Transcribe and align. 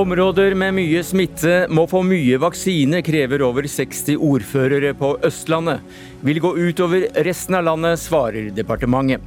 Områder 0.00 0.54
med 0.56 0.72
mye 0.78 1.00
smitte 1.04 1.66
må 1.68 1.82
få 1.90 2.00
mye 2.06 2.38
vaksine, 2.40 3.02
krever 3.04 3.42
over 3.44 3.66
60 3.68 4.14
ordførere 4.16 4.94
på 4.96 5.10
Østlandet. 5.28 5.82
Vil 6.24 6.40
gå 6.40 6.54
utover 6.56 7.04
resten 7.26 7.58
av 7.58 7.66
landet, 7.66 8.00
svarer 8.00 8.48
departementet. 8.56 9.20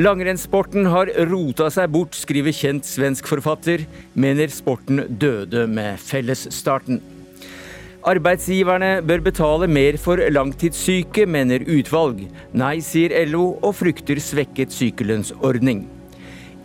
Langrennssporten 0.00 0.88
har 0.88 1.12
rota 1.28 1.68
seg 1.74 1.92
bort, 1.92 2.16
skriver 2.16 2.56
kjent 2.56 2.88
svensk 2.88 3.28
forfatter. 3.28 3.84
Mener 4.16 4.48
sporten 4.54 5.04
døde 5.20 5.66
med 5.68 6.00
fellesstarten. 6.00 7.02
Arbeidsgiverne 8.08 9.02
bør 9.04 9.26
betale 9.28 9.68
mer 9.68 10.00
for 10.00 10.24
langtidssyke, 10.32 11.28
mener 11.28 11.68
utvalg. 11.68 12.24
Nei, 12.56 12.78
sier 12.80 13.12
LO, 13.28 13.58
og 13.60 13.76
frykter 13.82 14.24
svekket 14.24 14.72
sykelønnsordning. 14.72 15.84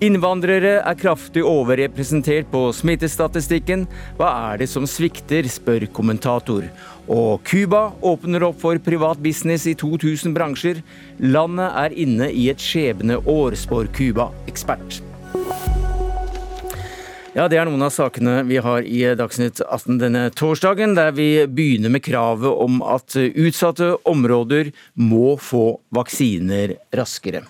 Innvandrere 0.03 0.81
er 0.83 0.97
kraftig 0.99 1.45
overrepresentert 1.47 2.49
på 2.51 2.65
smittestatistikken. 2.75 3.85
Hva 4.17 4.31
er 4.49 4.59
det 4.59 4.67
som 4.67 4.83
svikter, 4.89 5.47
spør 5.47 5.85
kommentator. 5.95 6.65
Og 7.07 7.39
Cuba 7.47 7.85
åpner 8.03 8.43
opp 8.49 8.59
for 8.65 8.81
privat 8.83 9.21
business 9.23 9.63
i 9.69 9.75
2000 9.79 10.35
bransjer. 10.35 10.81
Landet 11.23 11.79
er 11.85 11.95
inne 12.03 12.27
i 12.35 12.49
et 12.51 12.59
skjebneår, 12.59 13.55
spår 13.63 13.93
Cuba-ekspert. 13.95 14.99
Ja, 17.33 17.47
Det 17.47 17.57
er 17.57 17.65
noen 17.65 17.81
av 17.81 17.95
sakene 17.95 18.43
vi 18.45 18.59
har 18.61 18.83
i 18.83 18.99
Dagsnytt 19.17 19.63
18 19.63 20.03
denne 20.03 20.27
torsdagen, 20.35 20.93
der 20.99 21.15
vi 21.15 21.47
begynner 21.47 21.89
med 21.89 22.03
kravet 22.03 22.51
om 22.51 22.83
at 22.83 23.15
utsatte 23.15 23.95
områder 24.05 24.69
må 24.99 25.37
få 25.39 25.79
vaksiner 25.95 26.75
raskere. 26.91 27.47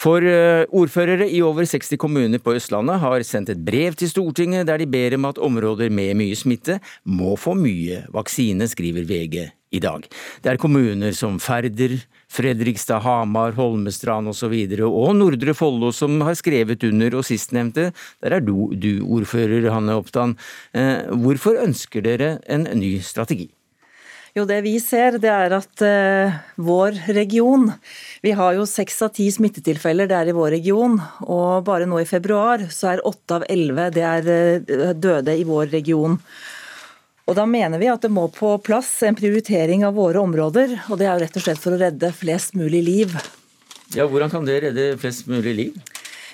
For 0.00 0.24
eh, 0.24 0.64
ordførere 0.72 1.26
i 1.28 1.42
over 1.44 1.66
60 1.68 1.98
kommuner 2.00 2.40
på 2.40 2.54
Østlandet 2.56 3.02
har 3.02 3.24
sendt 3.26 3.52
et 3.52 3.60
brev 3.60 3.96
til 4.00 4.08
Stortinget 4.08 4.68
der 4.70 4.80
de 4.80 4.88
ber 4.88 5.16
om 5.18 5.28
at 5.28 5.40
områder 5.40 5.92
med 5.92 6.16
mye 6.16 6.36
smitte 6.38 6.78
må 7.04 7.34
få 7.36 7.52
mye 7.58 8.06
vaksine, 8.14 8.68
skriver 8.70 9.04
VG 9.04 9.50
i 9.70 9.82
dag. 9.82 10.08
Det 10.40 10.50
er 10.50 10.58
kommuner 10.60 11.12
som 11.14 11.36
Færder, 11.42 11.98
Fredrikstad, 12.32 13.04
Hamar, 13.04 13.52
Holmestrand 13.58 14.32
osv. 14.32 14.56
Og, 14.80 14.88
og, 14.88 15.12
Nordre 15.20 15.54
Follo 15.54 15.92
som 15.92 16.16
har 16.24 16.38
skrevet 16.38 16.88
under, 16.88 17.20
og 17.20 17.28
sistnevnte, 17.28 17.90
der 18.24 18.38
er 18.38 18.40
du, 18.40 18.72
du 18.72 19.04
ordfører, 19.04 19.68
Hanne 19.70 20.00
Oppdan. 20.00 20.36
Eh, 20.72 21.12
hvorfor 21.12 21.60
ønsker 21.60 22.08
dere 22.08 22.38
en 22.48 22.66
ny 22.80 22.96
strategi? 23.04 23.50
Jo, 24.36 24.44
det 24.46 24.60
vi 24.62 24.76
ser, 24.78 25.16
det 25.18 25.30
er 25.30 25.50
at 25.56 25.82
uh, 25.82 26.36
vår 26.62 27.00
region 27.16 27.66
Vi 28.22 28.30
har 28.38 28.54
jo 28.54 28.66
seks 28.68 29.00
av 29.02 29.10
ti 29.16 29.26
smittetilfeller 29.34 30.06
det 30.06 30.14
er 30.14 30.30
i 30.30 30.36
vår 30.36 30.52
region. 30.54 31.00
Og 31.26 31.64
bare 31.66 31.88
nå 31.90 31.98
i 31.98 32.06
februar 32.06 32.62
så 32.70 32.92
er 32.92 33.04
åtte 33.08 33.40
av 33.40 33.46
elleve 33.50 33.90
uh, 33.90 34.92
døde 34.94 35.34
i 35.34 35.46
vår 35.48 35.72
region. 35.74 36.14
Og 37.26 37.36
Da 37.38 37.46
mener 37.46 37.78
vi 37.82 37.90
at 37.90 38.02
det 38.06 38.12
må 38.14 38.28
på 38.34 38.56
plass 38.62 38.90
en 39.06 39.18
prioritering 39.18 39.82
av 39.86 39.98
våre 39.98 40.22
områder. 40.22 40.78
Og 40.90 40.98
det 40.98 41.08
er 41.08 41.14
jo 41.14 41.24
rett 41.24 41.40
og 41.40 41.46
slett 41.48 41.62
for 41.62 41.74
å 41.74 41.82
redde 41.82 42.14
flest 42.14 42.54
mulig 42.58 42.84
liv. 42.86 43.18
Ja, 43.96 44.06
Hvordan 44.06 44.30
kan 44.30 44.46
det 44.46 44.60
redde 44.62 44.92
flest 45.02 45.26
mulig 45.30 45.56
liv? 45.58 45.82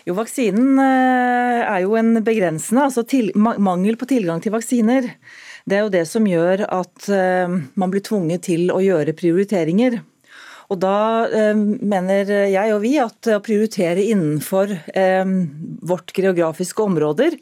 Jo, 0.04 0.14
Vaksinen 0.20 0.76
uh, 0.76 1.64
er 1.64 1.80
jo 1.86 1.96
en 1.96 2.20
begrensende, 2.20 2.84
altså 2.90 3.08
til, 3.08 3.32
mangel 3.40 3.96
på 3.96 4.08
tilgang 4.12 4.44
til 4.44 4.52
vaksiner 4.52 5.08
det 5.66 5.76
er 5.76 5.82
jo 5.82 5.94
det 5.94 6.04
som 6.06 6.26
gjør 6.30 6.62
at 6.70 7.08
eh, 7.10 7.56
man 7.74 7.92
blir 7.92 8.04
tvunget 8.06 8.46
til 8.46 8.70
å 8.70 8.78
gjøre 8.82 9.16
prioriteringer. 9.18 9.98
Og 10.70 10.80
Da 10.82 11.26
eh, 11.26 11.54
mener 11.58 12.30
jeg 12.50 12.74
og 12.74 12.82
vi 12.84 12.96
at 13.02 13.30
å 13.34 13.42
prioritere 13.42 14.04
innenfor 14.06 14.70
eh, 14.94 15.32
vårt 15.86 16.14
geografiske 16.14 16.86
områder, 16.86 17.38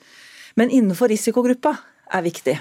men 0.56 0.72
innenfor 0.72 1.12
risikogruppa, 1.12 1.76
er 2.14 2.24
viktig. 2.24 2.56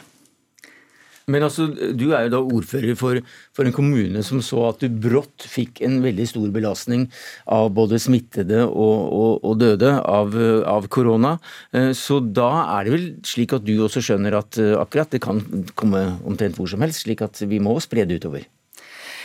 Men 1.31 1.45
altså, 1.47 1.67
du 1.72 2.09
er 2.11 2.25
jo 2.25 2.34
da 2.34 2.41
ordfører 2.41 2.97
for, 3.00 3.19
for, 3.56 3.67
en 3.67 3.75
kommune 3.75 4.23
som 4.28 4.41
så 4.44 4.66
at 4.69 4.84
du 4.84 4.89
brått 4.91 5.45
fikk 5.47 5.84
en 5.85 6.01
veldig 6.03 6.25
stor 6.34 6.50
belastning 6.56 7.06
av 7.51 7.69
både 7.75 8.00
smittede 8.01 8.63
og, 8.66 8.97
og, 9.07 9.31
og 9.44 9.62
døde 9.62 9.94
av, 10.00 10.35
av, 10.67 10.89
korona. 10.94 11.38
Eh, 11.72 11.91
så 11.97 12.19
da 12.23 12.50
er 12.79 12.88
det 12.88 12.95
vel 12.95 13.07
slik 13.28 13.56
at 13.56 13.63
du 13.67 13.75
også 13.85 14.03
skjønner 14.03 14.35
at 14.41 14.59
eh, 14.59 14.75
akkurat 14.79 15.16
det 15.16 15.23
kan 15.23 15.39
komme 15.79 16.03
omtrent 16.28 16.59
hvor 16.59 16.67
som 16.72 16.83
helst, 16.83 17.06
slik 17.06 17.23
at 17.23 17.39
vi 17.47 17.62
må 17.63 17.78
spre 17.83 18.07
det 18.09 18.19
utover? 18.19 18.44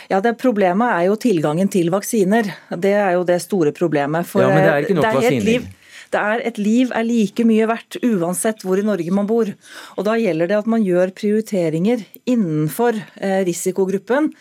Ja, 0.09 0.17
det 0.25 0.39
Problemet 0.41 0.89
er 0.89 1.03
jo 1.05 1.19
tilgangen 1.21 1.69
til 1.69 1.91
vaksiner. 1.93 2.47
Det 2.81 2.95
er 2.97 3.11
jo 3.19 3.25
det 3.27 3.37
store 3.43 3.75
problemet. 3.75 4.25
For 4.25 4.41
ja, 4.41 4.49
men 4.49 4.63
det 4.63 4.71
er 4.71 4.87
ikke 4.87 4.97
nok 4.97 5.19
vaksiner. 5.19 5.67
Det 6.13 6.19
er 6.19 6.45
Et 6.49 6.57
liv 6.57 6.93
er 6.95 7.05
like 7.05 7.45
mye 7.45 7.67
verdt 7.69 7.99
uansett 8.05 8.63
hvor 8.65 8.79
i 8.79 8.85
Norge 8.85 9.11
man 9.13 9.29
bor. 9.29 9.49
Og 9.97 10.05
Da 10.07 10.17
gjelder 10.19 10.49
det 10.49 10.57
at 10.61 10.69
man 10.69 10.85
gjør 10.85 11.13
prioriteringer 11.15 12.05
innenfor 12.25 12.97
eh, 13.21 13.43
risikogruppen 13.47 14.31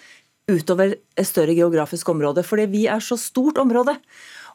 utover 0.48 0.96
et 0.96 1.28
større 1.28 1.54
geografisk 1.54 2.08
område. 2.08 2.44
Fordi 2.46 2.66
vi 2.72 2.86
er 2.88 3.04
så 3.04 3.18
stort 3.20 3.58
område. 3.60 3.98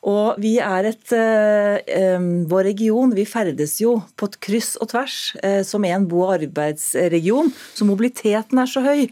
Og 0.04 0.40
vi 0.44 0.58
er 0.60 0.90
et 0.90 1.14
eh, 1.16 2.24
Vår 2.50 2.66
region, 2.68 3.14
vi 3.16 3.24
ferdes 3.30 3.78
jo 3.80 4.02
på 4.20 4.28
et 4.28 4.40
kryss 4.44 4.74
og 4.82 4.90
tvers 4.92 5.20
eh, 5.44 5.62
som 5.64 5.86
en 5.88 6.08
bo- 6.10 6.26
og 6.26 6.36
arbeidsregion. 6.42 7.54
Så 7.74 7.88
mobiliteten 7.88 8.60
er 8.60 8.68
så 8.68 8.84
høy. 8.84 9.06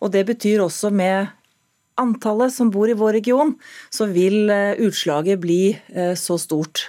Og 0.00 0.14
det 0.14 0.24
betyr 0.30 0.64
også 0.64 0.92
med 0.94 1.34
antallet 1.98 2.54
som 2.54 2.70
bor 2.72 2.88
i 2.88 2.96
vår 2.96 3.18
region, 3.18 3.56
så 3.90 4.08
vil 4.10 4.48
eh, 4.54 4.78
utslaget 4.86 5.42
bli 5.42 5.62
eh, 5.74 6.14
så 6.18 6.38
stort. 6.40 6.88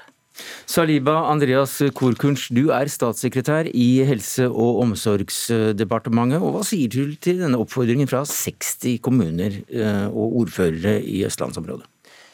Saliba 0.70 1.16
Andreas 1.32 1.80
Korkunsch, 1.98 2.50
du 2.54 2.70
er 2.76 2.90
statssekretær 2.92 3.70
i 3.74 4.04
Helse- 4.06 4.50
og 4.50 4.84
omsorgsdepartementet. 4.84 6.44
og 6.44 6.54
Hva 6.54 6.66
sier 6.68 6.92
du 6.94 7.16
til 7.18 7.42
denne 7.42 7.58
oppfordringen 7.58 8.10
fra 8.10 8.22
60 8.28 9.00
kommuner 9.02 9.62
eh, 9.66 10.06
og 10.08 10.44
ordførere 10.44 11.00
i 11.02 11.24
østlandsområdet? 11.26 11.88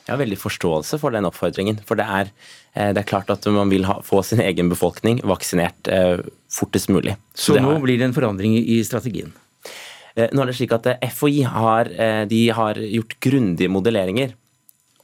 Jeg 0.05 0.13
har 0.13 0.21
veldig 0.21 0.37
forståelse 0.37 0.99
for 1.01 1.15
den 1.15 1.25
oppfordringen. 1.25 1.79
For 1.87 1.97
det 1.97 2.05
er, 2.05 2.31
eh, 2.75 2.91
det 2.91 3.01
er 3.05 3.09
klart 3.09 3.31
at 3.31 3.47
man 3.55 3.71
vil 3.71 3.87
ha, 3.87 4.01
få 4.05 4.21
sin 4.27 4.43
egen 4.43 4.69
befolkning 4.69 5.23
vaksinert 5.23 5.87
eh, 5.87 6.19
fortest 6.51 6.91
mulig. 6.91 7.15
Så, 7.33 7.55
Så 7.55 7.59
nå 7.61 7.71
har, 7.71 7.83
blir 7.87 7.97
det 8.01 8.09
en 8.11 8.17
forandring 8.17 8.59
i 8.59 8.81
strategien? 8.83 9.33
Nå 10.15 10.43
er 10.43 10.47
det 10.47 10.55
slik 10.55 10.71
at 10.71 10.85
FHI 11.11 11.41
har, 11.43 11.89
har 12.55 12.77
gjort 12.79 13.17
grundige 13.19 13.67
modelleringer 13.67 14.31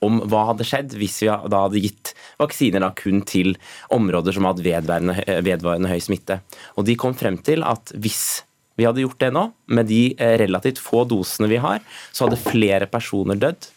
om 0.06 0.22
hva 0.30 0.46
hadde 0.52 0.64
skjedd 0.68 0.96
hvis 0.96 1.22
vi 1.24 1.30
da 1.30 1.66
hadde 1.66 1.82
gitt 1.84 2.11
vaksiner 2.42 2.84
da 2.84 2.92
kun 2.98 3.24
til 3.28 3.56
områder 3.94 4.36
som 4.36 4.48
hadde 4.50 4.66
vedvarende, 4.66 5.18
vedvarende 5.46 5.92
høy 5.92 6.00
smitte. 6.04 6.42
Og 6.78 6.88
De 6.88 6.98
kom 7.00 7.16
frem 7.18 7.40
til 7.42 7.66
at 7.68 7.94
hvis 7.96 8.42
vi 8.80 8.88
hadde 8.88 9.04
gjort 9.04 9.20
det 9.22 9.34
nå, 9.36 9.46
med 9.76 9.90
de 9.92 10.02
eh, 10.16 10.38
relativt 10.42 10.80
få 10.82 11.04
dosene 11.06 11.50
vi 11.52 11.60
har, 11.62 11.84
så 12.12 12.26
hadde 12.26 12.40
flere 12.42 12.88
personer 12.90 13.40
dødd 13.40 13.70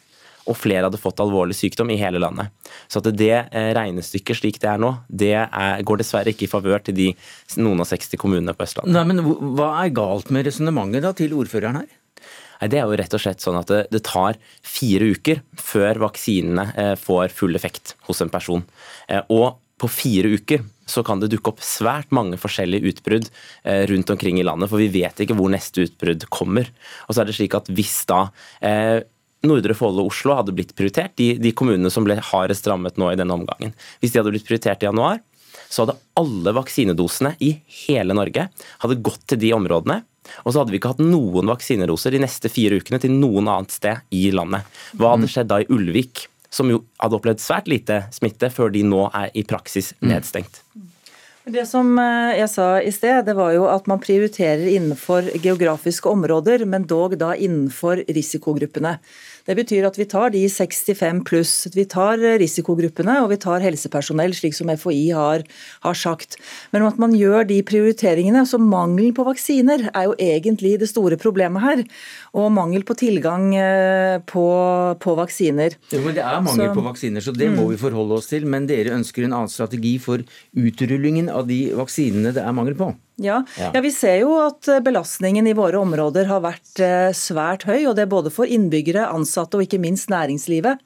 og 0.45 0.57
flere 0.59 0.85
hadde 0.87 1.01
fått 1.01 1.23
alvorlig 1.25 1.57
sykdom 1.57 1.91
i 1.93 1.99
hele 2.01 2.21
landet. 2.21 2.53
Så 2.93 3.01
at 3.01 3.09
det 3.17 3.33
eh, 3.33 3.71
regnestykket 3.77 4.41
slik 4.41 4.61
det 4.63 4.71
er 4.75 4.81
nå, 4.81 4.93
det 5.09 5.33
er, 5.41 5.85
går 5.87 6.03
dessverre 6.03 6.35
ikke 6.35 6.47
i 6.47 6.51
favør 6.51 6.85
til 6.85 6.97
de 6.99 7.11
noen 7.57 7.81
og 7.81 7.89
60 7.89 8.21
kommunene 8.21 8.57
på 8.57 8.67
Østlandet. 8.67 8.95
Nei, 8.95 9.05
men 9.09 9.55
Hva 9.57 9.71
er 9.83 9.95
galt 9.97 10.33
med 10.35 10.47
resonnementet 10.49 11.23
til 11.23 11.37
ordføreren 11.37 11.81
her? 11.83 11.93
Det 12.61 12.79
er 12.79 12.87
jo 12.87 12.99
rett 12.99 13.17
og 13.17 13.23
slett 13.23 13.45
sånn 13.45 13.59
at 13.61 13.71
det, 13.71 13.81
det 13.93 14.05
tar 14.07 14.39
fire 14.65 15.11
uker 15.15 15.43
før 15.61 16.05
vaksinene 16.07 16.69
eh, 16.81 16.95
får 17.01 17.35
full 17.35 17.59
effekt 17.59 17.97
hos 18.09 18.23
en 18.25 18.33
person. 18.33 18.65
Eh, 19.09 19.23
og 19.35 19.61
på 19.81 19.91
fire 19.91 20.31
uker 20.39 20.63
så 20.89 21.03
kan 21.05 21.21
det 21.21 21.31
dukke 21.33 21.51
opp 21.51 21.65
svært 21.65 22.13
mange 22.15 22.39
forskjellige 22.41 22.93
utbrudd 22.93 23.27
eh, 23.65 23.83
rundt 23.91 24.13
omkring 24.13 24.39
i 24.39 24.47
landet, 24.47 24.71
for 24.71 24.81
vi 24.81 24.93
vet 24.93 25.25
ikke 25.25 25.37
hvor 25.37 25.53
neste 25.53 25.89
utbrudd 25.89 26.29
kommer. 26.33 26.71
Og 27.09 27.17
så 27.17 27.25
er 27.25 27.31
det 27.31 27.37
slik 27.39 27.57
at 27.59 27.71
hvis 27.75 28.03
da 28.11 28.27
Nordre 29.45 29.77
Follo 29.77 30.05
og 30.07 30.13
Oslo 30.13 30.39
hadde 30.39 30.55
blitt 30.57 30.73
prioritert, 30.77 31.13
de, 31.21 31.35
de 31.41 31.53
kommunene 31.57 31.91
som 31.93 32.07
ble 32.07 32.17
hardest 32.33 32.67
rammet 32.71 32.97
nå 33.01 33.11
i 33.13 33.19
denne 33.21 33.37
omgangen. 33.37 33.75
Hvis 34.01 34.15
de 34.15 34.21
hadde 34.21 34.33
blitt 34.33 34.47
prioritert 34.49 34.85
i 34.85 34.89
januar, 34.89 35.21
så 35.75 35.85
hadde 35.85 35.99
alle 36.21 36.55
vaksinedosene 36.55 37.35
i 37.43 37.57
hele 37.85 38.15
Norge 38.15 38.49
hadde 38.85 39.03
gått 39.03 39.25
til 39.33 39.43
de 39.43 39.55
områdene 39.57 40.03
og 40.45 40.53
så 40.53 40.61
hadde 40.61 40.73
vi 40.73 40.81
ikke 40.81 40.95
hatt 40.95 41.03
noen 41.05 41.51
vaksinedoser 41.53 42.15
de 42.15 42.23
neste 42.25 42.51
fire 42.53 42.79
ukene 42.81 43.01
til 43.03 43.13
noen 43.15 43.49
annet 43.51 43.75
sted 43.75 44.15
i 44.15 44.29
landet. 44.35 44.65
Hva 44.97 45.15
hadde 45.15 45.31
skjedd 45.31 45.51
da 45.53 45.61
i 45.63 45.69
Ulvik, 45.73 46.27
som 46.55 46.71
jo 46.71 46.85
hadde 47.03 47.19
opplevd 47.19 47.43
svært 47.43 47.71
lite 47.71 48.05
smitte, 48.15 48.51
før 48.55 48.73
de 48.75 48.85
nå 48.87 49.09
er 49.13 49.35
i 49.37 49.45
praksis 49.47 49.93
mm. 49.99 50.09
nedstengt? 50.13 50.63
Det 51.45 51.67
som 51.69 51.91
eh, 52.01 52.39
jeg 52.39 52.49
sa 52.49 52.67
i 52.81 52.93
sted, 52.95 53.27
det 53.27 53.35
var 53.37 53.51
jo 53.53 53.67
at 53.69 53.89
man 53.91 54.01
prioriterer 54.01 54.65
innenfor 54.79 55.29
geografiske 55.45 56.09
områder, 56.09 56.65
men 56.65 56.87
dog 56.89 57.19
da 57.21 57.35
innenfor 57.37 58.01
risikogruppene. 58.09 58.95
Det 59.45 59.57
betyr 59.59 59.85
at 59.89 59.99
vi 60.01 60.07
tar 60.09 60.33
de 60.33 60.43
65 60.49 61.21
pluss. 61.29 61.53
Vi 61.75 61.85
tar 61.91 62.21
risikogruppene 62.41 63.19
og 63.23 63.31
vi 63.35 63.39
tar 63.43 63.65
helsepersonell, 63.65 64.33
slik 64.37 64.57
som 64.57 64.73
FHI 64.73 65.11
har, 65.17 65.45
har 65.85 65.99
sagt. 65.99 66.39
Men 66.73 66.87
at 66.89 67.01
man 67.01 67.13
gjør 67.17 67.45
de 67.49 67.61
prioriteringene, 67.67 68.47
så 68.49 68.61
mangelen 68.61 69.15
på 69.17 69.27
vaksiner 69.29 69.89
er 69.93 70.09
jo 70.09 70.17
egentlig 70.17 70.79
det 70.81 70.89
store 70.91 71.19
problemet 71.21 71.65
her. 71.65 71.85
Og 72.35 72.51
mangel 72.55 72.87
på 72.89 72.97
tilgang 72.99 73.53
eh, 73.59 74.17
på, 74.27 74.47
på 75.01 75.17
vaksiner. 75.21 75.77
men 75.93 76.17
det 76.17 76.25
er 76.25 76.41
mangel 76.45 76.71
så, 76.71 76.75
på 76.75 76.89
vaksiner, 76.89 77.25
så 77.25 77.35
det 77.37 77.51
må 77.53 77.69
mm. 77.69 77.73
vi 77.75 77.83
forholde 77.85 78.19
oss 78.19 78.33
til. 78.33 78.49
Men 78.49 78.69
dere 78.71 78.97
ønsker 78.97 79.27
en 79.27 79.37
annen 79.37 79.53
strategi 79.53 79.99
for 80.03 80.25
utrullingen 80.57 81.29
av 81.29 81.49
de 81.51 81.67
vaksinene 81.77 82.33
det 82.35 82.43
er 82.43 82.57
mangel 82.57 82.79
på? 82.79 82.95
Ja. 83.23 83.45
ja. 83.59 83.71
vi 83.81 83.93
ser 83.95 84.21
jo 84.25 84.35
at 84.43 84.69
belastningen 84.85 85.47
i 85.47 85.55
våre 85.57 85.79
områder 85.83 86.27
har 86.31 86.43
vært 86.45 86.85
svært 87.15 87.67
høy. 87.69 87.87
og 87.87 87.97
Det 87.97 88.07
er 88.07 88.15
både 88.15 88.33
for 88.35 88.51
innbyggere, 88.51 89.07
ansatte 89.07 89.59
og 89.59 89.67
ikke 89.67 89.83
minst 89.83 90.11
næringslivet 90.11 90.83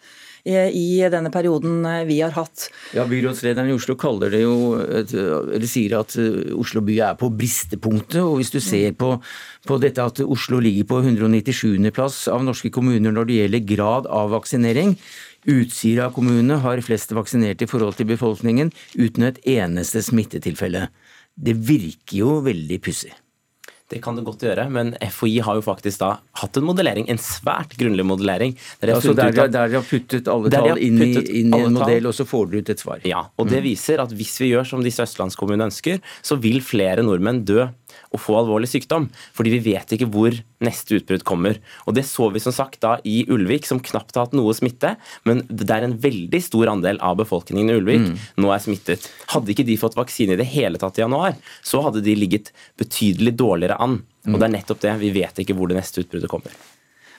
i 0.49 1.03
denne 1.13 1.31
perioden 1.35 1.83
vi 2.09 2.21
har 2.23 2.33
hatt. 2.37 2.69
Ja, 2.97 3.05
Byrådslederen 3.09 3.69
i 3.69 3.75
Oslo 3.75 3.99
kaller 4.01 4.33
det 4.33 4.41
jo, 4.41 4.79
eller 4.79 5.67
sier 5.69 5.99
at 5.99 6.15
Oslo 6.57 6.81
by 6.85 6.99
er 7.11 7.19
på 7.21 7.29
bristepunktet. 7.35 8.21
og 8.23 8.39
Hvis 8.39 8.53
du 8.55 8.61
ser 8.65 8.95
på, 8.97 9.17
på 9.69 9.81
dette 9.83 10.05
at 10.05 10.23
Oslo 10.25 10.61
ligger 10.65 10.89
på 10.89 11.03
197.-plass 11.03 12.27
av 12.33 12.47
norske 12.47 12.71
kommuner 12.73 13.13
når 13.13 13.29
det 13.29 13.41
gjelder 13.43 13.67
grad 13.75 14.09
av 14.09 14.33
vaksinering, 14.37 14.97
Utsira 15.49 16.11
kommune 16.13 16.59
har 16.61 16.81
flest 16.85 17.13
vaksinerte 17.17 17.65
i 17.65 17.71
forhold 17.71 17.97
til 17.97 18.09
befolkningen, 18.11 18.73
uten 18.99 19.29
et 19.29 19.39
eneste 19.49 20.03
smittetilfelle. 20.05 20.89
Det 21.39 21.55
virker 21.55 22.19
jo 22.19 22.39
veldig 22.45 22.79
pussig. 22.83 23.15
Det 23.89 24.03
kan 24.05 24.19
det 24.19 24.23
godt 24.27 24.43
gjøre, 24.45 24.67
men 24.69 24.91
FHI 25.01 25.39
har 25.47 25.57
jo 25.57 25.63
faktisk 25.65 26.03
da 26.03 26.11
hatt 26.43 26.59
en 26.61 26.67
modellering, 26.69 27.07
en 27.09 27.21
svært 27.23 27.73
grunnlig 27.81 28.05
modellering. 28.05 28.53
Der 28.83 28.91
de 28.91 28.97
har, 28.99 29.07
ja, 29.07 29.15
der, 29.17 29.39
at, 29.47 29.55
der 29.55 29.71
de 29.73 29.79
har 29.79 29.87
puttet 29.89 30.29
alle 30.29 30.53
tall 30.53 30.83
inn, 30.85 31.01
i, 31.01 31.09
inn 31.41 31.55
i 31.57 31.61
en 31.63 31.79
modell, 31.79 32.11
og 32.11 32.17
så 32.17 32.27
får 32.29 32.51
dere 32.51 32.61
ut 32.61 32.73
et 32.75 32.83
svar. 32.85 33.01
Ja, 33.09 33.23
og 33.41 33.49
det 33.49 33.63
mm. 33.63 33.65
viser 33.65 34.03
at 34.05 34.13
hvis 34.13 34.35
vi 34.43 34.51
gjør 34.53 34.69
som 34.69 34.85
disse 34.85 35.07
østlandskommunene 35.09 35.71
ønsker, 35.71 36.03
så 36.21 36.37
vil 36.37 36.61
flere 36.61 37.07
nordmenn 37.07 37.41
dø 37.49 37.65
å 38.15 38.21
få 38.21 38.39
alvorlig 38.41 38.71
sykdom. 38.71 39.09
Fordi 39.37 39.53
vi 39.57 39.73
vet 39.73 39.93
ikke 39.95 40.09
hvor 40.13 40.37
neste 40.65 40.99
utbrudd 40.99 41.25
kommer. 41.29 41.59
Og 41.87 41.97
Det 41.99 42.07
så 42.09 42.29
vi 42.35 42.43
som 42.43 42.55
sagt 42.55 42.81
da 42.85 42.97
i 43.05 43.21
Ulvik, 43.31 43.67
som 43.69 43.83
knapt 43.83 44.17
har 44.17 44.29
hatt 44.29 44.37
noe 44.37 44.55
smitte. 44.57 44.95
Men 45.29 45.45
det 45.49 45.69
er 45.75 45.87
en 45.87 45.99
veldig 46.01 46.41
stor 46.45 46.73
andel 46.75 47.01
av 47.05 47.19
befolkningen 47.21 47.73
i 47.73 47.79
Ulvik 47.81 48.07
mm. 48.07 48.17
nå 48.43 48.53
er 48.55 48.65
smittet. 48.65 49.11
Hadde 49.35 49.55
ikke 49.55 49.67
de 49.69 49.79
fått 49.81 49.99
vaksine 49.99 50.37
i 50.37 50.41
det 50.41 50.49
hele 50.51 50.81
tatt 50.81 50.99
i 50.99 51.05
januar, 51.05 51.37
så 51.63 51.83
hadde 51.85 52.05
de 52.05 52.17
ligget 52.19 52.53
betydelig 52.81 53.37
dårligere 53.39 53.79
an. 53.83 54.01
Og 54.27 54.35
mm. 54.35 54.41
det 54.41 54.49
er 54.49 54.57
nettopp 54.57 54.83
det. 54.85 54.99
Vi 55.05 55.15
vet 55.15 55.45
ikke 55.45 55.57
hvor 55.59 55.71
det 55.71 55.79
neste 55.79 56.05
utbruddet 56.05 56.31
kommer. 56.31 56.55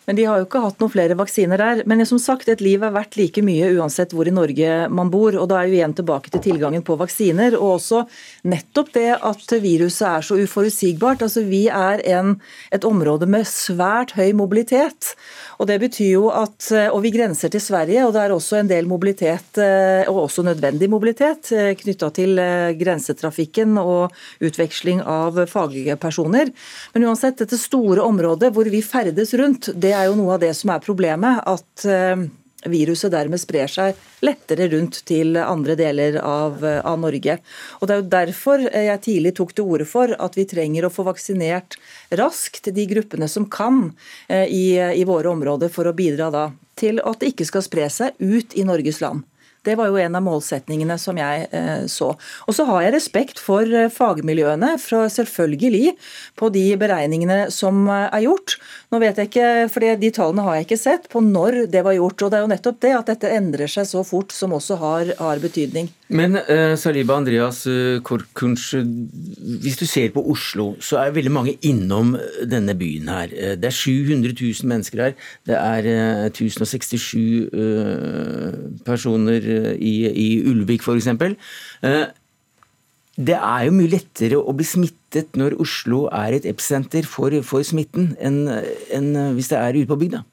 Men 0.09 0.17
de 0.17 0.23
har 0.25 0.39
jo 0.41 0.47
ikke 0.47 0.63
hatt 0.63 0.79
noen 0.81 0.89
flere 0.89 1.13
vaksiner 1.13 1.61
der. 1.61 1.79
Men 1.85 2.01
som 2.09 2.17
sagt, 2.17 2.47
et 2.49 2.63
liv 2.65 2.81
er 2.81 2.95
verdt 2.95 3.13
like 3.19 3.43
mye 3.45 3.67
uansett 3.77 4.15
hvor 4.17 4.25
i 4.25 4.31
Norge 4.33 4.87
man 4.89 5.11
bor. 5.13 5.35
Og 5.37 5.45
da 5.51 5.59
er 5.59 5.69
vi 5.69 5.77
igjen 5.77 5.93
tilbake 5.93 6.31
til 6.33 6.41
tilgangen 6.47 6.81
på 6.81 6.95
vaksiner. 6.97 7.53
Og 7.59 7.75
også 7.75 7.99
nettopp 8.49 8.89
det 8.95 9.11
at 9.13 9.53
viruset 9.61 10.07
er 10.09 10.25
så 10.25 10.39
uforutsigbart. 10.41 11.21
Altså 11.27 11.43
Vi 11.45 11.67
er 11.69 12.01
en, 12.09 12.39
et 12.73 12.87
område 12.89 13.27
med 13.29 13.45
svært 13.45 14.15
høy 14.17 14.31
mobilitet. 14.33 15.11
Og 15.61 15.69
det 15.69 15.77
betyr 15.83 16.09
jo 16.15 16.31
at, 16.33 16.71
og 16.89 17.03
Vi 17.05 17.13
grenser 17.13 17.53
til 17.53 17.61
Sverige, 17.61 18.07
og 18.07 18.15
det 18.17 18.23
er 18.23 18.33
også 18.33 18.63
en 18.63 18.73
del 18.73 18.89
mobilitet, 18.89 19.61
og 20.09 20.23
også 20.23 20.41
nødvendig 20.47 20.89
mobilitet, 20.89 21.51
knytta 21.83 22.09
til 22.15 22.39
grensetrafikken 22.79 23.77
og 23.77 24.15
utveksling 24.41 25.03
av 25.03 25.37
faglige 25.51 25.99
personer. 26.01 26.49
Men 26.95 27.09
uansett, 27.11 27.37
dette 27.43 27.61
store 27.61 28.01
området 28.01 28.49
hvor 28.55 28.73
vi 28.73 28.81
ferdes 28.81 29.35
rundt, 29.37 29.69
det 29.75 29.98
er 29.99 30.09
jo 30.09 30.19
noe 30.19 30.35
av 30.37 30.43
det 30.43 30.53
som 30.57 30.71
er 30.73 30.83
problemet. 30.83 31.41
At 31.49 31.85
eh, 31.87 32.27
viruset 32.67 33.11
dermed 33.13 33.39
sprer 33.39 33.71
seg 33.71 33.99
lettere 34.25 34.67
rundt 34.73 35.01
til 35.07 35.37
andre 35.39 35.75
deler 35.79 36.19
av, 36.23 36.63
eh, 36.65 36.81
av, 36.83 36.99
Norge. 36.99 37.37
Og 37.79 37.87
Det 37.87 37.95
er 37.95 38.01
jo 38.01 38.09
derfor 38.15 38.65
jeg 38.67 39.03
tidlig 39.05 39.35
tok 39.37 39.53
til 39.55 39.69
orde 39.69 39.87
for 39.87 40.15
at 40.19 40.35
vi 40.35 40.47
trenger 40.49 40.85
å 40.85 40.93
få 40.93 41.05
vaksinert 41.07 41.79
raskt 42.19 42.71
de 42.75 42.87
gruppene 42.89 43.29
som 43.31 43.47
kan 43.49 43.93
eh, 44.27 44.47
i, 44.47 44.65
i 44.75 45.07
våre 45.07 45.31
områder, 45.31 45.71
for 45.71 45.87
å 45.87 45.95
bidra 45.95 46.29
da 46.33 46.49
til 46.79 47.01
at 47.03 47.19
det 47.19 47.33
ikke 47.33 47.47
skal 47.47 47.65
spre 47.65 47.89
seg 47.91 48.15
ut 48.19 48.55
i 48.55 48.65
Norges 48.67 49.01
land. 49.03 49.25
Det 49.69 49.75
var 49.77 49.91
jo 49.91 49.99
en 50.01 50.17
av 50.17 50.23
målsetningene 50.25 50.95
som 50.97 51.17
jeg 51.19 51.45
eh, 51.53 51.83
så. 51.91 52.09
Og 52.49 52.55
så 52.57 52.65
har 52.65 52.87
jeg 52.87 52.95
respekt 52.95 53.41
for 53.41 53.69
eh, 53.69 53.91
fagmiljøene, 53.93 54.71
for 54.81 55.11
selvfølgelig 55.13 55.93
på 56.39 56.49
de 56.55 56.65
beregningene 56.81 57.37
som 57.53 57.83
eh, 57.85 58.07
er 58.07 58.25
gjort. 58.25 58.57
Nå 58.89 59.03
vet 59.03 59.21
jeg 59.21 59.29
ikke, 59.29 59.51
for 59.69 59.85
De 60.01 60.11
tallene 60.15 60.47
har 60.47 60.57
jeg 60.57 60.69
ikke 60.69 60.81
sett 60.81 61.07
på 61.13 61.21
når 61.21 61.67
det 61.69 61.85
var 61.85 61.99
gjort. 61.99 62.25
og 62.25 62.33
Det 62.33 62.39
er 62.39 62.47
jo 62.47 62.53
nettopp 62.55 62.81
det 62.81 62.95
at 62.97 63.13
dette 63.13 63.35
endrer 63.37 63.69
seg 63.69 63.85
så 63.91 64.01
fort, 64.07 64.33
som 64.33 64.57
også 64.57 64.79
har, 64.81 65.13
har 65.21 65.43
betydning. 65.43 65.91
Men 66.09 66.39
uh, 66.39 66.73
Saliba 66.79 67.19
Andreas 67.19 67.67
uh, 67.69 67.99
Korkunsch, 68.01 68.73
hvis 69.61 69.77
du 69.77 69.85
ser 69.85 70.09
på 70.15 70.23
Oslo, 70.31 70.71
så 70.81 70.97
er 71.03 71.13
veldig 71.13 71.33
mange 71.33 71.53
innom 71.61 72.15
denne 72.49 72.73
byen 72.77 73.11
her. 73.13 73.27
Det 73.61 73.69
er 73.69 73.75
700 73.75 74.33
000 74.33 74.69
mennesker 74.71 75.03
her. 75.03 75.13
Det 75.45 75.57
er 75.57 75.89
uh, 76.25 76.25
1067 76.31 77.49
personer 78.85 79.45
i, 79.77 79.93
i 80.09 80.29
Ulvik 80.49 80.81
f.eks. 80.85 81.07
Eh, 81.09 82.05
det 83.19 83.35
er 83.35 83.67
jo 83.67 83.75
mye 83.75 83.91
lettere 83.91 84.39
å 84.39 84.55
bli 84.55 84.65
smittet 84.65 85.37
når 85.37 85.57
Oslo 85.61 86.05
er 86.15 86.37
et 86.37 86.49
episenter 86.49 87.05
for, 87.05 87.35
for 87.45 87.65
smitten, 87.67 88.13
enn, 88.17 88.45
enn 88.95 89.11
hvis 89.37 89.51
det 89.51 89.59
er 89.59 89.77
ute 89.77 89.89
på 89.91 89.99
bygda. 90.05 90.23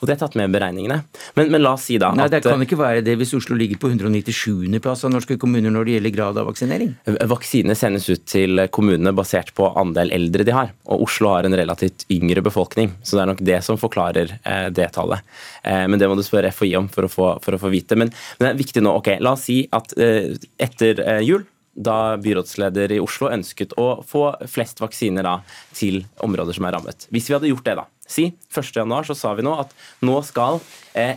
Og 0.00 0.08
det 0.08 0.14
er 0.14 0.20
tatt 0.20 0.36
med 0.38 0.50
i 0.50 0.54
beregningene. 0.54 0.98
Men, 1.38 1.50
men, 1.52 1.62
la 1.62 1.74
oss 1.76 1.86
si 1.88 1.98
da 2.00 2.10
Nei, 2.16 2.26
Det 2.32 2.42
kan 2.44 2.62
ikke 2.64 2.78
være 2.78 3.04
det 3.06 3.16
hvis 3.20 3.34
Oslo 3.38 3.56
ligger 3.58 3.78
på 3.80 3.90
197.-plass 3.92 5.04
av 5.06 5.14
norske 5.14 5.36
kommuner 5.40 5.72
når 5.74 5.88
det 5.88 5.96
gjelder 5.96 6.14
grad 6.16 6.40
av 6.40 6.48
vaksinering. 6.50 6.92
Vaksinene 7.30 7.76
sendes 7.78 8.08
ut 8.10 8.24
til 8.30 8.66
kommunene 8.74 9.14
basert 9.16 9.54
på 9.56 9.70
andel 9.80 10.12
eldre 10.14 10.46
de 10.46 10.56
har. 10.56 10.74
Og 10.90 11.06
Oslo 11.08 11.32
har 11.34 11.48
en 11.48 11.56
relativt 11.56 12.06
yngre 12.12 12.44
befolkning, 12.44 12.92
så 13.02 13.16
det 13.18 13.24
er 13.24 13.32
nok 13.32 13.44
det 13.46 13.60
som 13.66 13.80
forklarer 13.80 14.36
eh, 14.42 14.68
det 14.74 14.90
tallet. 14.96 15.24
Eh, 15.62 15.86
men 15.88 16.00
det 16.00 16.10
må 16.10 16.18
du 16.18 16.24
spørre 16.26 16.52
FHI 16.54 16.74
om 16.80 16.90
for 16.92 17.08
å 17.08 17.12
få, 17.12 17.30
for 17.44 17.56
å 17.56 17.62
få 17.62 17.72
vite. 17.74 17.98
Men, 17.98 18.12
men, 18.38 18.46
det 18.46 18.52
er 18.52 18.62
viktig 18.62 18.84
nå. 18.84 18.94
ok, 19.00 19.16
La 19.24 19.36
oss 19.38 19.48
si 19.48 19.62
at 19.74 19.96
eh, 20.00 20.34
etter 20.62 21.02
eh, 21.04 21.24
jul 21.24 21.46
da 21.74 22.16
byrådsleder 22.22 22.92
i 22.94 23.00
Oslo 23.02 23.30
ønsket 23.34 23.74
å 23.80 23.88
få 24.06 24.28
flest 24.50 24.80
vaksiner 24.82 25.26
da, 25.26 25.38
til 25.74 26.04
områder 26.22 26.56
som 26.56 26.68
er 26.68 26.76
rammet. 26.76 27.08
Hvis 27.14 27.28
vi 27.28 27.34
hadde 27.36 27.50
gjort 27.50 27.66
det, 27.66 27.76
da, 27.80 27.86
si 28.06 28.30
1.1, 28.52 28.94
så 29.08 29.16
sa 29.16 29.32
vi 29.34 29.46
nå 29.46 29.54
at 29.64 29.72
nå 30.04 30.20
skal 30.26 30.60
eh, 30.92 31.16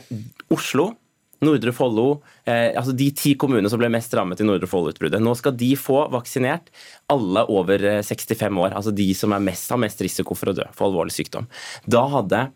Oslo 0.53 0.93
Nordre 1.39 1.71
Follo, 1.75 2.23
eh, 2.45 2.73
altså 2.73 2.95
de 2.97 3.11
ti 3.13 3.35
kommunene 3.37 3.69
som 3.69 3.77
ble 3.77 3.91
mest 3.93 4.13
rammet 4.17 4.39
i 4.41 4.45
Nordre 4.47 4.69
Follo-utbruddet. 4.69 5.21
Nå 5.21 5.35
skal 5.37 5.53
de 5.57 5.69
få 5.77 5.99
vaksinert 6.13 6.71
alle 7.13 7.43
over 7.53 7.83
65 8.01 8.41
eh, 8.47 8.57
år, 8.63 8.73
altså 8.73 8.93
de 8.95 9.05
som 9.17 9.35
mest, 9.45 9.69
har 9.69 9.81
mest 9.81 10.01
risiko 10.01 10.37
for 10.37 10.49
å 10.49 10.55
dø 10.57 10.65
for 10.73 10.89
alvorlig 10.89 11.13
sykdom. 11.13 11.45
Da 11.85 12.07
hadde 12.15 12.47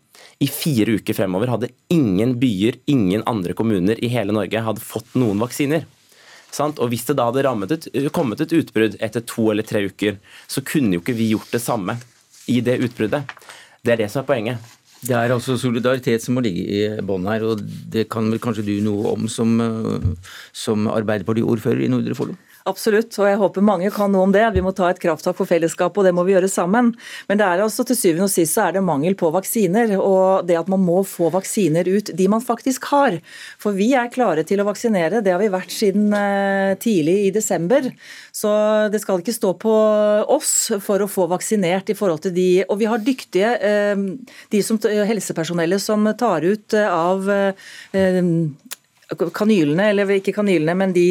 i 0.42 0.50
fire 0.50 0.98
uker 0.98 1.14
fremover 1.14 1.54
hadde 1.54 1.70
ingen 1.94 2.34
byer, 2.42 2.80
ingen 2.90 3.22
andre 3.30 3.54
kommuner 3.58 4.02
i 4.02 4.10
hele 4.10 4.34
Norge 4.34 4.66
hadde 4.66 4.82
fått 4.82 5.14
noen 5.18 5.38
vaksiner. 5.42 5.86
Sant? 6.52 6.82
Og 6.82 6.90
Hvis 6.92 7.06
det 7.08 7.16
da 7.20 7.30
hadde 7.30 7.46
ut, 7.46 7.88
kommet 8.12 8.42
et 8.42 8.52
utbrudd 8.52 8.98
etter 9.00 9.22
to 9.24 9.50
eller 9.52 9.66
tre 9.66 9.86
uker, 9.86 10.18
så 10.50 10.60
kunne 10.66 10.98
jo 10.98 11.04
ikke 11.04 11.16
vi 11.16 11.30
gjort 11.32 11.54
det 11.54 11.62
samme 11.62 12.00
i 12.50 12.58
det 12.60 12.80
utbruddet. 12.82 13.30
Det 13.82 13.92
er 13.92 13.98
det 13.98 14.10
som 14.12 14.22
er 14.22 14.26
poenget. 14.28 14.72
Det 15.02 15.16
er 15.18 15.32
altså 15.34 15.56
solidaritet 15.58 16.22
som 16.22 16.36
må 16.38 16.44
ligge 16.44 16.62
i 16.62 16.82
bånn 17.02 17.26
her, 17.26 17.42
og 17.42 17.62
det 17.90 18.04
kan 18.12 18.28
vel 18.30 18.38
kanskje 18.42 18.62
du 18.68 18.76
noe 18.84 19.16
om 19.16 19.26
som, 19.26 19.56
som 20.54 20.86
Arbeiderparti-ordfører 20.86 21.82
i 21.82 21.90
Nordre 21.90 22.14
Follo? 22.14 22.36
Absolutt, 22.68 23.16
og 23.18 23.26
jeg 23.26 23.38
håper 23.40 23.64
mange 23.66 23.88
kan 23.90 24.12
noe 24.14 24.28
om 24.28 24.32
det. 24.34 24.44
Vi 24.54 24.62
må 24.62 24.70
ta 24.76 24.86
et 24.92 25.00
krafttak 25.02 25.34
for 25.34 25.50
fellesskapet, 25.50 25.98
og 25.98 26.06
det 26.06 26.12
må 26.14 26.22
vi 26.26 26.36
gjøre 26.36 26.50
sammen. 26.50 26.92
Men 27.26 27.40
det 27.40 27.46
er 27.46 27.62
altså 27.64 27.82
til 27.86 27.98
syvende 27.98 28.28
og 28.28 28.30
sist 28.30 28.54
så 28.54 28.68
er 28.68 28.76
det 28.76 28.84
mangel 28.86 29.16
på 29.18 29.32
vaksiner, 29.34 29.96
og 29.98 30.46
det 30.46 30.60
at 30.60 30.68
man 30.70 30.84
må 30.84 31.00
få 31.08 31.32
vaksiner 31.34 31.88
ut, 31.90 32.12
de 32.14 32.28
man 32.30 32.44
faktisk 32.44 32.86
har. 32.92 33.16
For 33.62 33.74
vi 33.74 33.88
er 33.98 34.12
klare 34.14 34.44
til 34.46 34.62
å 34.62 34.66
vaksinere, 34.68 35.24
det 35.26 35.34
har 35.34 35.42
vi 35.42 35.50
vært 35.50 35.74
siden 35.74 36.14
eh, 36.14 36.74
tidlig 36.82 37.16
i 37.24 37.32
desember. 37.34 37.88
Så 38.30 38.52
det 38.92 39.02
skal 39.02 39.24
ikke 39.24 39.34
stå 39.34 39.54
på 39.62 39.74
oss 40.30 40.54
for 40.84 41.02
å 41.02 41.10
få 41.10 41.26
vaksinert 41.32 41.90
i 41.90 41.98
forhold 41.98 42.22
til 42.22 42.34
de 42.36 42.48
Og 42.68 42.78
vi 42.78 42.86
har 42.86 43.02
dyktige 43.02 43.56
eh, 43.58 44.06
de 44.54 44.62
som, 44.62 44.78
helsepersonellet 44.78 45.82
som 45.82 46.06
tar 46.18 46.46
ut 46.46 46.78
eh, 46.78 46.86
av 46.86 47.26
kanylene, 49.34 49.90
eller 49.90 50.14
ikke 50.14 50.36
kanylene, 50.36 50.78
men 50.78 50.94
de 50.94 51.08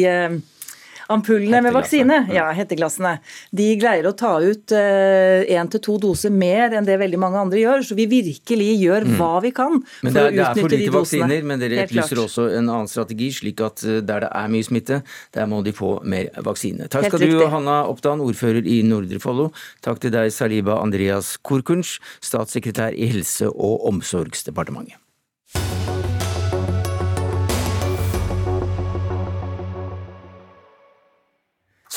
Ampullene 1.12 1.60
med 1.64 1.74
vaksine, 1.76 2.18
ja, 2.32 2.46
hetteglassene, 2.56 3.16
de 3.54 3.68
greier 3.80 4.08
å 4.08 4.14
ta 4.16 4.34
ut 4.42 4.72
én 4.74 5.60
eh, 5.60 5.70
til 5.72 5.82
to 5.84 5.96
doser 6.02 6.32
mer 6.34 6.74
enn 6.76 6.86
det 6.88 6.96
veldig 7.00 7.20
mange 7.20 7.40
andre 7.42 7.60
gjør. 7.62 7.84
Så 7.86 7.96
vi 7.98 8.06
virkelig 8.10 8.68
gjør 8.80 9.06
mm. 9.08 9.16
hva 9.18 9.32
vi 9.44 9.52
kan 9.56 9.78
for 9.82 10.08
er, 10.10 10.30
å 10.30 10.32
utnytte 10.32 10.32
de 10.32 10.38
dosene. 10.38 10.38
Det 10.38 10.62
er 10.62 10.62
for 10.62 10.76
lite 10.76 10.96
vaksiner, 10.96 11.46
men 11.50 11.62
dere 11.62 11.82
etterlyser 11.84 12.22
også 12.24 12.48
en 12.52 12.64
annen 12.64 12.90
strategi, 12.90 13.30
slik 13.42 13.62
at 13.64 13.84
eh, 13.86 14.00
der 14.00 14.26
det 14.26 14.32
er 14.42 14.50
mye 14.52 14.68
smitte, 14.68 15.02
der 15.34 15.50
må 15.50 15.62
de 15.66 15.74
få 15.76 15.94
mer 16.08 16.30
vaksine. 16.46 16.88
Takk 16.92 17.10
skal 17.10 17.26
du, 17.26 17.38
Hanna 17.52 17.82
Oppdan, 17.90 18.22
ordfører 18.24 18.66
i 18.68 18.80
Nordre 18.86 19.20
Follo. 19.22 19.50
Takk 19.84 20.02
til 20.04 20.14
deg, 20.14 20.32
Saliba 20.34 20.78
Andreas 20.80 21.34
Korkunsch, 21.42 21.98
statssekretær 22.24 22.94
i 22.94 23.10
Helse- 23.12 23.50
og 23.52 23.88
omsorgsdepartementet. 23.90 25.01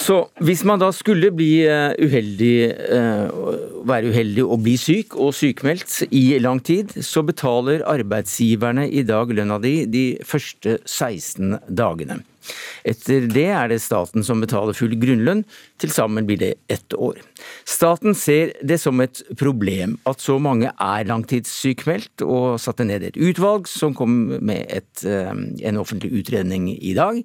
Så 0.05 0.15
hvis 0.45 0.61
man 0.67 0.81
da 0.81 0.91
skulle 0.93 1.31
bli 1.33 1.63
eh, 1.65 1.95
uheldig, 1.97 2.55
eh, 2.93 3.37
være 3.89 4.11
uheldig 4.11 4.43
og 4.45 4.61
bli 4.65 4.75
syk 4.77 5.15
og 5.17 5.33
sykmeldt 5.33 6.03
i 6.13 6.37
lang 6.43 6.61
tid, 6.61 6.93
så 7.01 7.23
betaler 7.25 7.85
arbeidsgiverne 7.89 8.85
i 8.85 9.01
dag 9.07 9.33
lønna 9.33 9.57
di 9.63 9.73
de 9.89 10.05
første 10.21 10.77
16 10.85 11.57
dagene. 11.73 12.19
Etter 12.87 13.27
det 13.31 13.47
er 13.51 13.71
det 13.71 13.81
staten 13.83 14.25
som 14.25 14.43
betaler 14.43 14.77
full 14.77 14.95
grunnlønn, 14.99 15.43
til 15.81 15.91
sammen 15.91 16.27
blir 16.27 16.39
det 16.39 16.53
ett 16.71 16.95
år. 16.95 17.19
Staten 17.67 18.15
ser 18.15 18.53
det 18.63 18.77
som 18.81 19.01
et 19.03 19.21
problem 19.39 19.97
at 20.07 20.23
så 20.23 20.37
mange 20.41 20.71
er 20.71 21.07
langtidssykmeldt, 21.09 22.23
og 22.25 22.59
satte 22.61 22.85
ned 22.87 23.03
et 23.03 23.19
utvalg 23.19 23.67
som 23.69 23.95
kom 23.97 24.15
med 24.39 24.65
et, 24.69 25.05
eh, 25.05 25.33
en 25.69 25.81
offentlig 25.81 26.11
utredning 26.21 26.69
i 26.75 26.93
dag. 26.95 27.21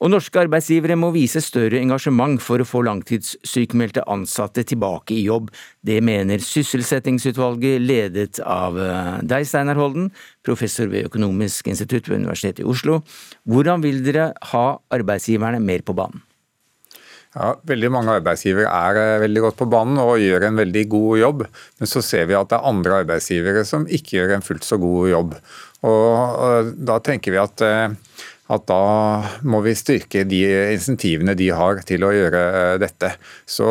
Og 0.00 0.10
norske 0.10 0.40
arbeidsgivere 0.40 0.96
må 0.96 1.12
vise 1.14 1.42
større 1.44 1.80
engasjement 1.80 2.40
for 2.40 2.62
å 2.62 2.68
få 2.68 2.84
langtidssykmeldte 2.86 4.06
ansatte 4.08 4.64
tilbake 4.64 5.16
i 5.16 5.26
jobb. 5.26 5.50
Det 5.84 6.00
mener 6.04 6.42
sysselsettingsutvalget 6.44 7.80
ledet 7.80 8.40
av 8.44 8.78
eh, 8.78 9.20
deg, 9.26 9.46
Steinar 9.48 9.78
Holden, 9.80 10.10
professor 10.46 10.88
ved 10.92 11.10
Økonomisk 11.10 11.68
institutt 11.70 12.08
ved 12.08 12.22
Universitetet 12.22 12.64
i 12.64 12.68
Oslo. 12.68 13.00
Hvordan 13.48 13.84
vil 13.84 14.02
dere 14.04 14.30
ha 14.52 14.59
arbeidsgiverne 14.92 15.62
mer 15.62 15.84
på 15.86 15.96
banen? 15.96 16.22
Ja, 17.30 17.52
veldig 17.62 17.92
Mange 17.94 18.16
arbeidsgivere 18.18 18.66
er 18.66 18.98
eh, 18.98 19.20
veldig 19.22 19.44
godt 19.44 19.58
på 19.60 19.68
banen 19.70 20.00
og 20.02 20.18
gjør 20.18 20.48
en 20.48 20.58
veldig 20.58 20.82
god 20.90 21.20
jobb. 21.20 21.44
Men 21.78 21.90
så 21.90 22.02
ser 22.02 22.26
vi 22.26 22.34
at 22.34 22.50
det 22.50 22.58
er 22.58 22.70
andre 22.72 23.02
arbeidsgivere 23.04 23.62
som 23.68 23.86
ikke 23.86 24.16
gjør 24.16 24.34
en 24.34 24.46
fullt 24.46 24.66
så 24.66 24.80
god 24.82 25.10
jobb. 25.12 25.36
Og 25.86 26.72
Da 26.90 26.98
tenker 27.06 27.32
vi 27.32 27.40
at, 27.40 27.62
eh, 27.62 27.94
at 28.50 28.66
da 28.66 28.82
må 29.46 29.62
vi 29.62 29.78
styrke 29.78 30.26
de 30.26 30.42
insentivene 30.74 31.36
de 31.38 31.52
har 31.54 31.84
til 31.86 32.02
å 32.02 32.10
gjøre 32.16 32.42
eh, 32.64 32.78
dette. 32.82 33.14
Så 33.46 33.68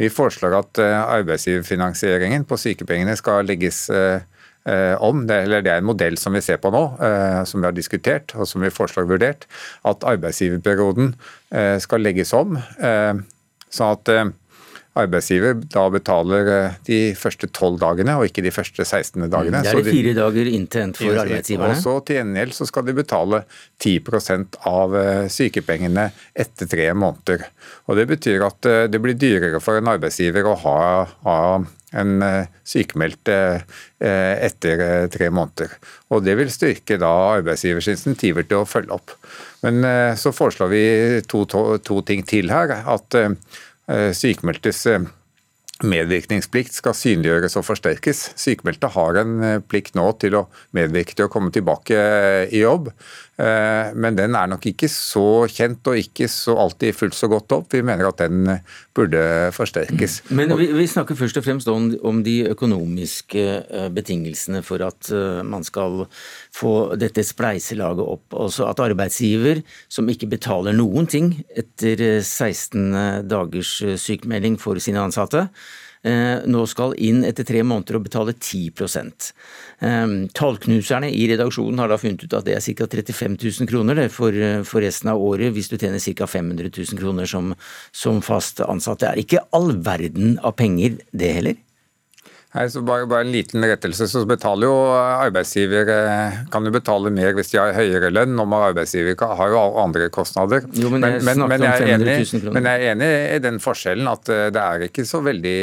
vi 0.00 0.08
foreslår 0.10 0.54
at 0.56 0.78
arbeidsgiverfinansieringen 0.80 2.46
på 2.48 2.56
sykepengene 2.58 3.14
skal 3.20 3.44
legges 3.44 3.84
Eh, 3.92 4.22
om, 5.00 5.22
det, 5.26 5.38
eller 5.46 5.62
det 5.64 5.72
er 5.72 5.80
en 5.80 5.88
modell 5.88 6.18
som 6.20 6.34
vi 6.36 6.42
ser 6.44 6.58
på 6.60 6.72
nå, 6.74 6.82
eh, 7.00 7.40
som 7.48 7.62
vi 7.62 7.68
har 7.68 7.76
diskutert 7.76 8.34
og 8.36 8.48
som 8.48 8.60
vi 8.64 8.72
foreslår 8.74 9.08
vurdert, 9.08 9.46
at 9.88 10.04
arbeidsgiverperioden 10.04 11.14
eh, 11.54 11.78
skal 11.80 12.04
legges 12.04 12.34
om. 12.36 12.58
Sånn 13.70 13.94
at 13.94 14.10
arbeidsgiver 14.98 15.54
da 15.70 15.84
betaler 15.92 16.50
de 16.86 17.00
første 17.18 17.46
tolv 17.54 17.78
dagene, 17.82 18.16
og 18.18 18.26
ikke 18.26 18.42
de 18.42 18.52
første 18.54 18.84
16 18.84 19.28
dagene. 19.30 19.62
Det 19.62 19.70
er 19.70 19.82
det 19.82 19.94
fire 19.94 20.14
dager 20.18 20.50
inntent 20.50 20.98
for 20.98 21.22
arbeidsgiverne. 21.22 21.76
Og 21.76 21.82
så 21.82 21.96
til 22.06 22.20
gjengjeld 22.20 22.56
så 22.56 22.68
skal 22.68 22.88
de 22.88 22.96
betale 22.98 23.42
10% 23.80 24.60
av 24.70 24.96
sykepengene 25.30 26.08
etter 26.34 26.70
tre 26.70 26.90
måneder. 26.94 27.46
Og 27.86 28.00
Det 28.00 28.08
betyr 28.10 28.46
at 28.46 28.72
det 28.90 29.02
blir 29.02 29.18
dyrere 29.18 29.62
for 29.62 29.78
en 29.78 29.92
arbeidsgiver 29.94 30.48
å 30.50 30.56
ha, 30.64 30.80
ha 31.26 31.40
en 31.90 32.22
eh, 32.22 32.50
sykemeldt 32.66 33.30
eh, 33.32 33.62
etter 34.00 34.82
eh, 34.84 35.06
tre 35.12 35.30
måneder. 35.34 35.74
Og 36.14 36.22
Det 36.26 36.36
vil 36.38 36.52
styrke 36.52 36.98
da 37.00 37.10
arbeidsgivers 37.36 37.90
insentiver 37.92 38.46
til 38.46 38.62
å 38.62 38.68
følge 38.68 38.94
opp. 38.96 39.16
Men 39.60 39.84
så 40.16 40.32
foreslår 40.32 40.70
vi 40.72 40.84
to, 41.28 41.42
to, 41.44 41.60
to 41.84 41.98
ting 42.08 42.22
til 42.24 42.48
her. 42.48 42.72
At 42.88 43.12
sykemeldtes 44.14 44.84
medvirkningsplikt 45.80 46.76
skal 46.76 46.94
synliggjøres 46.96 47.56
og 47.56 47.64
forsterkes. 47.64 48.20
Sykemeldte 48.38 48.90
har 48.92 49.18
en 49.22 49.62
plikt 49.70 49.96
nå 49.98 50.06
til 50.20 50.36
å 50.36 50.42
medvirke 50.76 51.16
til 51.16 51.26
å 51.26 51.32
komme 51.32 51.52
tilbake 51.54 51.96
i 52.52 52.60
jobb. 52.60 52.90
Eh, 53.40 53.90
men 53.96 54.16
den 54.18 54.34
er 54.36 54.48
nok 54.50 54.66
ikke 54.68 54.88
så 54.92 55.46
kjent 55.48 55.86
og 55.88 55.98
ikke 56.00 56.28
så 56.28 56.56
alltid 56.60 56.96
fullt 56.96 57.16
så 57.16 57.30
godt 57.30 57.54
opp. 57.56 57.68
Vi 57.72 57.82
mener 57.86 58.10
at 58.10 58.20
den 58.20 58.44
burde 58.96 59.22
forsterkes. 59.56 60.20
Men 60.34 60.52
vi, 60.58 60.68
vi 60.76 60.86
snakker 60.90 61.16
først 61.18 61.40
og 61.40 61.46
fremst 61.46 61.70
om, 61.72 61.88
om, 62.04 62.22
de 62.26 62.36
økonomiske 62.50 63.44
eh, 63.62 63.88
betingelsene 63.96 64.64
for 64.66 64.84
at 64.84 65.12
eh, 65.14 65.40
man 65.46 65.64
skal 65.66 66.04
få 66.56 66.74
dette 67.00 67.24
spleiselaget 67.24 68.04
opp. 68.04 68.36
Altså 68.36 68.68
at 68.68 68.82
arbeidsgiver 68.84 69.62
som 69.88 70.10
ikke 70.12 70.28
betaler 70.30 70.76
noen 70.76 71.08
ting 71.10 71.32
etter 71.56 72.20
16 72.20 73.28
dagers 73.30 73.78
sykemelding 74.02 74.60
for 74.60 74.80
sine 74.82 75.00
ansatte, 75.00 75.48
Eh, 75.48 75.89
nå 76.02 76.62
skal 76.70 76.94
inn 76.96 77.24
etter 77.28 77.44
tre 77.44 77.60
måneder 77.66 77.98
og 77.98 78.06
betale 78.06 78.32
10 78.32 78.70
eh, 79.84 80.14
Tallknuserne 80.32 81.10
i 81.12 81.26
redaksjonen 81.28 81.82
har 81.82 81.92
da 81.92 81.98
funnet 82.00 82.24
ut 82.24 82.36
at 82.38 82.46
det 82.46 82.56
er 82.56 82.64
ca. 82.64 82.88
35 82.88 83.36
000 83.36 83.68
kroner 83.68 84.08
for, 84.08 84.32
eh, 84.32 84.62
for, 84.64 84.80
resten 84.80 85.12
av 85.12 85.20
året 85.20 85.52
hvis 85.52 85.68
du 85.68 85.76
tjener 85.76 86.00
ca. 86.00 86.26
500 86.26 86.72
000 86.72 87.00
kroner 87.00 87.28
som, 87.28 87.52
som 87.92 88.22
fast 88.24 88.62
ansatt. 88.64 89.02
Det 89.02 89.10
er 89.10 89.20
ikke 89.24 89.44
all 89.52 89.74
verden 89.76 90.38
av 90.40 90.56
penger, 90.56 90.96
det 91.12 91.34
heller? 91.36 91.60
Nei, 92.50 92.64
så 92.66 92.80
bare, 92.82 93.06
bare, 93.06 93.22
en 93.22 93.30
liten 93.30 93.62
rettelse. 93.62 94.08
Så 94.10 94.24
betaler 94.26 94.66
jo 94.66 94.78
arbeidsgiver 94.98 95.90
eh, 95.94 96.38
kan 96.50 96.64
jo 96.66 96.72
betale 96.74 97.12
mer 97.14 97.36
hvis 97.38 97.52
de 97.52 97.60
har 97.60 97.76
høyere 97.76 98.10
lønn, 98.10 98.34
og 98.42 98.56
arbeidsgiver 98.58 99.14
har 99.38 99.54
jo 99.54 99.60
andre 99.78 100.08
kostnader. 100.10 100.66
Jo, 100.74 100.90
men, 100.90 101.06
jeg 101.06 101.22
men, 101.28 101.44
men, 101.52 101.66
jeg 101.68 101.94
enig, 101.94 102.16
men, 102.50 102.66
jeg 102.66 102.88
er 102.88 102.96
enig, 102.96 103.10
i 103.36 103.38
den 103.44 103.62
forskjellen 103.62 104.10
at 104.10 104.32
eh, 104.34 104.48
det 104.50 104.64
er 104.64 104.86
ikke 104.88 105.06
så 105.06 105.22
veldig 105.22 105.54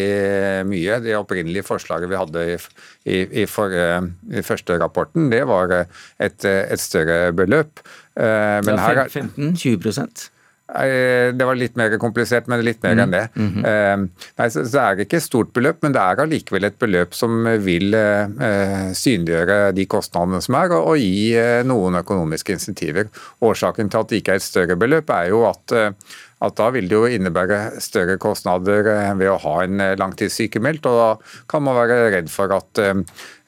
mye. 0.71 1.01
Det 1.03 1.19
opprinnelige 1.19 1.67
forslaget 1.67 2.13
vi 2.13 2.21
hadde 2.21 2.47
i, 2.53 2.57
i, 3.03 3.19
i, 3.43 3.45
for, 3.51 3.75
i 3.75 4.47
første 4.47 4.79
rapporten, 4.79 5.27
det 5.33 5.43
var 5.49 5.75
et, 5.75 6.47
et 6.47 6.79
større 6.79 7.33
beløp. 7.35 7.83
Eh, 8.15 8.57
men 8.63 8.79
ja, 8.79 9.05
15-20 9.11 10.31
det 10.67 11.45
var 11.47 11.55
litt 11.55 11.77
mer 11.79 11.93
komplisert, 12.01 12.49
men 12.51 12.59
litt 12.65 12.81
mer 12.83 12.97
mm. 12.97 13.01
enn 13.03 13.13
det. 13.13 13.23
Mm 13.35 13.51
-hmm. 13.53 14.09
Nei, 14.37 14.47
så, 14.51 14.65
så 14.67 14.79
er 14.81 14.95
det 14.95 15.07
ikke 15.07 15.17
et 15.17 15.23
stort 15.23 15.53
beløp, 15.53 15.79
men 15.81 15.93
det 15.95 16.01
er 16.01 16.21
allikevel 16.23 16.67
et 16.67 16.79
beløp 16.79 17.15
som 17.15 17.47
vil 17.63 17.93
eh, 17.93 18.91
synliggjøre 18.93 19.71
de 19.77 19.85
kostnadene 19.85 20.41
som 20.41 20.55
er, 20.59 20.75
og, 20.75 20.91
og 20.91 21.01
gi 21.01 21.33
eh, 21.39 21.63
noen 21.63 21.99
økonomiske 22.01 22.57
insentiver. 22.57 23.11
Årsaken 23.41 23.89
til 23.89 24.03
at 24.03 24.09
det 24.09 24.21
ikke 24.21 24.37
er 24.37 24.41
et 24.41 24.47
større 24.47 24.75
beløp, 24.79 25.09
er 25.09 25.29
jo 25.33 25.45
at 25.49 25.75
eh, 25.75 25.91
at 26.37 26.53
da 26.53 26.67
vil 26.69 26.85
det 26.85 26.93
jo 26.93 27.07
innebære 27.09 27.79
større 27.81 28.19
kostnader 28.21 28.85
eh, 28.91 29.13
ved 29.17 29.31
å 29.31 29.39
ha 29.41 29.55
en 29.63 29.81
langtidssykemeldt. 29.97 30.85
og 30.85 30.99
Da 30.99 31.39
kan 31.49 31.63
man 31.65 31.79
være 31.79 32.11
redd 32.13 32.29
for 32.29 32.53
at 32.53 32.77
Eh, 32.77 32.93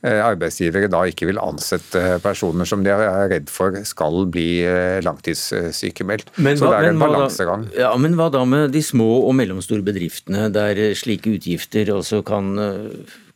arbeidsgivere 0.08 0.88
da 0.92 1.02
ikke 1.10 1.28
vil 1.28 1.42
ansette 1.44 2.20
personer 2.24 2.68
som 2.70 2.86
de 2.86 2.92
er 2.94 3.28
redd 3.34 3.50
for 3.52 3.76
skal 3.88 4.24
bli 4.32 4.62
eh, 4.64 5.00
langtidssykemeldt. 5.04 6.32
Men 6.40 6.60
Så 6.60 6.72
det 6.72 6.80
er 6.80 6.94
en 6.94 7.02
balansegang. 7.02 7.68
Ja, 7.76 7.92
men 8.00 8.16
hva 8.16 8.30
da 8.32 8.46
med 8.48 8.72
de 8.72 8.84
små 8.86 9.26
og 9.28 9.36
mellomstore 9.36 9.84
bedriftene, 9.84 10.48
der 10.56 10.80
slike 10.96 11.34
utgifter 11.36 11.92
også 11.92 12.22
kan, 12.24 12.56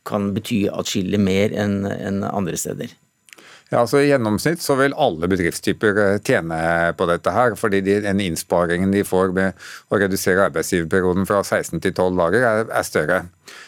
kan 0.08 0.32
bety 0.36 0.64
atskillig 0.72 1.20
mer 1.20 1.52
enn 1.52 1.82
en 1.84 2.22
andre 2.24 2.56
steder? 2.60 2.94
Ja, 3.68 3.82
altså 3.82 4.00
I 4.00 4.08
gjennomsnitt 4.08 4.62
så 4.62 4.76
vil 4.78 4.94
alle 4.96 5.28
bedriftstyper 5.28 6.00
eh, 6.00 6.22
tjene 6.24 6.60
på 6.96 7.08
dette. 7.10 7.32
her, 7.34 7.58
fordi 7.60 7.82
de, 7.84 7.98
den 8.06 8.22
innsparingen 8.24 8.92
de 8.94 9.04
får 9.04 9.36
med 9.36 9.66
å 9.92 10.00
redusere 10.00 10.48
arbeidsgiverperioden 10.48 11.28
fra 11.28 11.42
16 11.42 11.84
til 11.84 11.92
12 11.92 12.16
dager, 12.22 12.48
er, 12.48 12.72
er 12.72 12.88
større. 12.88 13.20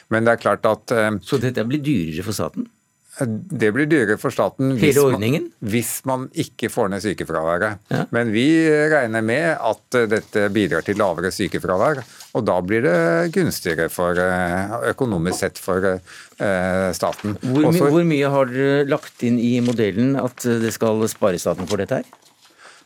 Men 0.08 0.24
det 0.24 0.36
er 0.36 0.42
klart 0.46 0.64
at... 0.64 0.96
Så 1.26 1.36
dette 1.42 1.64
blir 1.68 1.84
dyrere 1.84 2.24
for 2.24 2.36
staten? 2.36 2.70
Det 3.16 3.70
blir 3.72 3.88
dyrere 3.88 4.18
for 4.20 4.34
staten 4.34 4.74
hvis 4.76 4.98
man, 5.00 5.46
hvis 5.64 5.92
man, 6.08 6.26
ikke 6.36 6.68
får 6.72 6.90
ned 6.92 7.04
sykefraværet. 7.04 7.80
Ja. 7.92 8.02
Men 8.12 8.32
vi 8.34 8.44
regner 8.92 9.24
med 9.24 9.46
at 9.56 9.98
dette 10.10 10.48
bidrar 10.52 10.84
til 10.84 11.00
lavere 11.00 11.32
sykefravær. 11.32 12.02
Og 12.36 12.44
da 12.44 12.58
blir 12.60 12.84
det 12.84 13.32
gunstigere 13.32 13.88
for, 13.92 14.18
eh, 14.20 14.76
økonomisk 14.92 15.46
sett 15.46 15.60
for 15.62 15.88
eh, 15.88 16.90
staten. 16.92 17.38
Hvor, 17.40 17.70
my 17.72 17.80
hvor 17.80 18.04
mye 18.04 18.34
har 18.36 18.52
dere 18.52 18.84
lagt 18.90 19.24
inn 19.24 19.40
i 19.40 19.56
modellen 19.64 20.16
at 20.20 20.44
det 20.44 20.74
skal 20.76 21.00
spare 21.08 21.40
staten 21.40 21.68
for 21.70 21.80
dette 21.80 22.02
her? 22.02 22.25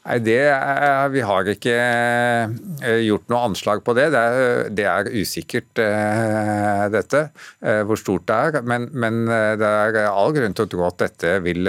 Nei, 0.00 0.16
det 0.24 0.38
er, 0.48 1.10
Vi 1.12 1.20
har 1.28 1.48
ikke 1.52 1.74
eh, 1.76 3.00
gjort 3.04 3.26
noe 3.28 3.40
anslag 3.50 3.82
på 3.84 3.92
det. 3.98 4.06
Det 4.14 4.20
er, 4.20 4.70
det 4.72 4.86
er 4.88 5.10
usikkert, 5.12 5.82
eh, 5.84 6.86
dette, 6.94 7.26
eh, 7.60 7.82
hvor 7.84 8.00
stort 8.00 8.24
det 8.30 8.38
er. 8.48 8.62
Men, 8.64 8.88
men, 8.92 9.26
det 9.28 9.68
er 9.68 10.00
all 10.08 10.32
grunn 10.36 10.56
til 10.56 10.64
å 10.64 10.72
tro 10.72 10.86
at 10.88 11.02
dette 11.04 11.34
vil 11.44 11.68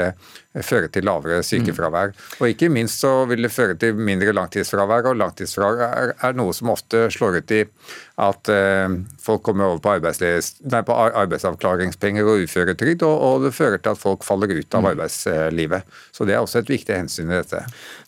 føre 0.64 0.88
til 0.92 1.06
lavere 1.08 1.42
sykefravær. 1.48 2.16
Og 2.40 2.54
ikke 2.54 2.72
minst 2.72 3.04
så 3.04 3.26
vil 3.28 3.44
det 3.44 3.52
føre 3.52 3.76
til 3.80 4.00
mindre 4.00 4.34
langtidsfravær. 4.36 5.12
Og 5.12 5.20
langtidsfravær 5.20 6.16
er 6.16 6.40
noe 6.40 6.56
som 6.56 6.72
ofte 6.72 7.10
slår 7.12 7.42
ut 7.42 7.56
i 7.56 7.66
at 8.22 8.50
eh, 8.54 8.94
folk 9.22 9.42
kommer 9.46 9.72
over 9.72 9.82
på, 9.82 9.94
nei, 9.96 10.82
på 10.86 10.98
arbeidsavklaringspenger 11.24 12.28
og 12.28 12.46
uføretrygd, 12.46 13.06
og, 13.08 13.16
og, 13.26 13.46
det 13.46 13.54
fører 13.58 13.82
til 13.82 13.96
at 13.96 14.02
folk 14.02 14.26
faller 14.28 14.54
ut 14.54 14.78
av 14.78 14.84
mm. 14.84 14.90
arbeidslivet. 14.92 15.96
Så 16.14 16.28
det 16.30 16.36
er 16.36 16.44
også 16.44 16.62
et 16.62 16.70
viktig 16.70 16.98
hensyn 16.98 17.32
i 17.32 17.40
dette. 17.40 17.64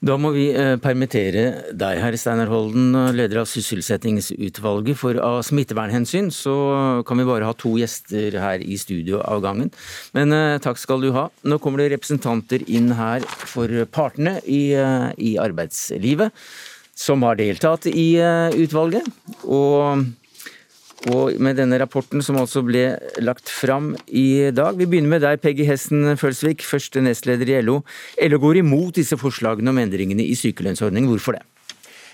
Da 0.06 0.18
må 0.22 0.34
vi 0.36 0.50
eh, 0.52 0.76
permittere 0.82 1.46
deg, 1.74 2.02
herr 2.04 2.18
Steinar 2.20 2.52
Holden, 2.52 2.94
leder 3.18 3.42
av 3.42 3.50
sysselsettingsutvalget. 3.50 5.00
For 5.00 5.18
av 5.24 5.40
smittevernhensyn 5.48 6.30
så 6.34 6.58
kan 7.08 7.22
vi 7.22 7.28
bare 7.30 7.50
ha 7.50 7.58
to 7.58 7.74
gjester 7.82 8.38
her 8.42 8.62
i 8.62 8.78
studio 8.82 9.24
av 9.26 9.42
gangen. 9.46 9.74
Men 10.14 10.36
eh, 10.36 10.60
takk 10.64 10.82
skal 10.82 11.02
du 11.02 11.10
ha. 11.18 11.30
Nå 11.48 11.58
kommer 11.64 11.82
det 11.82 11.94
representanter 11.96 12.66
inn 12.70 12.94
her 12.98 13.26
for 13.50 13.72
partene 13.94 14.38
i, 14.46 14.64
eh, 14.78 15.10
i 15.18 15.34
arbeidslivet 15.42 16.34
som 16.96 17.24
har 17.26 17.40
deltatt 17.40 17.88
i 17.92 18.14
eh, 18.22 18.60
utvalget. 18.64 19.08
Og 19.44 20.06
og 21.12 21.36
med 21.44 21.58
denne 21.60 21.76
rapporten 21.82 22.22
som 22.24 22.38
altså 22.40 22.62
ble 22.64 22.84
lagt 23.20 23.50
fram 23.52 23.92
i 24.08 24.54
dag. 24.56 24.78
Vi 24.80 24.88
begynner 24.88 25.18
med 25.18 25.26
deg, 25.26 25.42
Peggy 25.44 25.66
Hesten 25.68 26.14
Følsvik, 26.20 26.64
første 26.64 27.04
nestleder 27.04 27.50
i 27.52 27.58
LO. 27.66 27.82
LO 28.24 28.40
går 28.40 28.62
imot 28.62 28.96
disse 29.02 29.18
forslagene 29.20 29.74
om 29.74 29.82
endringene 29.82 30.24
i 30.24 30.38
sykelønnsordningen. 30.40 31.10
Hvorfor 31.12 31.36
det? 31.36 31.44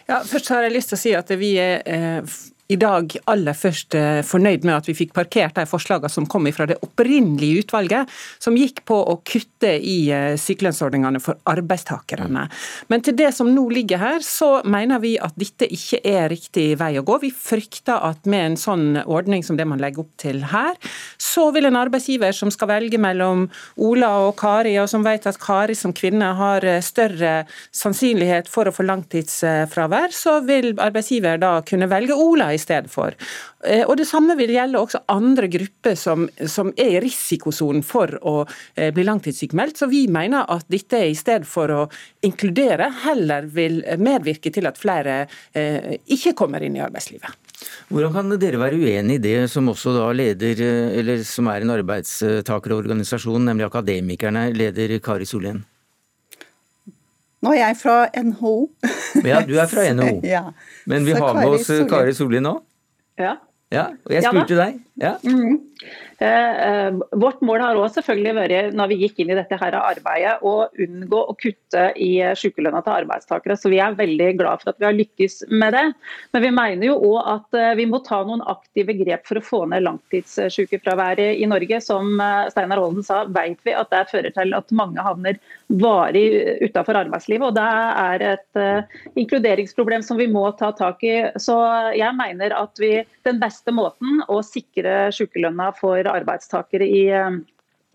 Ja, 0.09 0.23
først 0.25 0.49
har 0.49 0.65
jeg 0.65 0.73
lyst 0.73 0.89
til 0.89 0.97
å 0.97 1.01
si 1.03 1.13
at 1.13 1.29
vi 1.37 1.51
er 1.61 1.85
eh, 1.85 2.39
i 2.69 2.77
dag 2.77 3.15
aller 3.31 3.55
først 3.57 3.95
eh, 3.97 4.19
fornøyd 4.25 4.65
med 4.67 4.75
at 4.75 4.87
vi 4.89 4.93
fikk 4.93 5.13
parkert 5.17 5.55
de 5.57 5.65
forslagene 5.65 6.11
som 6.13 6.27
kom 6.29 6.45
fra 6.53 6.67
det 6.69 6.77
opprinnelige 6.85 7.63
utvalget, 7.63 8.09
som 8.41 8.57
gikk 8.57 8.83
på 8.89 8.95
å 9.09 9.15
kutte 9.25 9.71
i 9.73 10.11
eh, 10.13 10.35
sykelønnsordningene 10.37 11.21
for 11.23 11.39
arbeidstakerne. 11.49 12.45
Men 12.93 13.05
til 13.05 13.17
det 13.17 13.31
som 13.33 13.49
nå 13.49 13.63
ligger 13.73 14.01
her, 14.01 14.25
så 14.25 14.61
mener 14.69 15.01
vi 15.01 15.15
at 15.17 15.33
dette 15.39 15.65
ikke 15.65 16.01
er 16.05 16.29
riktig 16.29 16.67
vei 16.79 16.91
å 16.99 17.05
gå. 17.05 17.17
Vi 17.23 17.31
frykter 17.33 18.05
at 18.05 18.29
med 18.29 18.51
en 18.51 18.59
sånn 18.61 19.01
ordning 19.01 19.41
som 19.45 19.57
det 19.57 19.65
man 19.69 19.81
legger 19.81 20.05
opp 20.05 20.13
til 20.21 20.43
her, 20.53 20.77
så 21.17 21.49
vil 21.55 21.71
en 21.71 21.79
arbeidsgiver 21.79 22.37
som 22.37 22.53
skal 22.53 22.69
velge 22.75 23.01
mellom 23.01 23.47
Ola 23.81 24.11
og 24.27 24.35
Kari, 24.39 24.75
og 24.77 24.91
som 24.93 25.05
vet 25.07 25.25
at 25.29 25.41
Kari 25.41 25.77
som 25.77 25.95
kvinne 25.97 26.35
har 26.37 26.69
eh, 26.69 26.83
større 26.85 27.33
sannsynlighet 27.73 28.45
for 28.51 28.69
å 28.69 28.75
få 28.75 28.85
langtidsfravær, 28.85 30.13
så 30.13 30.37
vil 30.45 30.75
arbeidsgiver 30.77 31.41
da 31.41 31.57
kunne 31.65 31.89
velge 31.89 32.13
Ola 32.13 32.53
i 32.53 32.58
for. 32.91 33.15
Eh, 33.65 33.83
og 33.85 33.97
Det 33.97 34.07
samme 34.07 34.35
vil 34.39 34.53
gjelde 34.55 34.79
også 34.79 35.03
andre 35.07 35.47
grupper 35.51 35.95
som, 35.95 36.27
som 36.47 36.71
er 36.77 36.97
i 36.97 37.01
risikosonen 37.03 37.83
for 37.83 38.15
å 38.21 38.45
eh, 38.75 38.91
bli 38.93 39.03
langtidssykmeldt. 39.07 39.77
Så 39.77 39.89
vi 39.91 40.07
mener 40.07 40.45
at 40.49 40.65
dette 40.67 41.01
i 41.07 41.15
stedet 41.15 41.47
for 41.47 41.71
å 41.71 41.81
inkludere, 42.25 42.91
heller 43.05 43.47
vil 43.47 43.81
medvirke 43.97 44.51
til 44.53 44.69
at 44.69 44.79
flere 44.79 45.25
eh, 45.53 45.97
ikke 46.07 46.35
kommer 46.37 46.63
inn 46.63 46.77
i 46.77 46.83
arbeidslivet. 46.85 47.47
Hvordan 47.89 48.13
kan 48.15 48.37
dere 48.39 48.61
være 48.61 48.79
uenig 48.79 49.17
i 49.19 49.23
det 49.23 49.39
som 49.51 49.67
også 49.67 49.91
da 49.97 50.05
leder, 50.15 50.61
eller 50.95 51.25
som 51.27 51.49
er 51.51 51.65
en 51.65 51.75
arbeidstakerorganisasjon, 51.75 53.49
nemlig 53.49 53.67
Akademikerne, 53.67 54.47
leder 54.55 54.95
Kari 55.03 55.27
Sollien? 55.27 55.65
Nå 57.39 57.53
er 57.55 57.61
jeg 57.61 57.77
fra 57.79 57.97
NHO. 58.19 58.55
Ja, 59.23 59.39
du 59.47 59.53
er 59.59 59.69
fra 59.71 59.85
NHO. 59.95 60.19
ja. 60.27 60.43
Men 60.89 61.05
vi 61.07 61.13
Så 61.15 61.23
har 61.23 61.37
med 61.39 61.55
oss 61.55 61.69
Kari 61.89 62.13
Solli 62.17 62.41
nå. 62.43 62.57
Ja. 63.19 63.37
ja. 63.71 63.85
Og 64.05 64.13
jeg 64.15 64.25
spurte 64.25 64.57
ja, 64.57 64.65
deg. 64.65 64.81
Ja. 64.99 65.17
Mm. 65.23 65.59
Eh, 66.21 66.67
eh, 66.67 66.93
vårt 67.11 67.41
mål 67.41 67.61
har 67.63 67.77
også 67.79 68.01
selvfølgelig 68.01 68.33
vært 68.35 68.73
når 68.75 68.89
vi 68.91 68.97
gikk 69.05 69.21
inn 69.23 69.29
i 69.31 69.37
dette 69.37 69.55
her 69.55 69.77
arbeidet, 69.79 70.41
å 70.43 70.67
unngå 70.67 71.21
å 71.31 71.35
kutte 71.39 71.85
i 71.95 72.11
sykelønna 72.35 72.81
til 72.83 72.97
arbeidstakere. 72.97 73.55
Så 73.55 73.71
vi 73.71 73.79
er 73.79 73.95
veldig 73.95 74.33
glad 74.41 74.59
for 74.59 74.73
at 74.73 74.81
vi 74.81 74.87
har 74.89 74.97
lykkes 74.97 75.45
med 75.53 75.77
det. 75.77 75.85
Men 76.35 76.43
vi 76.43 76.51
mener 76.57 76.87
jo 76.89 76.97
òg 77.13 77.29
at 77.35 77.59
eh, 77.59 77.71
vi 77.79 77.87
må 77.87 78.01
ta 78.03 78.19
noen 78.27 78.43
aktive 78.51 78.97
grep 78.99 79.23
for 79.29 79.39
å 79.39 79.45
få 79.45 79.61
ned 79.71 79.85
langtidssykefraværet 79.87 81.39
i 81.39 81.47
Norge. 81.47 81.79
Som 81.85 82.19
Steinar 82.51 82.83
Holden 82.83 83.05
sa, 83.05 83.21
vet 83.31 83.63
vi 83.63 83.77
at 83.77 83.91
det 83.93 84.03
fører 84.11 84.35
til 84.35 84.51
at 84.57 84.75
mange 84.75 84.99
havner 85.05 85.39
varig 85.79 86.27
utenfor 86.65 86.99
arbeidslivet. 87.05 87.47
og 87.47 87.55
Det 87.55 87.69
er 88.03 88.27
et 88.33 89.19
inkluderingsproblem 89.23 90.03
som 90.03 90.19
vi 90.19 90.27
må 90.27 90.43
ta 90.59 90.73
tak 90.75 91.05
i. 91.07 91.15
Så 91.39 91.55
jeg 91.95 92.11
mener 92.19 92.57
at 92.57 92.83
vi, 92.83 92.97
den 93.23 93.39
beste 93.39 93.71
måten 93.75 94.19
å 94.27 94.41
sikre 94.43 94.88
sykelønna 95.15 95.71
for 95.77 96.09
arbeidstakere 96.09 96.87
i 96.87 97.05
eh, 97.13 97.39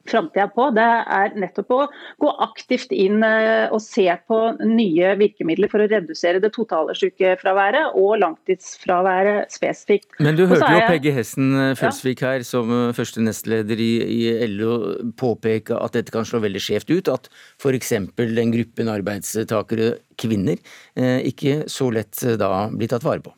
framtida 0.04 0.50
på, 0.52 0.66
det 0.76 0.84
er 0.84 1.36
nettopp 1.40 1.70
å 1.72 1.78
gå 2.20 2.30
aktivt 2.44 2.92
inn 2.92 3.24
eh, 3.24 3.72
og 3.72 3.80
se 3.80 4.04
på 4.28 4.40
nye 4.60 5.14
virkemidler 5.20 5.70
for 5.72 5.84
å 5.84 5.88
redusere 5.88 6.42
det 6.44 6.50
totale 6.56 6.96
sykefraværet 6.98 7.96
og 8.00 8.18
langtidsfraværet 8.20 9.54
spesifikt. 9.54 10.10
Men 10.20 10.36
du 10.36 10.44
hørte 10.50 10.68
jo 10.74 10.82
Peggy 10.90 11.14
Hessen 11.16 11.54
eh, 11.56 11.72
Følsvik 11.80 12.24
her, 12.26 12.44
som 12.46 12.72
første 12.96 13.24
nestleder 13.24 13.80
i, 13.80 13.92
i 14.04 14.48
LO, 14.52 14.74
påpeke 15.20 15.78
at 15.80 15.96
dette 15.96 16.12
kan 16.14 16.28
slå 16.28 16.42
veldig 16.44 16.62
skjevt 16.62 16.92
ut. 16.92 17.12
At 17.14 17.30
f.eks. 17.62 17.94
den 18.20 18.52
gruppen 18.54 18.92
arbeidstakere, 18.92 19.94
kvinner, 20.20 20.60
ikke 20.94 21.64
så 21.70 21.88
lett 21.90 22.20
da 22.38 22.68
blir 22.70 22.90
tatt 22.92 23.06
vare 23.06 23.24
på. 23.24 23.32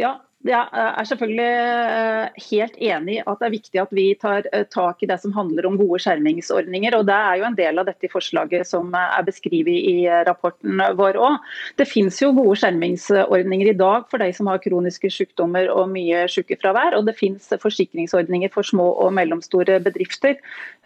Ja, 0.00 0.14
jeg 0.48 0.72
er 0.72 1.04
selvfølgelig 1.04 1.48
eh, 1.52 2.44
helt 2.46 2.76
enig 2.80 3.16
i 3.18 3.22
at 3.28 3.42
det 3.42 3.46
er 3.46 3.52
viktig 3.52 3.80
at 3.82 3.90
vi 3.92 4.06
tar 4.16 4.46
eh, 4.56 4.62
tak 4.72 5.02
i 5.04 5.08
det 5.10 5.18
som 5.20 5.34
handler 5.36 5.66
om 5.68 5.76
gode 5.76 5.98
skjermingsordninger. 6.00 6.94
og 6.96 7.04
Det 7.10 7.16
er 7.16 7.34
jo 7.36 7.44
en 7.44 7.58
del 7.58 7.80
av 7.82 7.88
dette 7.90 8.08
forslaget 8.08 8.64
som 8.64 8.88
er 8.96 9.26
beskrevet 9.26 9.68
i 9.68 10.06
eh, 10.08 10.22
rapporten 10.24 10.80
vår 10.96 11.18
òg. 11.20 11.50
Det 11.76 11.84
finnes 11.88 12.16
jo 12.22 12.32
gode 12.38 12.56
skjermingsordninger 12.62 13.68
i 13.68 13.76
dag 13.76 14.06
for 14.08 14.24
de 14.24 14.30
som 14.32 14.48
har 14.48 14.62
kroniske 14.64 15.10
sykdommer 15.12 15.68
og 15.74 15.92
mye 15.92 16.24
sykefravær. 16.32 16.96
Og 16.96 17.04
det 17.10 17.18
finnes 17.20 17.52
forsikringsordninger 17.60 18.54
for 18.54 18.64
små 18.64 18.88
og 19.04 19.12
mellomstore 19.18 19.76
bedrifter. 19.84 20.38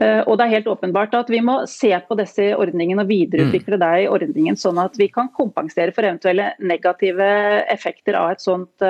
Og 0.02 0.32
det 0.34 0.44
er 0.44 0.54
helt 0.56 0.66
åpenbart 0.72 1.14
at 1.14 1.30
vi 1.30 1.38
må 1.44 1.60
se 1.70 1.92
på 2.08 2.16
disse 2.18 2.48
ordningene 2.58 3.04
og 3.04 3.12
videreutvikle 3.12 3.78
mm. 3.78 3.86
i 4.02 4.08
ordningen, 4.10 4.58
sånn 4.58 4.80
at 4.82 4.98
vi 4.98 5.06
kan 5.12 5.30
kompensere 5.36 5.94
for 5.94 6.02
eventuelle 6.02 6.50
negative 6.58 7.28
effekter 7.70 8.18
av 8.18 8.34
et 8.34 8.42
sånt 8.42 8.82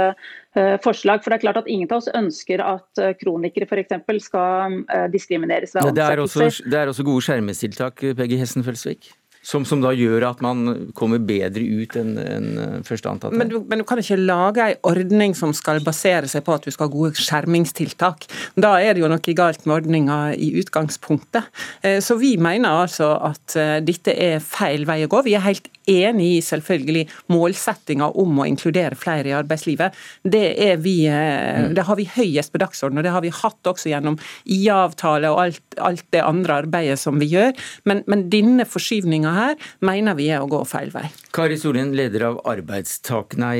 Eh, 0.53 0.53
forslag. 0.84 1.24
For 1.24 1.32
det 1.32 1.40
er 1.40 1.44
klart 1.46 1.60
at 1.64 1.70
Ingen 1.74 1.90
av 1.90 2.02
oss 2.02 2.10
ønsker 2.14 2.62
at 2.62 3.02
eh, 3.02 3.16
kronikere 3.18 3.66
f.eks. 3.66 3.96
skal 4.28 4.80
eh, 4.84 5.08
diskrimineres 5.12 5.74
ved 5.74 5.90
ansettelser. 5.90 6.64
Det, 6.64 6.72
det 6.72 6.80
er 6.80 6.94
også 6.94 7.06
gode 7.06 7.26
skjermestiltak, 7.26 8.06
Peggy 8.18 8.38
Hessen 8.40 8.66
Følsvik? 8.66 9.12
Som, 9.44 9.66
som, 9.68 9.82
da 9.84 9.90
gjør 9.92 10.24
at 10.30 10.40
man 10.40 10.92
kommer 10.96 11.20
bedre 11.20 11.60
ut 11.60 11.98
enn 12.00 12.14
en 12.16 12.46
eh, 12.62 12.76
første 12.86 13.10
antatt. 13.10 13.34
Men 13.36 13.50
du, 13.50 13.58
men 13.68 13.82
du, 13.82 13.84
kan 13.84 14.00
ikke 14.00 14.16
lage 14.16 14.64
en 14.72 14.88
ordning 14.88 15.36
som 15.36 15.52
skal 15.56 15.82
basere 15.84 16.30
seg 16.32 16.46
på 16.46 16.54
at 16.56 16.64
du 16.64 16.72
skal 16.72 16.88
ha 16.88 16.94
gode 16.94 17.20
skjermingstiltak. 17.20 18.24
Da 18.56 18.72
er 18.80 18.96
det 18.96 19.04
jo 19.04 19.10
noe 19.12 19.36
galt 19.36 19.66
med 19.68 19.76
ordninga 19.76 20.18
i 20.32 20.54
utgangspunktet. 20.62 21.52
Eh, 21.84 22.00
så 22.04 22.16
vi 22.16 22.38
mener 22.40 22.86
altså 22.86 23.12
at 23.28 23.58
eh, 23.60 23.76
dette 23.84 24.16
er 24.16 24.40
feil 24.40 24.88
vei 24.88 25.02
å 25.04 25.12
gå. 25.12 25.20
Vi 25.28 25.36
er 25.36 25.44
helt 25.44 25.68
enig 25.90 26.28
i 26.38 26.42
selvfølgelig 26.44 27.04
målsettinga 27.32 28.10
om 28.20 28.40
å 28.40 28.46
inkludere 28.48 28.98
flere 28.98 29.30
i 29.30 29.36
arbeidslivet. 29.36 29.96
Det, 30.22 30.44
vi, 30.82 30.96
mm. 31.08 31.72
det 31.76 31.86
har 31.88 31.98
vi 32.00 32.08
høyest 32.14 32.54
på 32.54 32.60
dagsordenen, 32.62 33.02
og 33.02 33.06
det 33.06 33.14
har 33.14 33.24
vi 33.24 33.32
hatt 33.34 33.72
også 33.72 33.92
gjennom 33.92 34.18
IA-avtale 34.44 35.32
og 35.32 35.42
alt, 35.46 35.62
alt, 35.78 36.04
det 36.14 36.24
andre 36.24 36.60
arbeidet 36.64 36.98
som 37.00 37.20
vi 37.22 37.30
gjør. 37.32 37.54
Men, 37.88 38.04
men 38.10 38.26
denne 38.32 38.66
forskyvninga 38.68 39.34
her, 39.38 39.56
mener 39.84 40.18
vi 40.18 40.30
er 40.32 40.44
å 40.44 40.50
gå 40.50 40.62
feil 40.68 40.92
vei. 40.94 41.06
Kari 41.34 41.58
Solien, 41.60 41.94
leder 41.96 42.28
av 42.30 42.42
Arbeidstak... 42.54 43.38
Nei, 43.40 43.56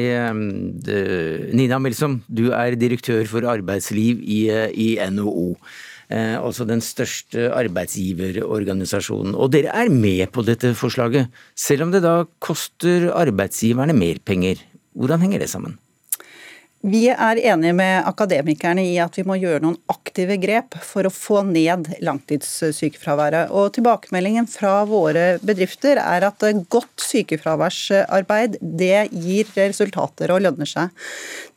Nina 1.55 1.81
Melsom, 1.83 2.21
du 2.29 2.47
er 2.55 2.77
direktør 2.79 3.27
for 3.29 3.47
arbeidsliv 3.51 4.23
i, 4.23 4.45
i 4.81 4.95
NHO. 5.11 5.51
Eh, 6.15 6.35
altså 6.39 6.67
den 6.69 6.83
største 6.85 7.49
arbeidsgiverorganisasjonen. 7.57 9.35
Og 9.35 9.51
dere 9.55 9.73
er 9.75 9.91
med 9.91 10.29
på 10.35 10.45
dette 10.47 10.75
forslaget, 10.79 11.33
selv 11.59 11.87
om 11.87 11.95
det 11.95 12.05
da 12.05 12.21
koster 12.45 13.11
arbeidsgiverne 13.15 13.97
mer 13.97 14.21
penger. 14.23 14.61
Hvordan 14.95 15.25
henger 15.25 15.43
det 15.43 15.51
sammen? 15.51 15.79
Vi 16.85 17.07
er 17.09 17.39
enige 17.41 17.73
med 17.73 18.05
akademikerne 18.05 18.83
i 18.85 18.99
at 19.01 19.15
vi 19.17 19.23
må 19.25 19.39
gjøre 19.41 19.63
noen 19.65 19.79
aktive 19.89 20.37
grep 20.37 20.77
for 20.85 21.09
å 21.09 21.13
få 21.13 21.41
ned 21.49 21.89
langtidssykefraværet. 22.05 23.49
Og 23.57 23.73
Tilbakemeldingen 23.73 24.45
fra 24.53 24.83
våre 24.85 25.39
bedrifter 25.41 25.97
er 26.03 26.29
at 26.29 26.45
godt 26.69 27.07
sykefraværsarbeid 27.09 28.61
det 28.61 29.09
gir 29.17 29.49
resultater 29.57 30.37
og 30.37 30.45
lønner 30.45 30.69
seg. 30.69 30.93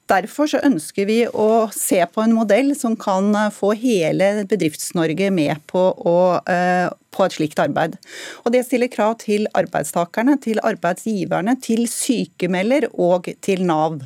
Derfor 0.08 0.48
så 0.48 0.62
ønsker 0.64 1.08
vi 1.10 1.18
å 1.28 1.68
se 1.76 2.00
på 2.08 2.24
en 2.24 2.36
modell 2.36 2.72
som 2.80 2.96
kan 3.00 3.34
få 3.52 3.74
hele 3.76 4.46
Bedrifts-Norge 4.48 5.28
med 5.36 5.60
på, 5.68 5.82
å, 6.00 6.40
eh, 6.48 6.88
på 7.12 7.26
et 7.26 7.36
slikt 7.36 7.60
arbeid. 7.60 7.98
Og 8.46 8.54
Det 8.54 8.64
stiller 8.66 8.88
krav 8.88 9.18
til 9.20 9.48
arbeidstakerne, 9.54 10.40
til 10.40 10.62
arbeidsgiverne, 10.64 11.58
til 11.62 11.88
sykemelder 11.92 12.88
og 12.94 13.28
til 13.42 13.66
Nav. 13.68 14.00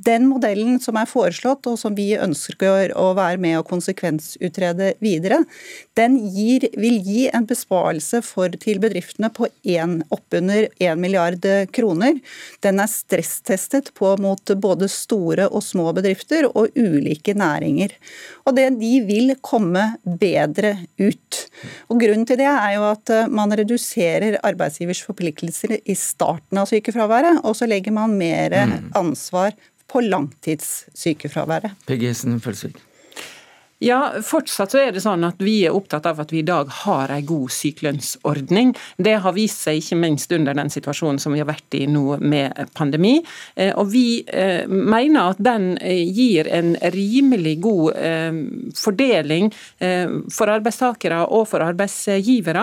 Den 0.00 0.28
modellen 0.30 0.78
som 0.80 0.96
er 0.96 1.08
foreslått, 1.08 1.66
og 1.68 1.76
som 1.80 1.96
vi 1.96 2.14
ønsker 2.16 2.94
å 2.96 3.10
være 3.18 3.40
med 3.42 3.58
og 3.58 3.66
konsekvensutrede 3.68 4.94
videre, 5.02 5.42
den 5.98 6.16
gir, 6.32 6.64
vil 6.80 6.96
gi 7.04 7.26
en 7.28 7.44
besparelse 7.48 8.22
for, 8.24 8.54
til 8.62 8.80
bedriftene 8.80 9.28
på 9.34 9.50
oppunder 10.10 10.68
1 10.80 11.00
milliard 11.00 11.44
kroner. 11.74 12.16
Den 12.64 12.80
er 12.80 12.88
stresstestet 12.88 13.90
på 13.98 14.14
mot 14.22 14.54
både 14.56 14.88
store 14.88 15.50
og 15.50 15.62
små 15.64 15.90
bedrifter 15.96 16.48
og 16.48 16.72
ulike 16.78 17.34
næringer. 17.36 17.92
Og 18.46 18.56
det, 18.56 18.70
De 18.80 18.92
vil 19.04 19.34
komme 19.44 19.82
bedre 20.04 20.76
ut. 20.96 21.40
Og 21.90 22.00
Grunnen 22.00 22.24
til 22.26 22.40
det 22.40 22.48
er 22.48 22.76
jo 22.78 22.86
at 22.88 23.12
man 23.28 23.52
reduserer 23.52 24.38
arbeidsgivers 24.46 25.02
forpliktelser 25.04 25.76
i 25.84 25.96
starten 25.98 26.60
av 26.60 26.70
sykefraværet, 26.70 27.42
og 27.44 27.58
så 27.58 27.68
legger 27.68 27.92
man 27.92 28.16
mer 28.16 28.54
mm. 28.54 28.78
ansvar 28.96 29.52
på 29.92 30.00
langtidssykefraværet. 30.00 31.70
Peggy 31.86 32.06
Hessen 32.06 32.40
Følsvik. 32.40 32.76
Ja, 33.80 34.12
fortsatt 34.20 34.74
så 34.74 34.78
er 34.82 34.90
det 34.92 35.00
sånn 35.00 35.22
at 35.24 35.38
vi 35.40 35.62
er 35.64 35.72
opptatt 35.72 36.04
av 36.04 36.18
at 36.20 36.34
vi 36.34 36.42
i 36.42 36.44
dag 36.44 36.68
har 36.82 37.08
en 37.14 37.24
god 37.24 37.52
sykelønnsordning. 37.54 38.74
Det 39.00 39.14
har 39.24 39.32
vist 39.32 39.62
seg 39.64 39.78
ikke 39.80 39.96
minst 40.02 40.34
under 40.36 40.56
den 40.58 40.68
situasjonen 40.68 41.20
som 41.22 41.32
vi 41.32 41.40
har 41.40 41.48
vært 41.48 41.78
i 41.78 41.86
nå 41.88 42.18
med 42.20 42.58
pandemi. 42.76 43.14
Eh, 43.56 43.72
og 43.72 43.88
vi 43.94 44.20
eh, 44.28 44.68
mener 44.68 45.32
at 45.32 45.40
den 45.40 45.70
eh, 45.78 46.02
gir 46.12 46.50
en 46.52 46.74
rimelig 46.92 47.56
god 47.64 47.96
fordeling 48.76 49.48
for 50.32 50.50
arbeidstakere 50.52 51.22
og 51.32 51.46
for 51.48 51.62
arbeidsgivere. 51.64 52.62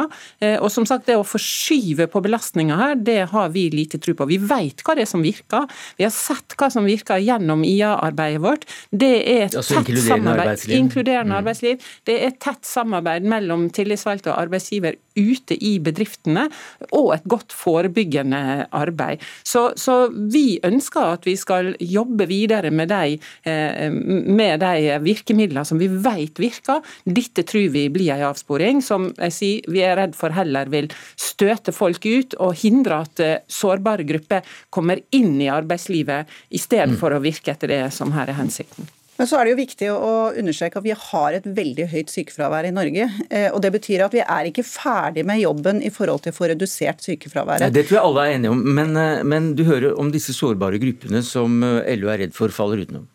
Og 0.61 0.67
som 0.71 0.85
sagt, 0.87 1.07
det 1.07 1.17
å 1.17 1.25
forskyve 1.25 2.07
på 2.11 2.21
belastninga 2.23 2.77
her, 2.79 2.95
det 2.95 3.17
har 3.31 3.51
vi 3.53 3.65
lite 3.73 3.99
tro 4.03 4.13
på. 4.17 4.27
Vi 4.29 4.37
vet 4.41 4.83
hva 4.85 4.95
det 4.97 5.05
er 5.05 5.09
som 5.09 5.23
virker. 5.25 5.65
Vi 5.97 6.05
har 6.05 6.13
sett 6.13 6.55
hva 6.59 6.69
som 6.73 6.87
virker 6.87 7.21
gjennom 7.23 7.63
IA-arbeidet 7.67 8.43
vårt. 8.43 8.67
Det 8.91 9.13
er 9.33 9.47
altså, 9.49 9.81
tett 9.81 10.01
samarbeid 10.05 10.65
inkluderende 10.77 11.06
mm. 11.15 11.35
arbeidsliv. 11.39 11.89
Det 12.07 12.17
er 12.25 12.37
tett 12.41 12.65
samarbeid 12.67 13.27
mellom 13.27 13.67
tillitsvalgte 13.73 14.33
og 14.33 14.41
arbeidsgiver 14.45 14.97
ute 15.17 15.57
i 15.65 15.77
bedriftene, 15.81 16.45
og 16.93 17.11
et 17.15 17.25
godt 17.29 17.53
forebyggende 17.55 18.67
arbeid. 18.75 19.23
Så, 19.47 19.71
så 19.79 20.07
vi 20.13 20.59
ønsker 20.65 21.15
at 21.17 21.27
vi 21.27 21.33
skal 21.39 21.73
jobbe 21.81 22.27
videre 22.29 22.71
med 22.71 22.91
de, 22.93 23.17
eh, 23.49 23.87
med 23.91 24.61
de 24.61 24.99
virkemidlene 25.03 25.65
som 25.65 25.81
vi 25.81 25.89
vet 25.89 26.37
virker. 26.41 26.83
Dette 27.05 27.45
tror 27.47 27.71
vi 27.73 27.87
blir 27.93 28.13
en 28.15 28.27
avsporing 28.29 28.83
som 28.85 29.09
jeg 29.15 29.35
sier, 29.35 29.71
vi 29.71 29.83
er 29.85 29.97
redd 29.99 30.15
for 30.17 30.35
heller 30.35 30.69
vil 30.71 30.91
støte 31.17 31.73
folk 31.75 32.05
ut 32.05 32.37
og 32.37 32.55
hindre 32.61 33.01
at 33.07 33.23
eh, 33.23 33.39
sårbare 33.47 34.05
grupper 34.07 34.45
kommer 34.73 35.01
inn 35.15 35.35
i 35.41 35.51
arbeidslivet, 35.51 36.29
i 36.49 36.61
stedet 36.61 36.93
mm. 36.95 37.01
for 37.01 37.15
å 37.15 37.23
virke 37.23 37.53
etter 37.53 37.73
det 37.73 37.83
som 37.95 38.13
her 38.15 38.29
er 38.29 38.39
hensikten. 38.39 38.89
Men 39.17 39.29
så 39.29 39.39
er 39.39 39.47
det 39.47 39.53
jo 39.53 39.59
viktig 39.59 39.89
å 39.93 40.13
understreke 40.37 40.77
at 40.79 40.85
vi 40.85 40.93
har 40.93 41.37
et 41.37 41.49
veldig 41.57 41.87
høyt 41.89 42.13
sykefravær 42.13 42.67
i 42.69 42.73
Norge. 42.75 43.09
Eh, 43.29 43.49
og 43.49 43.61
Det 43.65 43.73
betyr 43.73 44.05
at 44.05 44.13
vi 44.13 44.21
er 44.21 44.49
ikke 44.49 44.65
ferdig 44.67 45.25
med 45.25 45.41
jobben 45.41 45.81
i 45.81 45.91
forhold 45.93 46.23
til 46.25 46.35
å 46.35 46.37
få 46.37 46.51
redusert 46.53 47.01
sykefraværet. 47.05 47.73
Det 47.73 47.87
tror 47.87 47.97
jeg 47.97 48.05
alle 48.05 48.25
er 48.25 48.37
enige 48.37 48.53
om, 48.53 48.63
men, 48.77 48.95
eh, 48.95 49.23
men 49.23 49.53
du 49.57 49.65
hører 49.65 49.97
om 49.97 50.11
disse 50.13 50.35
sårbare 50.37 50.79
gruppene 50.81 51.23
som 51.25 51.63
eh, 51.65 51.95
LO 51.97 52.13
er 52.13 52.25
redd 52.25 52.37
for 52.37 52.53
faller 52.53 52.85
utenom? 52.85 53.07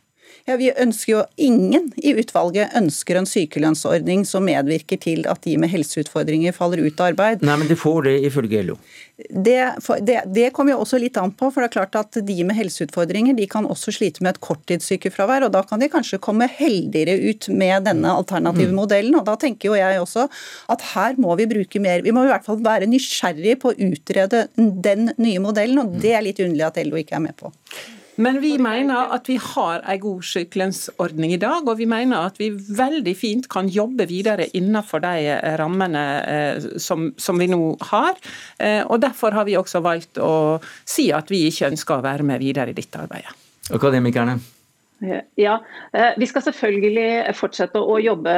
Ja, 0.49 0.57
Vi 0.59 0.73
ønsker 0.75 1.13
jo 1.13 1.21
ingen 1.37 1.93
i 2.03 2.15
utvalget 2.19 2.75
ønsker 2.79 3.21
en 3.21 3.29
sykelønnsordning 3.29 4.25
som 4.27 4.43
medvirker 4.47 4.99
til 4.99 5.23
at 5.31 5.45
de 5.47 5.55
med 5.61 5.71
helseutfordringer 5.71 6.55
faller 6.57 6.83
ut 6.83 6.99
av 6.99 7.13
arbeid. 7.13 7.45
Nei, 7.47 7.55
men 7.61 7.71
de 7.71 7.77
får 7.79 8.09
det 8.09 8.15
ifølge 8.27 8.65
LO. 8.67 8.77
Det, 9.23 9.59
det, 10.03 10.17
det 10.35 10.49
kommer 10.57 10.75
jo 10.75 10.81
også 10.83 10.99
litt 10.99 11.21
an 11.21 11.31
på. 11.31 11.53
for 11.53 11.63
det 11.63 11.69
er 11.69 11.75
klart 11.77 11.99
at 12.01 12.19
De 12.27 12.37
med 12.49 12.59
helseutfordringer 12.59 13.39
de 13.39 13.47
kan 13.47 13.69
også 13.71 13.95
slite 13.95 14.25
med 14.25 14.35
et 14.35 14.43
korttidssykefravær. 14.43 15.47
og 15.47 15.55
Da 15.55 15.63
kan 15.69 15.83
de 15.83 15.91
kanskje 15.93 16.19
komme 16.23 16.51
heldigere 16.51 17.15
ut 17.31 17.49
med 17.49 17.87
denne 17.87 18.11
alternative 18.11 18.75
mm. 18.75 18.79
modellen. 18.83 19.21
og 19.21 19.27
Da 19.31 19.39
tenker 19.39 19.71
jo 19.71 19.79
jeg 19.79 20.03
også 20.03 20.27
at 20.75 20.87
her 20.97 21.19
må 21.23 21.39
vi 21.39 21.51
bruke 21.55 21.83
mer. 21.83 22.03
Vi 22.03 22.15
må 22.15 22.27
i 22.27 22.33
hvert 22.35 22.47
fall 22.49 22.59
være 22.65 22.91
nysgjerrige 22.91 23.63
på 23.63 23.71
å 23.71 23.91
utrede 23.93 24.49
den 24.59 25.13
nye 25.23 25.43
modellen. 25.45 25.85
og 25.85 25.99
Det 26.03 26.17
er 26.19 26.27
litt 26.27 26.43
underlig 26.43 26.67
at 26.73 26.83
LO 26.83 26.99
ikke 26.99 27.21
er 27.21 27.29
med 27.31 27.39
på. 27.39 27.55
Men 28.21 28.41
vi 28.43 28.57
mener 28.61 29.13
at 29.15 29.29
vi 29.31 29.39
har 29.41 29.81
en 29.89 30.01
god 30.01 30.25
sykelønnsordning 30.29 31.33
i 31.33 31.41
dag, 31.41 31.69
og 31.69 31.79
vi 31.79 31.87
mener 31.89 32.27
at 32.29 32.37
vi 32.41 32.51
veldig 32.53 33.15
fint 33.17 33.49
kan 33.53 33.71
jobbe 33.73 34.07
videre 34.11 34.51
innenfor 34.53 35.01
de 35.05 35.31
eh, 35.33 35.55
rammene 35.61 36.05
eh, 36.21 36.67
som, 36.83 37.11
som 37.17 37.41
vi 37.41 37.49
nå 37.53 37.61
har. 37.93 38.19
Eh, 38.61 38.83
og 38.85 39.01
Derfor 39.03 39.33
har 39.33 39.49
vi 39.49 39.57
også 39.57 39.81
valgt 39.85 40.21
å 40.21 40.61
si 40.85 41.09
at 41.15 41.33
vi 41.33 41.47
ikke 41.49 41.73
ønsker 41.73 41.99
å 41.99 42.05
være 42.05 42.27
med 42.29 42.43
videre 42.45 42.75
i 42.75 42.77
dette 42.77 43.01
arbeidet. 43.01 43.33
Akademikerne? 43.73 44.37
Ja, 45.35 45.57
eh, 45.93 46.13
Vi 46.17 46.27
skal 46.31 46.45
selvfølgelig 46.47 47.35
fortsette 47.35 47.81
å 47.81 47.97
jobbe 47.99 48.35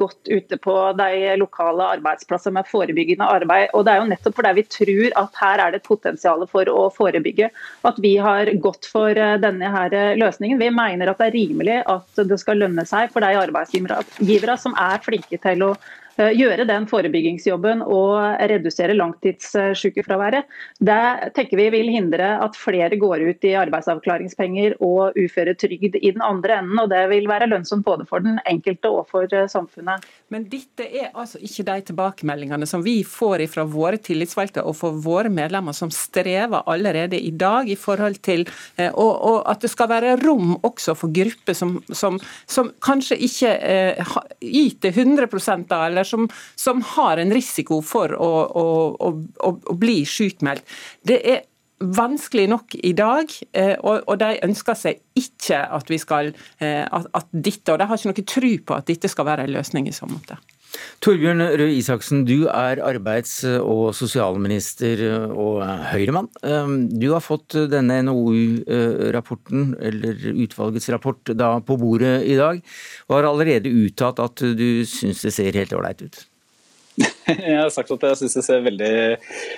godt 0.00 0.26
ute 0.26 0.58
på 0.58 0.74
de 0.98 1.36
lokale 1.38 1.86
arbeidsplasser 1.94 2.54
med 2.54 2.66
forebyggende 2.66 3.28
arbeid. 3.28 3.68
og 3.74 3.84
Det 3.84 3.92
er 3.92 4.00
jo 4.00 4.08
nettopp 4.10 4.34
fordi 4.40 4.54
vi 4.56 4.64
tror 4.76 5.18
at 5.22 5.38
her 5.42 5.62
er 5.62 5.70
det 5.70 5.80
et 5.82 5.86
potensial 5.88 6.42
for 6.50 6.64
å 6.72 6.88
forebygge. 6.90 7.50
At 7.84 8.00
vi 8.02 8.16
har 8.16 8.50
gått 8.58 8.90
for 8.90 9.10
eh, 9.10 9.38
denne 9.38 9.70
her 9.70 9.94
løsningen. 10.18 10.58
Vi 10.58 10.70
mener 10.74 11.12
at 11.12 11.22
det 11.22 11.30
er 11.30 11.38
rimelig 11.38 11.78
at 11.86 12.24
det 12.28 12.40
skal 12.42 12.58
lønne 12.64 12.84
seg 12.88 13.12
for 13.14 13.22
de 13.22 13.38
arbeidsgivere 13.38 14.58
som 14.58 14.74
er 14.74 14.98
flinke 15.04 15.38
til 15.38 15.70
å 15.70 15.72
gjøre 16.18 16.66
den 16.68 16.86
forebyggingsjobben 16.90 17.82
og 17.86 18.40
redusere 18.50 18.96
langtidssykefraværet. 18.96 20.48
Det 20.78 21.32
tenker 21.36 21.60
vi 21.60 21.68
vil 21.74 21.90
hindre 21.94 22.30
at 22.42 22.56
flere 22.58 22.98
går 22.98 23.22
ut 23.28 23.46
i 23.46 23.54
arbeidsavklaringspenger 23.58 24.78
og 24.84 25.16
uføretrygd 25.18 25.98
i 26.00 26.12
den 26.12 26.24
andre 26.24 26.58
enden. 26.62 26.78
og 26.82 26.90
Det 26.90 27.04
vil 27.12 27.28
være 27.30 27.48
lønnsomt 27.50 27.86
både 27.86 28.06
for 28.08 28.24
den 28.24 28.40
enkelte 28.48 28.90
og 28.90 29.06
for 29.10 29.30
eh, 29.32 29.48
samfunnet. 29.50 30.06
Men 30.32 30.46
dette 30.50 30.86
er 30.86 31.12
altså 31.14 31.40
ikke 31.42 31.66
de 31.68 31.78
tilbakemeldingene 31.90 32.68
som 32.68 32.82
vi 32.84 33.00
får 33.06 33.46
fra 33.52 33.64
våre 33.68 34.00
tillitsvalgte 34.02 34.64
og 34.66 34.76
for 34.78 34.98
våre 35.04 35.30
medlemmer 35.32 35.76
som 35.76 35.92
strever 35.94 36.66
allerede 36.66 37.18
i 37.20 37.30
dag 37.30 37.68
i 37.70 37.76
forhold 37.78 38.20
til 38.24 38.46
eh, 38.76 38.90
og, 38.90 39.12
og 39.30 39.38
at 39.50 39.62
det 39.64 39.72
skal 39.72 39.90
være 39.92 40.16
rom 40.24 40.56
også 40.66 40.96
for 40.98 41.12
grupper 41.14 41.56
som, 41.56 41.78
som, 41.92 42.18
som 42.46 42.72
kanskje 42.84 43.18
ikke 43.28 43.54
eh, 43.54 44.16
yter 44.42 44.94
100 44.94 45.66
da, 45.68 45.84
eller 45.86 46.07
som, 46.08 46.26
som 46.58 46.82
har 46.96 47.20
en 47.22 47.34
risiko 47.34 47.80
for 47.84 48.14
å, 48.16 48.32
å, 48.48 48.66
å, 49.08 49.52
å 49.52 49.78
bli 49.78 50.00
sykmeldt. 50.08 50.66
Det 51.06 51.20
er 51.34 51.46
vanskelig 51.78 52.48
nok 52.50 52.74
i 52.82 52.92
dag, 52.98 53.30
eh, 53.54 53.76
og 53.78 54.16
de 54.18 54.32
ønsker 54.48 54.78
seg 54.80 55.02
ikke 55.18 55.60
at 55.78 55.92
vi 55.92 56.00
skal 56.02 56.32
at, 56.58 57.06
at 57.14 57.28
dette, 57.30 57.70
og 57.70 57.78
de 57.78 57.86
har 57.86 58.00
ikke 58.00 58.10
noe 58.10 58.30
tro 58.34 58.54
på 58.66 58.78
at 58.80 58.88
dette 58.90 59.10
skal 59.12 59.28
være 59.28 59.46
en 59.46 59.54
løsning 59.54 59.86
i 59.86 59.94
så 59.94 60.08
måte. 60.10 60.40
Torbjørn 61.04 61.44
Røe 61.60 61.74
Isaksen, 61.76 62.24
du 62.28 62.48
er 62.50 62.82
arbeids- 62.84 63.44
og 63.46 63.92
sosialminister 63.96 65.04
og 65.30 65.60
Høyremann. 65.92 66.30
Du 66.90 67.08
har 67.12 67.24
fått 67.24 67.56
denne 67.70 68.00
NOU-rapporten, 68.06 69.76
eller 69.78 70.24
utvalgets 70.34 70.90
rapport, 70.94 71.22
da 71.38 71.54
på 71.60 71.78
bordet 71.80 72.16
i 72.26 72.38
dag, 72.38 72.62
og 73.08 73.18
har 73.18 73.30
allerede 73.30 73.72
uttalt 73.84 74.22
at 74.24 74.42
du 74.58 74.68
syns 74.88 75.22
det 75.26 75.34
ser 75.36 75.62
helt 75.62 75.76
ålreit 75.76 76.02
ut. 76.06 76.26
Jeg 77.28 77.58
har 77.58 77.70
sagt 77.72 77.92
at 77.94 78.04
jeg 78.08 78.18
syns 78.20 78.36
det 78.38 78.44
ser 78.46 78.64
veldig 78.64 78.92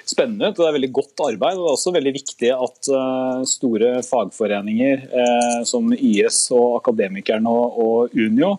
spennende 0.08 0.50
ut 0.50 0.58
og 0.58 0.62
det 0.64 0.68
er 0.68 0.76
veldig 0.76 0.92
godt 0.98 1.22
arbeid. 1.24 1.56
og 1.56 1.64
Det 1.64 1.70
er 1.70 1.76
også 1.78 1.94
veldig 1.94 2.12
viktig 2.16 2.52
at 2.56 2.90
eh, 2.98 3.42
store 3.48 3.92
fagforeninger 4.06 5.04
eh, 5.22 5.58
som 5.68 5.88
YS 5.94 6.42
og 6.56 6.80
Akademikerne 6.80 7.54
og 7.54 8.16
Unio 8.16 8.56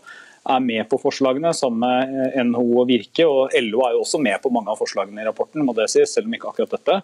er 0.49 0.63
med 0.63 0.87
på 0.89 0.97
forslagene 1.01 1.51
sammen 1.53 1.83
med 1.85 2.37
NHO 2.49 2.81
og 2.81 2.87
Virke. 2.89 3.27
og 3.27 3.53
LO 3.61 3.83
er 3.85 3.95
jo 3.95 4.01
også 4.05 4.21
med 4.21 4.41
på 4.41 4.51
mange 4.53 4.73
av 4.73 4.79
forslagene 4.79 5.21
i 5.21 5.27
rapporten, 5.27 5.65
må 5.65 5.75
det 5.77 5.89
sies, 5.93 6.13
selv 6.15 6.29
om 6.29 6.37
ikke 6.37 6.49
akkurat 6.49 6.73
dette. 6.77 7.01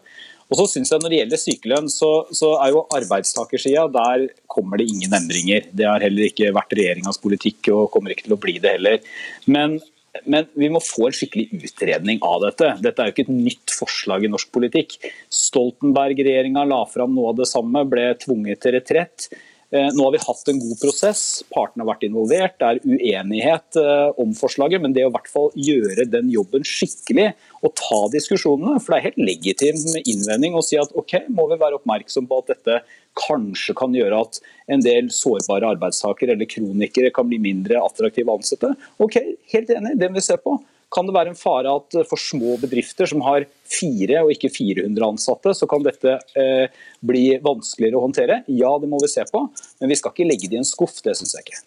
Og 0.47 0.57
så 0.61 0.65
synes 0.71 0.91
jeg 0.91 1.03
Når 1.03 1.09
det 1.09 1.19
gjelder 1.19 1.41
sykelønn, 1.41 1.89
så, 1.91 2.11
så 2.31 2.53
er 2.63 2.71
jo 2.71 2.87
arbeidstakersida 2.95 3.87
der 3.91 4.29
kommer 4.47 4.79
det 4.79 4.87
ingen 4.89 5.13
endringer. 5.13 5.67
Det 5.71 5.85
har 5.85 6.01
heller 6.01 6.29
ikke 6.29 6.53
vært 6.55 6.73
regjeringas 6.73 7.19
politikk 7.21 7.69
og 7.75 7.91
kommer 7.91 8.15
ikke 8.15 8.29
til 8.29 8.37
å 8.37 8.41
bli 8.41 8.57
det 8.63 8.77
heller. 8.77 8.99
Men 9.45 9.79
men 10.25 10.47
vi 10.57 10.69
må 10.73 10.79
få 10.81 11.07
en 11.07 11.13
skikkelig 11.13 11.67
utredning 11.67 12.21
av 12.25 12.41
dette. 12.41 12.71
Dette 12.81 13.03
er 13.03 13.09
jo 13.09 13.13
ikke 13.13 13.27
et 13.27 13.35
nytt 13.35 13.73
forslag 13.75 14.25
i 14.25 14.31
norsk 14.31 14.49
politikk. 14.55 14.95
Stoltenberg-regjeringa 15.29 16.63
la 16.65 16.79
fram 16.89 17.13
noe 17.13 17.33
av 17.33 17.41
det 17.41 17.49
samme, 17.51 17.83
ble 17.89 18.09
tvunget 18.23 18.63
til 18.63 18.77
retrett. 18.77 19.27
Eh, 19.69 19.89
nå 19.91 20.03
har 20.05 20.13
vi 20.13 20.19
hatt 20.23 20.47
en 20.47 20.59
god 20.61 20.77
prosess, 20.79 21.21
partene 21.51 21.83
har 21.83 21.89
vært 21.89 22.05
involvert, 22.07 22.53
det 22.61 22.67
er 22.67 22.77
uenighet 22.87 23.79
eh, 23.81 24.19
om 24.23 24.31
forslaget. 24.37 24.79
Men 24.83 24.93
det 24.95 25.03
å 25.03 25.09
i 25.11 25.15
hvert 25.15 25.27
fall 25.31 25.49
gjøre 25.59 26.05
den 26.07 26.29
jobben 26.31 26.63
skikkelig 26.67 27.33
og 27.59 27.73
ta 27.75 27.99
diskusjonene. 28.13 28.79
For 28.79 28.93
det 28.93 28.99
er 28.99 29.07
helt 29.09 29.19
legitim 29.27 29.81
innvending 30.05 30.55
å 30.55 30.63
si 30.63 30.79
at 30.79 30.95
ok, 30.95 31.25
må 31.35 31.49
vi 31.51 31.59
være 31.59 31.81
oppmerksom 31.81 32.29
på 32.29 32.39
at 32.43 32.53
dette 32.53 32.79
kanskje 33.17 33.75
kan 33.75 33.95
gjøre 33.97 34.23
at 34.23 34.39
en 34.71 34.83
del 34.85 35.11
sårbare 35.11 35.73
arbeidstakere 35.75 36.37
eller 36.37 36.47
kronikere 36.47 37.11
kan 37.11 37.27
bli 37.27 37.41
mindre 37.41 37.81
attraktive 37.81 38.31
å 38.31 38.39
ansette. 38.39 38.71
Ok, 39.03 39.19
helt 39.51 39.71
enig, 39.73 39.97
det 39.99 40.11
må 40.11 40.21
vi 40.21 40.27
se 40.29 40.39
på. 40.39 40.55
Kan 40.93 41.07
det 41.07 41.15
være 41.15 41.33
en 41.33 41.37
fare 41.37 41.71
at 41.75 41.95
for 42.07 42.19
små 42.21 42.55
bedrifter 42.61 43.09
som 43.09 43.19
har 43.25 43.43
fire 43.67 44.21
og 44.23 44.31
ikke 44.31 44.49
400 44.53 45.03
ansatte, 45.03 45.51
så 45.57 45.67
kan 45.67 45.83
dette 45.83 46.13
eh, 46.39 46.77
bli 47.03 47.25
vanskeligere 47.43 47.99
å 47.99 48.03
håndtere? 48.05 48.37
Ja, 48.47 48.69
det 48.79 48.87
må 48.87 48.99
vi 49.03 49.09
se 49.11 49.25
på, 49.27 49.41
men 49.81 49.91
vi 49.91 49.97
skal 49.99 50.13
ikke 50.13 50.27
legge 50.29 50.47
det 50.47 50.55
i 50.55 50.61
en 50.61 50.67
skuff. 50.67 51.01
Det 51.03 51.17
syns 51.19 51.35
jeg 51.35 51.43
ikke. 51.43 51.59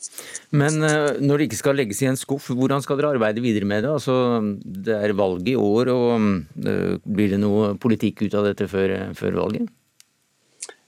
Men 0.62 0.80
eh, 0.86 1.20
når 1.20 1.36
det 1.36 1.50
ikke 1.50 1.60
skal 1.60 1.76
legges 1.76 2.00
i 2.00 2.08
en 2.08 2.20
skuff, 2.20 2.48
hvordan 2.48 2.80
skal 2.84 2.96
dere 3.00 3.12
arbeide 3.12 3.44
videre 3.44 3.68
med 3.68 3.84
det? 3.84 3.92
Altså, 3.98 4.16
det 4.64 4.96
er 4.96 5.16
valg 5.20 5.52
i 5.52 5.58
år, 5.60 5.92
og 5.92 6.64
eh, 6.64 6.96
blir 7.04 7.36
det 7.36 7.42
noe 7.44 7.74
politikk 7.82 8.24
ut 8.24 8.38
av 8.40 8.48
dette 8.48 8.70
før, 8.72 8.96
før 9.20 9.36
valget? 9.42 9.68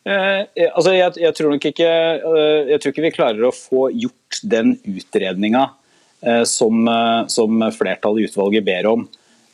Eh, 0.09 0.40
altså 0.73 0.97
jeg, 0.97 1.12
jeg, 1.21 1.37
tror 1.37 1.53
nok 1.53 1.68
ikke, 1.68 1.92
eh, 2.16 2.73
jeg 2.73 2.81
tror 2.81 2.97
ikke 2.97 3.07
vi 3.11 3.14
klarer 3.14 3.45
å 3.47 3.55
få 3.55 3.87
gjort 3.92 4.40
den 4.57 4.79
utredninga 4.88 5.68
Eh, 5.68 5.79
som, 6.44 6.87
eh, 6.88 7.26
som 7.26 7.64
flertallet 7.74 8.22
i 8.22 8.30
utvalget 8.30 8.64
ber 8.66 8.87
om. 8.92 9.08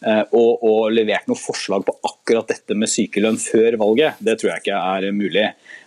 eh, 0.06 0.22
og, 0.30 0.62
og 0.62 0.92
levert 0.94 1.26
noen 1.26 1.40
forslag 1.40 1.84
på 1.86 1.94
akkurat 2.06 2.50
dette 2.52 2.76
med 2.78 2.90
sykelønn 2.90 3.38
før 3.40 3.78
valget. 3.80 4.20
Det 4.22 4.36
tror 4.38 4.52
jeg 4.52 4.62
ikke 4.62 4.78
er 4.78 5.08
mulig. 5.16 5.46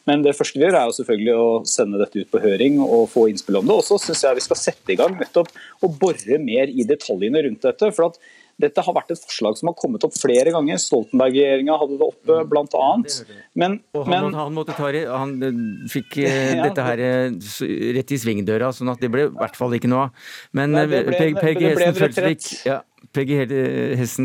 Men 0.09 0.25
det 0.25 0.35
første 0.35 0.59
vi 0.59 0.65
gjør 0.65 0.79
er 0.79 0.89
jo 0.89 0.97
selvfølgelig 0.97 1.35
å 1.37 1.49
sende 1.69 2.01
dette 2.01 2.19
ut 2.19 2.31
på 2.33 2.41
høring 2.43 2.81
og 2.83 3.07
få 3.13 3.27
innspill 3.31 3.61
om 3.61 3.69
det. 3.69 3.77
Og 3.77 3.85
så 3.87 3.99
syns 4.01 4.25
jeg 4.25 4.39
vi 4.39 4.45
skal 4.47 4.59
sette 4.59 4.93
i 4.93 4.99
gang 4.99 5.15
nettopp 5.19 5.51
og 5.85 5.97
bore 6.01 6.41
mer 6.43 6.71
i 6.71 6.87
detaljene 6.87 7.45
rundt 7.47 7.67
dette. 7.69 7.91
for 7.95 8.09
at 8.09 8.19
dette 8.61 8.83
har 8.85 8.95
vært 8.95 9.13
et 9.13 9.21
forslag 9.21 9.57
som 9.59 9.71
har 9.71 9.77
kommet 9.79 10.05
opp 10.07 10.15
flere 10.17 10.53
ganger. 10.53 10.79
Stoltenberg-regjeringa 10.81 11.77
hadde 11.81 11.97
det 11.99 12.07
oppe, 12.07 12.37
mm. 12.37 12.51
bl.a. 12.51 12.91
Men, 13.61 13.77
og 13.97 14.05
han, 14.07 14.13
men, 14.13 14.37
han, 14.37 14.53
måtte 14.55 14.75
ta, 14.77 14.91
han 15.11 15.35
eh, 15.47 15.59
fikk 15.91 16.21
eh, 16.23 16.53
ja, 16.57 16.67
dette 16.67 16.85
her 16.85 17.03
eh, 17.05 17.57
rett 17.97 18.15
i 18.15 18.21
svingdøra, 18.21 18.71
sånn 18.75 18.93
at 18.93 19.03
det 19.03 19.11
ble 19.13 19.27
i 19.27 19.33
hvert 19.35 19.59
fall 19.59 19.75
ikke 19.77 19.91
noe 19.91 20.07
av. 20.07 20.31
Men 20.57 20.77
Peggy 20.77 21.67
Hessen 21.67 21.97
Følsvik, 21.97 22.49
ja, 22.69 22.81
Peggy 23.15 23.43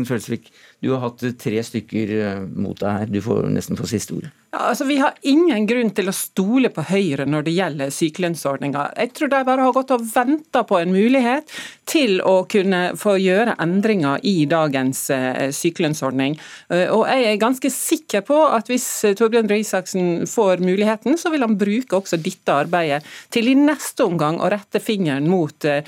Følsvik, 0.07 0.51
du 0.79 0.91
har 0.93 1.01
hatt 1.07 1.23
tre 1.41 1.63
stykker 1.63 2.11
mot 2.53 2.77
deg 2.77 2.99
her. 3.01 3.09
Du 3.09 3.21
får 3.25 3.49
nesten 3.49 3.79
få 3.79 3.89
siste 3.89 4.13
ordet. 4.17 4.33
Ja, 4.51 4.59
altså, 4.69 4.85
vi 4.87 4.95
har 4.97 5.17
ingen 5.27 5.65
grunn 5.67 5.89
til 5.91 6.07
å 6.07 6.13
stole 6.15 6.69
på 6.71 6.85
Høyre 6.87 7.25
når 7.27 7.43
det 7.49 7.53
gjelder 7.57 7.89
sykelønnsordninga. 7.91 8.85
Jeg 8.95 9.11
tror 9.17 9.31
de 9.33 9.41
bare 9.49 9.65
har 9.65 9.73
gått 9.75 9.91
og 9.91 10.05
venta 10.07 10.61
på 10.63 10.77
en 10.79 10.93
mulighet 10.95 11.51
til 11.87 12.21
å 12.23 12.45
kunne 12.47 12.93
få 12.99 13.17
gjøre 13.19 13.57
endringer 13.63 14.23
i 14.27 14.45
dagens 14.47 15.01
eh, 15.11 15.49
sykelønnsordning. 15.51 16.37
Eh, 16.71 16.85
og 16.95 17.03
jeg 17.11 17.25
er 17.27 17.41
ganske 17.41 17.71
sikker 17.73 18.23
på 18.27 18.37
at 18.45 18.71
hvis 18.71 18.87
Torbjørn 19.19 19.51
Røe 19.51 19.65
Isaksen 19.65 20.23
får 20.31 20.63
muligheten, 20.63 21.19
så 21.19 21.33
vil 21.33 21.43
han 21.43 21.59
bruke 21.59 21.99
også 21.99 22.19
dette 22.21 22.55
arbeidet 22.55 23.01
til 23.33 23.51
i 23.51 23.57
neste 23.59 24.07
omgang 24.07 24.39
å 24.39 24.51
rette 24.53 24.79
fingeren 24.79 25.27
mot 25.27 25.67
eh, 25.67 25.83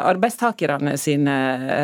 arbeidstakerne 0.00 0.96
sine 1.00 1.36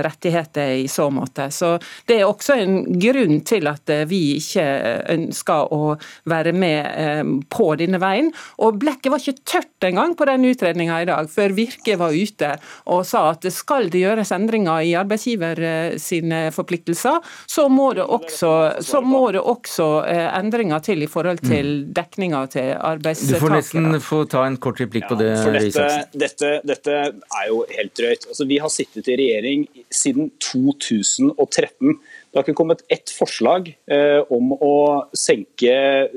rettigheter 0.06 0.78
i 0.80 0.88
så 0.88 1.10
måte. 1.12 1.50
Så 1.52 1.74
det 2.08 2.22
er 2.22 2.24
også 2.24 2.35
en 2.56 2.98
grunn 3.00 3.40
til 3.46 3.68
at 3.70 3.90
vi 4.10 4.36
ikke 4.36 4.64
ønsker 5.12 5.72
å 5.74 5.96
være 6.28 6.52
med 6.56 6.80
eh, 6.86 7.22
på 7.52 7.68
denne 7.80 8.00
veien. 8.02 8.30
Og 8.62 8.78
Blekket 8.80 9.12
var 9.12 9.22
ikke 9.22 9.46
tørt 9.46 9.86
engang 9.86 10.14
på 10.18 10.26
den 10.28 10.46
utredninga 10.48 11.00
i 11.02 11.08
dag, 11.08 11.30
før 11.30 11.54
Virke 11.56 11.96
var 12.00 12.16
ute 12.16 12.52
og 12.92 13.04
sa 13.08 13.26
at 13.32 13.46
skal 13.52 13.90
det 13.92 14.02
gjøres 14.02 14.32
endringer 14.34 14.84
i 14.86 14.94
arbeidsgiver 14.98 15.62
eh, 15.62 15.96
sine 16.02 16.46
forpliktelser, 16.54 17.20
så 17.50 17.66
må 17.72 17.92
det 17.96 18.04
også, 18.04 19.00
må 19.04 19.24
det 19.34 19.42
også 19.42 19.88
eh, 20.10 20.26
endringer 20.38 20.82
til 20.84 21.04
i 21.04 21.10
forhold 21.10 21.42
til 21.44 21.72
mm. 21.86 21.94
dekninga 21.96 22.42
til 22.52 22.72
arbeidstakere. 22.76 23.40
Du 23.40 23.46
får 23.46 23.56
nesten 23.56 24.00
få 24.02 24.22
ta 24.30 24.46
en 24.46 24.58
kort 24.62 24.82
replikk 24.82 25.08
på 25.10 25.18
det. 25.20 25.32
For 25.42 25.56
dette, 25.56 25.88
dette, 26.14 26.52
dette, 26.66 26.98
er 27.36 27.48
jo 27.50 27.62
helt 27.76 27.94
drøyt. 27.98 28.28
Altså, 28.30 28.46
vi 28.48 28.60
har 28.62 28.72
sittet 28.72 29.08
i 29.12 29.18
regjering 29.18 29.66
siden 29.92 30.30
2013. 30.42 31.96
Det 32.36 32.42
har 32.42 32.50
ikke 32.50 32.58
kommet 32.58 32.82
ett 32.92 33.08
forslag 33.16 33.70
eh, 33.88 34.18
om 34.28 34.50
å 34.52 34.74
senke 35.16 35.70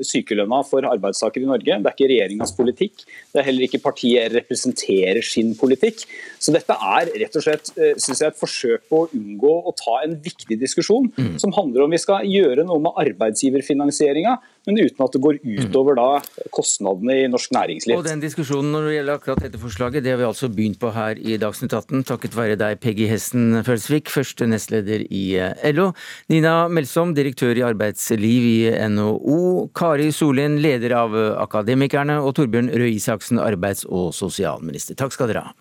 sykelønna 0.04 0.58
for 0.68 0.84
arbeidstakere 0.84 1.46
i 1.46 1.48
Norge. 1.48 1.78
Det 1.80 1.88
er 1.88 1.94
ikke 1.96 2.08
regjeringas 2.10 2.52
politikk. 2.58 3.06
Det 3.32 3.40
er 3.40 3.46
heller 3.46 3.64
ikke 3.64 3.80
partiet 3.80 4.34
representerer 4.34 5.24
sin 5.24 5.54
politikk. 5.56 6.04
Så 6.36 6.52
dette 6.52 6.76
er 6.76 7.08
rett 7.22 7.40
og 7.40 7.46
slett 7.46 7.72
eh, 7.72 7.96
synes 7.96 8.20
jeg, 8.20 8.34
et 8.34 8.36
forsøk 8.36 8.84
på 8.92 9.00
å 9.00 9.08
unngå 9.16 9.54
å 9.64 9.72
ta 9.80 9.96
en 10.02 10.18
viktig 10.20 10.60
diskusjon 10.60 11.08
mm. 11.16 11.38
som 11.40 11.56
handler 11.56 11.86
om 11.86 11.96
vi 11.96 12.02
skal 12.04 12.28
gjøre 12.28 12.68
noe 12.68 12.84
med 12.84 13.00
arbeidsgiverfinansieringa, 13.06 14.36
men 14.68 14.80
uten 14.80 15.04
at 15.04 15.14
det 15.14 15.22
går 15.24 15.38
utover 15.44 15.98
da 15.98 16.08
kostnadene 16.54 17.16
i 17.22 17.28
norsk 17.30 17.54
næringsliv. 17.56 17.96
Og 17.96 18.06
den 18.06 18.22
diskusjonen 18.22 18.72
når 18.74 18.88
det 18.88 18.96
gjelder 18.96 19.20
akkurat 19.20 19.44
dette 19.46 19.60
forslaget, 19.62 20.04
det 20.04 20.14
har 20.14 20.20
vi 20.20 20.28
altså 20.28 20.50
begynt 20.52 20.80
på 20.82 20.92
her 20.94 21.20
i 21.20 21.38
Dagsnytt 21.40 21.76
18, 21.76 22.04
takket 22.10 22.36
være 22.36 22.58
deg, 22.60 22.80
Peggy 22.82 23.08
Hesten 23.10 23.62
Følsvik, 23.66 24.10
første 24.12 24.48
nestleder 24.50 25.06
i 25.06 25.24
eh, 25.40 25.64
LO. 25.74 25.90
Nina 26.32 26.54
Melsom, 26.72 27.14
direktør 27.16 27.58
i 27.58 27.66
arbeidsliv 27.66 28.50
i 28.50 28.58
NHO. 28.92 29.40
Kari 29.76 30.10
Sollien, 30.14 30.60
leder 30.62 30.96
av 30.98 31.16
Akademikerne. 31.40 32.20
Og 32.20 32.36
Torbjørn 32.38 32.72
Røe 32.74 32.92
Isaksen, 32.94 33.40
arbeids- 33.42 33.86
og 33.88 34.12
sosialminister. 34.16 34.98
Takk 34.98 35.16
skal 35.16 35.32
dere 35.32 35.48
ha. 35.48 35.56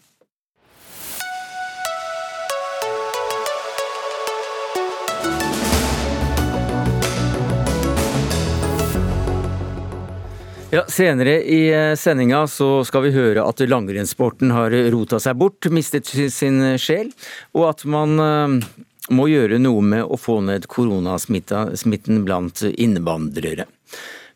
Ja, 10.71 10.83
Senere 10.87 11.41
i 11.41 11.71
eh, 11.73 11.95
sendinga 11.97 12.43
så 12.47 12.83
skal 12.85 13.07
vi 13.07 13.13
høre 13.15 13.41
at 13.41 13.61
langrennssporten 13.65 14.51
har 14.53 14.73
rota 14.93 15.17
seg 15.17 15.39
bort, 15.41 15.65
mistet 15.73 16.05
sin 16.29 16.61
sjel, 16.77 17.09
og 17.57 17.71
at 17.71 17.81
man 17.89 18.21
eh, 18.21 18.67
må 19.09 19.25
gjøre 19.31 19.57
noe 19.57 19.81
med 19.81 20.05
å 20.05 20.19
få 20.21 20.37
ned 20.45 20.67
koronasmitten 20.69 22.21
blant 22.21 22.61
innvandrere. 22.69 23.65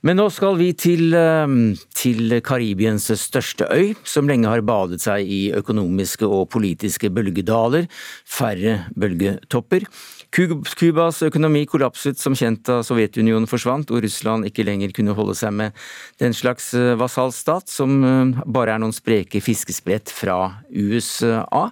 Men 0.01 0.17
nå 0.17 0.25
skal 0.33 0.57
vi 0.57 0.71
til, 0.73 1.13
eh, 1.13 1.53
til 2.01 2.39
Karibiens 2.41 3.11
største 3.21 3.69
øy, 3.69 3.93
som 4.01 4.25
lenge 4.25 4.49
har 4.49 4.65
badet 4.65 5.03
seg 5.05 5.29
i 5.29 5.43
økonomiske 5.53 6.25
og 6.25 6.49
politiske 6.57 7.13
bølgedaler, 7.13 7.85
færre 8.25 8.87
bølgetopper. 8.97 9.85
Cubas 10.33 11.19
økonomi 11.27 11.61
kollapset 11.69 12.17
som 12.17 12.33
kjent 12.33 12.63
da 12.65 12.79
Sovjetunionen 12.85 13.45
forsvant 13.49 13.91
og 13.93 14.01
Russland 14.01 14.47
ikke 14.49 14.65
lenger 14.65 14.93
kunne 14.95 15.13
holde 15.13 15.35
seg 15.37 15.53
med 15.53 15.75
den 16.21 16.33
slags 16.33 16.71
vasalstat 16.73 17.69
som 17.69 17.99
eh, 18.01 18.41
bare 18.45 18.73
er 18.73 18.81
noen 18.81 18.95
spreke 18.95 19.43
fiskesprett 19.43 20.09
fra 20.09 20.39
USA. 20.73 21.69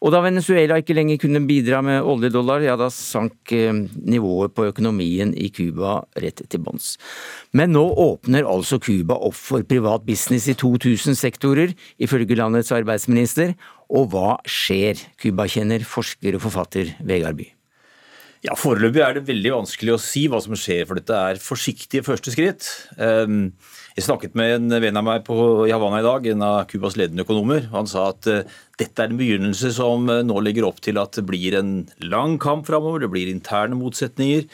Og 0.00 0.14
da 0.14 0.22
Venezuela 0.24 0.78
ikke 0.80 0.96
lenger 0.96 1.18
kunne 1.20 1.42
bidra 1.44 1.82
med 1.84 2.06
oljedollar, 2.08 2.64
ja 2.64 2.76
da 2.80 2.88
sank 2.92 3.52
eh, 3.52 3.82
nivået 4.00 4.56
på 4.56 4.66
økonomien 4.70 5.34
i 5.36 5.50
Cuba 5.52 6.00
rett 6.24 6.40
til 6.48 6.64
bunns. 6.64 6.94
Men 7.52 7.76
nå 7.76 7.84
åpner 8.08 8.48
altså 8.48 8.80
Cuba 8.80 9.20
opp 9.20 9.36
for 9.36 9.66
privat 9.68 10.08
business 10.08 10.48
i 10.48 10.56
2000 10.56 11.20
sektorer, 11.20 11.76
ifølge 12.00 12.40
landets 12.40 12.72
arbeidsminister. 12.74 13.54
Og 13.92 14.10
hva 14.14 14.38
skjer? 14.48 14.98
Cuba-kjenner 15.20 15.84
forsker 15.84 16.38
og 16.38 16.46
forfatter 16.48 16.94
Vegard 17.04 17.38
By. 17.38 17.52
Ja, 18.40 18.54
Foreløpig 18.56 19.02
er 19.04 19.18
det 19.18 19.26
veldig 19.28 19.50
vanskelig 19.52 19.92
å 19.92 20.00
si 20.00 20.22
hva 20.32 20.38
som 20.40 20.54
skjer, 20.56 20.86
for 20.88 20.96
dette 20.96 21.12
er 21.12 21.40
forsiktige 21.44 22.06
første 22.06 22.32
skritt. 22.32 22.64
Um, 22.96 23.50
jeg 23.98 24.06
snakket 24.06 24.36
med 24.38 24.54
en 24.54 24.76
venn 24.80 24.96
av 24.96 25.04
meg 25.04 25.26
på, 25.26 25.34
i 25.68 25.72
Havana 25.74 25.98
i 26.00 26.06
dag, 26.06 26.28
en 26.30 26.44
av 26.46 26.62
Cubas 26.70 26.96
ledende 26.96 27.26
økonomer. 27.26 27.66
Han 27.74 27.90
sa 27.90 28.06
at 28.14 28.28
uh, 28.32 28.54
dette 28.80 29.04
er 29.04 29.12
en 29.12 29.18
begynnelse 29.20 29.74
som 29.76 30.08
uh, 30.08 30.22
nå 30.24 30.40
legger 30.40 30.64
opp 30.64 30.80
til 30.80 30.96
at 31.02 31.18
det 31.18 31.26
blir 31.28 31.58
en 31.58 31.74
lang 32.00 32.38
kamp 32.40 32.64
framover, 32.70 33.02
det 33.04 33.10
blir 33.12 33.28
interne 33.28 33.76
motsetninger. 33.76 34.46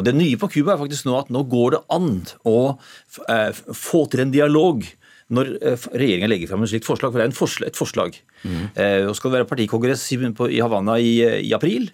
Og 0.00 0.08
Det 0.08 0.14
nye 0.16 0.38
på 0.40 0.48
Cuba 0.54 0.72
er 0.72 0.80
faktisk 0.80 1.04
nå 1.04 1.18
at 1.18 1.32
nå 1.34 1.42
går 1.52 1.76
det 1.76 1.82
an 1.92 2.14
å 2.48 2.58
uh, 2.72 3.50
få 3.76 4.06
til 4.08 4.24
en 4.24 4.32
dialog 4.32 4.86
når 5.34 5.50
regjeringen 5.96 6.32
legger 6.32 6.48
fram 6.48 6.64
et 6.64 6.72
slikt 6.72 6.88
forslag. 6.88 7.12
For 7.12 7.20
det 7.20 7.28
er 7.28 7.36
forslag, 7.36 7.68
et 7.68 7.78
forslag. 7.80 8.16
Mm. 8.44 8.64
og 9.08 9.14
skal 9.16 9.30
det 9.30 9.38
være 9.38 9.48
partikongress 9.48 10.02
i, 10.12 10.18
i 10.52 10.58
Havana 10.60 10.98
i, 11.00 11.14
i 11.48 11.52
april. 11.56 11.88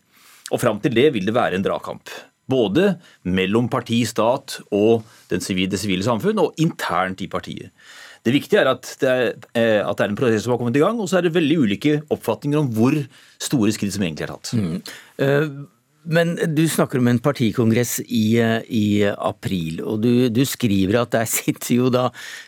Og 0.50 0.60
fram 0.62 0.82
til 0.82 0.94
det 0.96 1.08
vil 1.14 1.26
det 1.28 1.36
være 1.36 1.58
en 1.58 1.64
dragkamp. 1.64 2.12
Både 2.50 2.96
mellom 3.30 3.68
parti, 3.70 4.02
stat 4.08 4.58
og 4.74 5.06
det 5.30 5.42
sivile 5.44 6.06
samfunn, 6.06 6.42
og 6.42 6.58
internt 6.62 7.22
i 7.22 7.30
partiet. 7.30 7.70
Det 8.26 8.34
viktige 8.34 8.60
er 8.60 8.68
at 8.74 8.88
det 9.00 9.10
er, 9.10 9.28
eh, 9.56 9.80
at 9.80 9.96
det 9.96 10.04
er 10.04 10.12
en 10.12 10.18
prosess 10.18 10.44
som 10.44 10.52
har 10.54 10.60
kommet 10.60 10.76
i 10.76 10.82
gang, 10.82 10.98
og 11.00 11.08
så 11.08 11.18
er 11.18 11.26
det 11.26 11.36
veldig 11.36 11.60
ulike 11.62 12.00
oppfatninger 12.12 12.60
om 12.60 12.72
hvor 12.76 12.96
store 13.40 13.72
skritt 13.72 13.94
som 13.96 14.04
egentlig 14.04 14.26
er 14.26 14.34
tatt. 14.34 14.50
Mm. 14.52 14.80
Uh, 15.20 15.46
men 16.10 16.32
du 16.56 16.62
snakker 16.68 17.00
om 17.00 17.08
en 17.10 17.20
partikongress 17.20 17.98
i, 18.06 18.40
i 18.72 18.84
april, 19.04 19.82
og 19.84 20.00
du, 20.04 20.28
du, 20.32 20.42
skriver 20.48 21.00
at 21.02 21.12
der 21.12 21.28
sitter 21.38 21.74
jo 21.74 21.90
da 21.92 22.06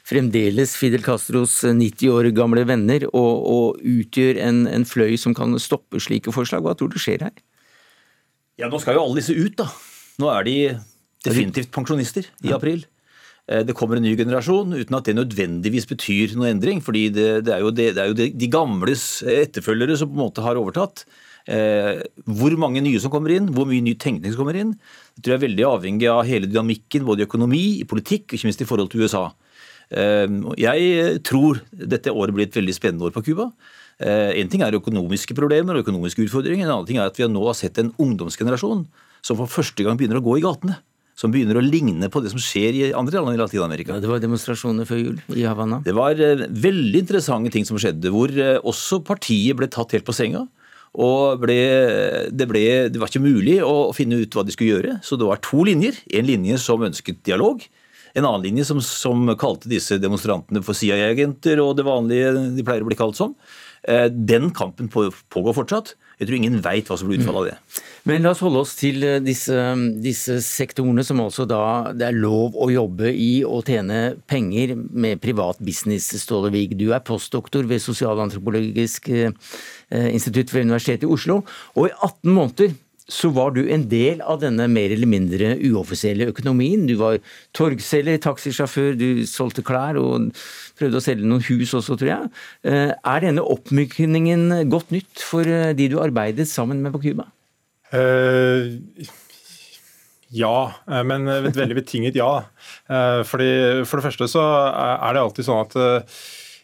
fremdeles 0.09 0.77
Fidel 0.77 1.05
Castros 1.05 1.59
90 1.65 2.13
år 2.13 2.31
gamle 2.37 2.65
venner 2.69 3.09
og, 3.13 3.33
og 3.55 3.81
utgjør 3.81 4.41
en, 4.45 4.65
en 4.69 4.89
fløy 4.89 5.17
som 5.21 5.37
kan 5.37 5.57
stoppe 5.61 6.01
slike 6.01 6.33
forslag. 6.33 6.65
Hva 6.65 6.77
tror 6.77 6.93
du 6.93 7.01
skjer 7.01 7.29
her? 7.29 7.37
Ja, 8.63 8.71
Nå 8.71 8.79
skal 8.79 8.95
jo 8.95 9.03
alle 9.03 9.19
disse 9.19 9.35
ut, 9.35 9.57
da. 9.59 9.67
Nå 10.23 10.29
er 10.31 10.47
de 10.47 10.57
definitivt 11.27 11.73
pensjonister 11.75 12.29
i 12.47 12.53
april. 12.55 12.85
Eh, 13.51 13.65
det 13.67 13.75
kommer 13.75 13.99
en 13.99 14.07
ny 14.07 14.15
generasjon 14.19 14.77
uten 14.77 14.99
at 14.99 15.09
det 15.09 15.17
nødvendigvis 15.19 15.89
betyr 15.91 16.37
noen 16.37 16.55
endring. 16.55 16.83
fordi 16.85 17.09
det, 17.11 17.29
det, 17.49 17.57
er, 17.57 17.65
jo 17.65 17.75
det, 17.75 17.89
det 17.97 18.05
er 18.05 18.13
jo 18.13 18.31
de 18.39 18.51
gamles 18.53 19.05
etterfølgere 19.27 19.99
som 19.99 20.13
på 20.13 20.19
en 20.19 20.25
måte 20.29 20.47
har 20.47 20.61
overtatt. 20.61 21.05
Eh, 21.51 22.05
hvor 22.31 22.55
mange 22.55 22.85
nye 22.85 23.03
som 23.03 23.11
kommer 23.11 23.35
inn, 23.35 23.51
hvor 23.51 23.67
mye 23.67 23.83
ny 23.83 23.97
tenkning 23.99 24.31
som 24.31 24.45
kommer 24.45 24.61
inn, 24.61 24.77
det 25.17 25.25
tror 25.25 25.35
jeg 25.35 25.41
er 25.41 25.47
veldig 25.49 25.67
avhengig 25.67 26.11
av 26.13 26.23
hele 26.29 26.47
dynamikken 26.47 27.07
både 27.09 27.25
i 27.25 27.27
økonomi, 27.27 27.65
i 27.83 27.89
politikk 27.89 28.29
og 28.29 28.39
ikke 28.39 28.51
minst 28.51 28.63
i 28.63 28.69
forhold 28.69 28.93
til 28.93 29.03
USA. 29.03 29.27
Eh, 29.91 30.39
jeg 30.63 31.19
tror 31.27 31.65
dette 31.75 32.15
året 32.15 32.37
blir 32.37 32.47
et 32.47 32.63
veldig 32.63 32.79
spennende 32.79 33.11
år 33.11 33.17
på 33.17 33.27
Cuba. 33.27 33.51
Eh, 34.03 34.33
en 34.43 34.51
ting 34.51 34.65
er 34.65 34.79
økonomiske 34.79 35.37
problemer 35.39 35.77
og 35.77 35.87
økonomiske 35.87 36.27
utfordringer. 36.27 36.67
En 36.67 36.77
annen 36.79 36.89
ting 36.89 36.99
er 37.01 37.11
at 37.11 37.19
vi 37.19 37.29
nå 37.31 37.43
har 37.47 37.59
sett 37.59 37.79
en 37.83 37.93
ungdomsgenerasjon 38.03 38.87
som 39.23 39.39
for 39.39 39.51
første 39.51 39.87
gang 39.87 39.99
begynner 39.99 40.19
å 40.19 40.25
gå 40.25 40.39
i 40.41 40.45
gatene. 40.45 40.81
Som 41.19 41.31
begynner 41.31 41.59
å 41.61 41.63
ligne 41.63 42.09
på 42.11 42.23
det 42.25 42.33
som 42.33 42.41
skjer 42.41 42.79
i 42.79 42.87
andre 42.97 43.21
land 43.21 43.37
i 43.37 43.41
Latin-Amerika. 43.41 43.95
Ja, 43.95 44.03
det 44.03 44.11
var 44.11 44.23
demonstrasjoner 44.23 44.89
før 44.89 44.99
jul 44.99 45.19
i 45.37 45.45
Havanna? 45.45 45.83
Det 45.85 45.93
var 45.95 46.17
uh, 46.17 46.47
veldig 46.49 47.03
interessante 47.05 47.53
ting 47.53 47.69
som 47.69 47.77
skjedde, 47.79 48.11
hvor 48.11 48.33
uh, 48.33 48.57
også 48.65 49.03
partiet 49.05 49.59
ble 49.59 49.69
tatt 49.71 49.93
helt 49.95 50.09
på 50.09 50.17
senga. 50.17 50.47
Og 50.93 51.39
ble, 51.41 51.59
det, 52.33 52.47
ble, 52.49 52.65
det, 52.93 53.01
var 53.01 53.13
ikke 53.13 53.23
mulig 53.25 53.59
å 53.65 53.93
finne 53.97 54.19
ut 54.25 54.35
hva 54.35 54.45
de 54.45 54.57
skulle 54.57 54.75
gjøre, 54.75 54.97
så 55.05 55.21
det 55.21 55.29
var 55.29 55.41
to 55.45 55.63
linjer. 55.69 56.01
En 56.19 56.27
linje 56.29 56.59
som 56.61 56.85
ønsket 56.85 57.23
dialog. 57.29 57.63
En 58.13 58.27
annen 58.29 58.45
linje 58.45 58.67
som, 58.69 58.81
som 58.85 59.31
kalte 59.41 59.71
disse 59.73 59.97
demonstrantene 60.01 60.61
for 60.65 60.77
CIA-agenter 60.77 61.61
og 61.65 61.77
det 61.79 61.87
vanlige 61.87 62.35
de 62.57 62.65
pleier 62.67 62.85
å 62.85 62.89
bli 62.91 62.99
kalt 62.99 63.17
som. 63.17 63.33
Eh, 63.33 63.72
den 63.83 64.53
kampen 64.55 64.87
pågår 64.89 65.55
fortsatt. 65.57 65.97
Jeg 66.23 66.29
tror 66.29 66.39
ingen 66.39 66.61
veit 66.63 66.87
hva 66.87 66.97
som 66.99 67.09
blir 67.11 67.19
utfallet 67.19 67.41
av 67.41 67.47
det. 67.49 67.81
Men 68.07 68.23
la 68.23 68.31
oss 68.31 68.43
holde 68.43 68.61
oss 68.63 68.77
til 68.79 69.03
eh, 69.07 69.19
disse, 69.23 69.57
disse, 70.03 70.37
sektorene 70.43 71.03
som 71.07 71.23
altså 71.23 71.47
da 71.51 71.91
det 71.95 72.07
er 72.09 72.19
lov 72.19 72.55
å 72.59 72.69
jobbe 72.71 73.11
i 73.11 73.43
og 73.47 73.67
tjene 73.67 74.17
penger 74.31 74.77
med 74.77 75.23
privat 75.23 75.59
business, 75.63 76.13
Ståle 76.23 76.53
Wiig. 76.55 76.77
Du 76.79 76.93
er 76.95 77.03
postdoktor 77.07 77.67
ved 77.71 77.83
Sosialantropologisk 77.83 79.11
eh, 79.15 79.35
institutt 80.13 80.55
ved 80.55 80.69
Universitetet 80.69 81.09
i 81.09 81.13
Oslo. 81.15 81.43
Og 81.75 81.91
i 81.91 81.95
18 81.95 82.31
måneder 82.31 82.75
så 83.13 83.33
var 83.35 83.53
du 83.55 83.65
en 83.67 83.85
del 83.91 84.23
av 84.25 84.41
denne 84.43 84.69
mer 84.71 84.93
eller 84.95 85.11
mindre 85.11 85.57
uoffisielle 85.59 86.31
økonomien. 86.31 86.87
Du 86.87 86.95
var 87.01 87.19
torgselger, 87.57 88.21
taxisjåfør, 88.23 88.95
du 88.97 89.25
solgte 89.29 89.65
klær 89.67 89.99
og 90.01 90.31
prøvde 90.83 91.01
å 91.01 91.05
selge 91.05 91.29
noen 91.29 91.45
hus 91.47 91.73
også, 91.79 91.97
tror 92.01 92.11
jeg. 92.11 92.31
Eh, 92.67 92.93
er 92.93 93.25
denne 93.25 93.47
oppmykningen 93.55 94.67
godt 94.73 94.93
nytt 94.95 95.25
for 95.25 95.49
eh, 95.49 95.73
de 95.79 95.89
du 95.93 95.99
arbeidet 96.03 96.49
sammen 96.51 96.83
med 96.85 96.95
på 96.95 97.03
Cuba? 97.07 97.31
Uh, 97.93 98.81
ja, 100.33 100.57
men 101.05 101.29
et 101.29 101.59
veldig 101.59 101.77
betinget 101.77 102.17
ja. 102.17 102.31
Fordi, 102.89 103.51
for 103.85 104.01
det 104.01 104.07
første 104.07 104.29
så 104.33 104.45
er 104.73 105.13
det 105.13 105.21
alltid 105.21 105.45
sånn 105.45 105.67
at 105.67 105.77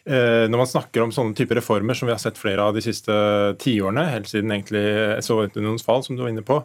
når 0.09 0.57
man 0.57 0.69
snakker 0.69 1.03
om 1.03 1.11
sånne 1.13 1.35
typer 1.37 1.59
reformer 1.59 1.97
som 1.97 2.09
vi 2.09 2.13
har 2.15 2.21
sett 2.21 2.39
flere 2.39 2.63
av 2.65 2.73
de 2.73 2.81
siste 2.81 3.13
tiårene, 3.61 4.07
helt 4.09 4.29
siden 4.31 4.51
egentlig 4.55 4.83
Sovjetunionens 5.25 5.85
fall, 5.85 6.01
som 6.05 6.17
du 6.17 6.23
var 6.23 6.31
inne 6.31 6.45
på, 6.45 6.57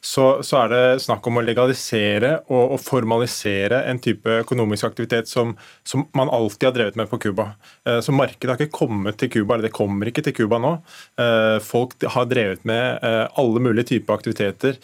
så, 0.00 0.40
så, 0.42 0.62
er 0.62 0.70
det 0.72 1.02
snakk 1.04 1.26
om 1.28 1.38
å 1.38 1.44
legalisere 1.44 2.32
og, 2.48 2.74
og, 2.74 2.78
formalisere 2.80 3.82
en 3.90 4.00
type 4.00 4.40
økonomisk 4.40 4.88
aktivitet 4.88 5.28
som, 5.28 5.52
som 5.84 6.06
man 6.16 6.32
alltid 6.32 6.70
har 6.70 6.76
drevet 6.76 6.96
med 6.96 7.10
på 7.10 7.18
Cuba. 7.20 7.50
Eh, 7.84 8.00
så 8.04 8.14
markedet 8.16 8.54
har 8.54 8.60
ikke 8.60 8.78
kommet 8.80 9.18
til 9.20 9.30
Cuba, 9.34 9.54
eller 9.54 9.68
det 9.68 9.76
kommer 9.76 10.08
ikke 10.08 10.24
til 10.24 10.36
Cuba 10.38 10.60
nå. 10.62 10.72
Eh, 11.20 11.58
folk 11.64 11.98
har 12.16 12.30
drevet 12.30 12.64
med 12.68 13.04
eh, 13.04 13.26
alle 13.40 13.62
mulige 13.62 13.90
typer 13.92 14.16
aktiviteter, 14.16 14.80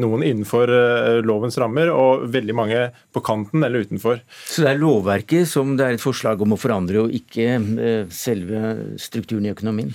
noen 0.00 0.22
innenfor 0.24 0.70
lovens 1.26 1.58
rammer 1.60 1.90
og 1.92 2.22
veldig 2.32 2.54
mange 2.56 2.78
på 3.12 3.20
kanten 3.24 3.64
eller 3.66 3.84
utenfor. 3.84 4.22
Så 4.48 4.64
det 4.64 4.70
er 4.70 4.80
lovverket 4.80 5.48
som 5.50 5.74
det 5.76 5.84
er 5.84 5.96
et 5.98 6.02
forslag 6.02 6.40
om 6.40 6.54
å 6.56 6.58
forandre, 6.60 7.02
og 7.04 7.12
ikke 7.14 7.47
selve 8.14 8.74
strukturen 9.00 9.46
i 9.48 9.54
økonomien? 9.54 9.94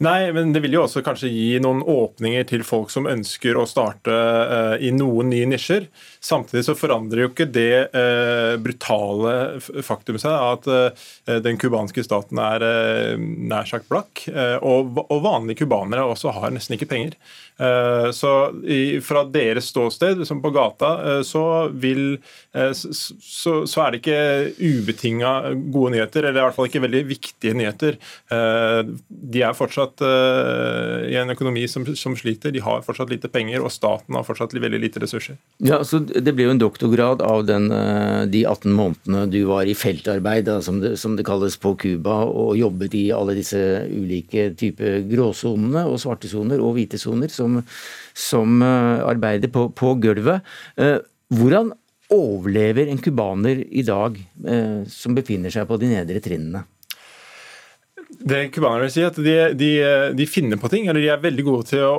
Nei, 0.00 0.30
men 0.32 0.54
det 0.54 0.62
vil 0.64 0.78
jo 0.78 0.86
også 0.86 1.02
kanskje 1.04 1.28
gi 1.28 1.58
noen 1.60 1.82
åpninger 1.84 2.46
til 2.48 2.62
folk 2.64 2.88
som 2.92 3.08
ønsker 3.10 3.58
å 3.60 3.66
starte 3.68 4.14
uh, 4.14 4.76
i 4.80 4.94
noen 4.96 5.28
nye 5.28 5.48
nisjer. 5.50 5.90
Samtidig 6.20 6.66
så 6.66 6.74
forandrer 6.76 7.22
jo 7.22 7.30
ikke 7.30 7.46
det 7.48 7.96
eh, 7.96 8.54
brutale 8.60 9.32
faktum 9.80 10.18
seg 10.20 10.34
at 10.36 10.66
eh, 10.68 11.38
den 11.40 11.56
cubanske 11.60 12.04
staten 12.04 12.36
er 12.44 12.64
nær 13.16 13.68
sagt 13.68 13.88
blakk. 13.88 14.26
Og, 14.60 14.98
og, 15.06 15.16
vanlige 15.24 15.62
cubanere 15.62 16.04
også 16.04 16.34
har 16.36 16.52
nesten 16.52 16.76
ikke 16.76 16.88
penger. 16.90 17.16
Så 18.16 18.30
i, 18.64 19.00
fra 19.04 19.22
deres 19.28 19.68
ståsted, 19.68 20.22
som 20.28 20.40
på 20.40 20.52
gata, 20.54 21.20
så 21.26 21.42
vil 21.68 22.16
så, 22.72 23.54
så 23.68 23.82
er 23.84 23.92
det 23.92 24.00
ikke 24.00 24.20
ubetinga 24.80 25.32
gode 25.72 25.92
nyheter, 25.94 26.24
eller 26.24 26.40
i 26.40 26.46
hvert 26.46 26.56
fall 26.56 26.70
ikke 26.70 26.82
veldig 26.86 27.02
viktige 27.10 27.56
nyheter. 27.58 27.98
De 28.30 29.44
er 29.44 29.58
fortsatt 29.58 30.00
i 30.00 31.18
en 31.20 31.34
økonomi 31.36 31.66
som, 31.68 31.84
som, 31.92 32.16
sliter. 32.16 32.54
De 32.54 32.64
har 32.64 32.80
fortsatt 32.86 33.12
lite 33.12 33.28
penger, 33.32 33.60
og 33.60 33.74
staten 33.74 34.16
har 34.16 34.24
fortsatt 34.26 34.56
veldig 34.56 34.80
lite 34.80 35.04
ressurser. 35.04 35.36
Ja, 35.60 35.82
så 35.84 36.00
Det 36.10 36.32
ble 36.34 36.46
jo 36.46 36.54
en 36.54 36.60
doktorgrad 36.60 37.22
av 37.24 37.44
den, 37.48 37.68
uh, 37.72 38.26
de 38.30 38.42
18 38.48 38.72
månedene 38.74 39.26
du 39.30 39.38
var 39.48 39.68
i 39.68 39.76
feltarbeid, 39.78 40.46
da, 40.48 40.58
som, 40.64 40.80
det, 40.82 40.96
som, 41.00 41.14
det, 41.18 41.26
kalles 41.28 41.58
på 41.60 41.74
Cuba, 41.80 42.22
og 42.26 42.56
jobbet 42.58 42.96
i 42.98 43.04
alle 43.14 43.36
disse 43.38 43.60
ulike 43.90 44.50
typer 44.58 45.00
gråsonene 45.10 45.86
og 45.88 46.00
svarte 46.02 46.30
soner 46.30 46.62
og 46.62 46.74
hvite 46.78 47.00
soner 47.00 47.32
som, 47.32 47.60
som 48.16 48.58
uh, 48.64 49.06
arbeider 49.06 49.52
på, 49.52 49.68
på 49.76 49.94
gulvet. 50.02 50.46
Hvordan 51.30 51.70
overlever 52.10 52.90
en 52.90 52.98
cubaner 52.98 53.60
i 53.70 53.84
dag 53.86 54.16
som 54.90 55.14
befinner 55.14 55.52
seg 55.54 55.68
på 55.68 55.78
de 55.78 55.92
nedre 55.92 56.18
trinnene? 56.24 56.64
Det 58.20 58.50
cubanerne 58.52 58.84
vil 58.84 58.92
si, 58.92 59.02
at 59.06 59.16
de, 59.16 59.34
de, 59.56 59.70
de, 60.12 60.26
finner 60.28 60.58
på 60.60 60.68
ting, 60.68 60.88
eller 60.90 61.00
de 61.00 61.08
er 61.08 61.22
veldig 61.22 61.44
gode 61.46 61.68
til 61.70 61.84
å 61.86 61.94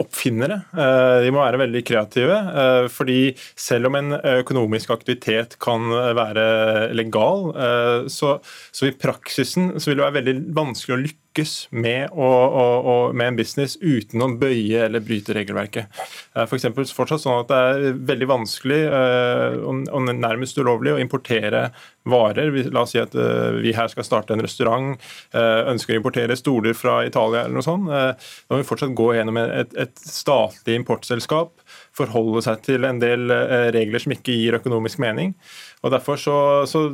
oppfinne 0.00 0.48
det. 0.48 0.58
Eh, 0.80 1.16
de 1.26 1.32
må 1.34 1.42
være 1.42 1.60
veldig 1.60 1.82
kreative. 1.84 2.38
Eh, 2.62 2.86
fordi 2.92 3.18
selv 3.52 3.90
om 3.90 3.98
en 3.98 4.16
økonomisk 4.16 4.94
aktivitet 4.96 5.58
kan 5.60 5.90
være 6.16 6.48
legal, 6.96 7.50
eh, 7.52 8.08
så, 8.12 8.38
så 8.72 8.88
i 8.88 8.96
praksisen 8.96 9.74
så 9.76 9.90
vil 9.90 10.00
det 10.00 10.06
være 10.06 10.18
veldig 10.22 10.36
vanskelig 10.56 10.96
å 10.96 11.02
lykkes 11.04 11.27
lykkes 11.28 11.68
med, 11.70 12.10
å, 12.12 12.26
å, 12.26 12.64
å, 12.82 12.94
med 13.12 13.32
en 13.32 13.36
business 13.38 13.76
uten 13.80 14.22
å 14.22 14.28
bøye 14.38 14.86
eller 14.86 15.00
bryte 15.00 15.34
regelverket. 15.34 15.86
For 16.34 16.56
eksempel, 16.56 16.86
fortsatt 16.86 17.22
sånn 17.22 17.42
at 17.42 17.48
Det 17.48 17.58
er 17.58 17.98
veldig 18.08 18.28
vanskelig 18.28 18.80
eh, 18.86 19.58
og 19.62 20.08
nærmest 20.08 20.58
ulovlig 20.58 20.94
å 20.94 21.00
importere 21.00 21.70
varer. 22.08 22.50
La 22.72 22.82
oss 22.82 22.94
si 22.94 23.00
at 23.00 23.14
eh, 23.14 23.60
vi 23.62 23.74
her 23.76 23.88
skal 23.88 24.06
starte 24.06 24.34
en 24.34 24.42
restaurant, 24.42 24.98
eh, 25.34 25.62
ønsker 25.70 25.94
å 25.94 26.00
importere 26.00 26.36
stoler 26.38 26.74
fra 26.74 27.02
Italia 27.06 27.44
eller 27.44 27.58
noe 27.58 27.66
sånt. 27.66 27.88
Da 27.88 28.54
må 28.54 28.62
vi 28.62 28.68
fortsatt 28.68 28.96
gå 28.96 29.12
gjennom 29.14 29.38
et, 29.40 29.74
et 29.78 30.04
statlig 30.04 30.78
importselskap 30.78 31.54
forholde 31.98 32.44
seg 32.46 32.62
til 32.66 32.86
en 32.88 33.02
del 33.02 33.28
regler 33.74 34.02
som 34.02 34.14
ikke 34.14 34.36
gir 34.38 34.58
økonomisk 34.60 35.02
mening. 35.02 35.34
Og 35.82 35.92
Derfor 35.94 36.16
så, 36.20 36.38
så 36.70 36.86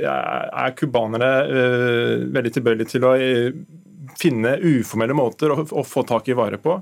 er 0.00 0.74
cubanere 0.78 1.30
uh, 1.50 2.26
veldig 2.34 2.52
tilbøyelige 2.54 2.94
til 2.94 3.06
å 3.06 3.14
finne 4.18 4.56
uformelle 4.58 5.16
måter 5.16 5.52
å, 5.52 5.62
å, 5.62 5.84
få 5.86 6.04
tak 6.08 6.30
i 6.30 6.36
varer 6.36 6.60
på. 6.62 6.78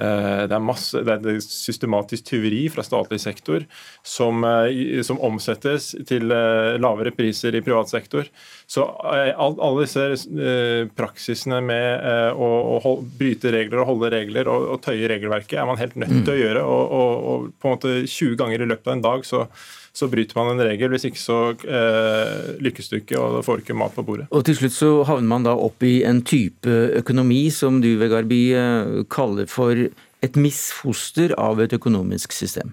Uh, 0.00 0.44
det, 0.48 0.56
er 0.56 0.64
masse, 0.64 1.02
det 1.06 1.18
er 1.18 1.42
systematisk 1.44 2.26
tyveri 2.30 2.64
fra 2.72 2.84
statlig 2.86 3.20
sektor 3.22 3.66
som, 4.06 4.44
uh, 4.46 5.02
som 5.06 5.20
omsettes 5.22 5.92
til 6.08 6.28
lavere 6.32 7.12
priser 7.14 7.54
i 7.56 7.62
privat 7.64 7.90
sektor. 7.90 8.28
Så 8.70 8.84
all, 8.86 9.58
alle 9.60 9.84
disse 9.84 10.88
praksisene 10.96 11.60
med 11.64 12.32
å, 12.32 12.48
å, 12.78 12.94
bryte 13.18 13.52
regler 13.52 13.82
og 13.82 13.90
holde 13.90 14.12
regler 14.14 14.48
og, 14.50 14.68
og 14.74 14.82
tøye 14.84 15.10
regelverket 15.10 15.58
er 15.60 15.68
man 15.68 15.80
helt 15.80 15.98
nødt 16.00 16.22
til 16.22 16.32
å 16.32 16.36
mm. 16.36 16.42
gjøre. 16.42 16.64
Og, 16.64 16.96
og, 16.98 17.12
og 17.32 17.46
på 17.60 17.68
en 17.68 17.76
måte 17.76 17.94
20 18.06 18.38
ganger 18.40 18.64
i 18.64 18.70
løpet 18.70 18.88
av 18.88 18.96
en 18.96 19.04
dag 19.04 19.26
så 19.28 19.44
så 19.92 20.08
bryter 20.08 20.38
man 20.38 20.54
en 20.54 20.64
regel. 20.64 20.92
Hvis 20.94 21.06
ikke 21.08 21.20
så 21.20 21.38
eh, 21.68 22.52
lykkes 22.64 22.88
du 22.88 22.98
ikke, 22.98 23.18
og 23.20 23.36
da 23.36 23.42
får 23.44 23.58
du 23.58 23.64
ikke 23.66 23.78
mat 23.78 23.94
på 23.96 24.04
bordet. 24.06 24.28
Og 24.32 24.44
Til 24.48 24.56
slutt 24.58 24.76
så 24.76 24.92
havner 25.08 25.28
man 25.34 25.46
da 25.46 25.52
opp 25.52 25.84
i 25.84 26.00
en 26.08 26.22
type 26.24 26.76
økonomi 27.02 27.44
som 27.52 27.82
du 27.84 27.90
Vegarby, 28.00 28.42
eh, 28.56 29.02
kaller 29.12 29.50
for 29.52 29.76
et 30.22 30.38
misfoster 30.38 31.34
av 31.36 31.60
et 31.60 31.74
økonomisk 31.76 32.32
system. 32.32 32.72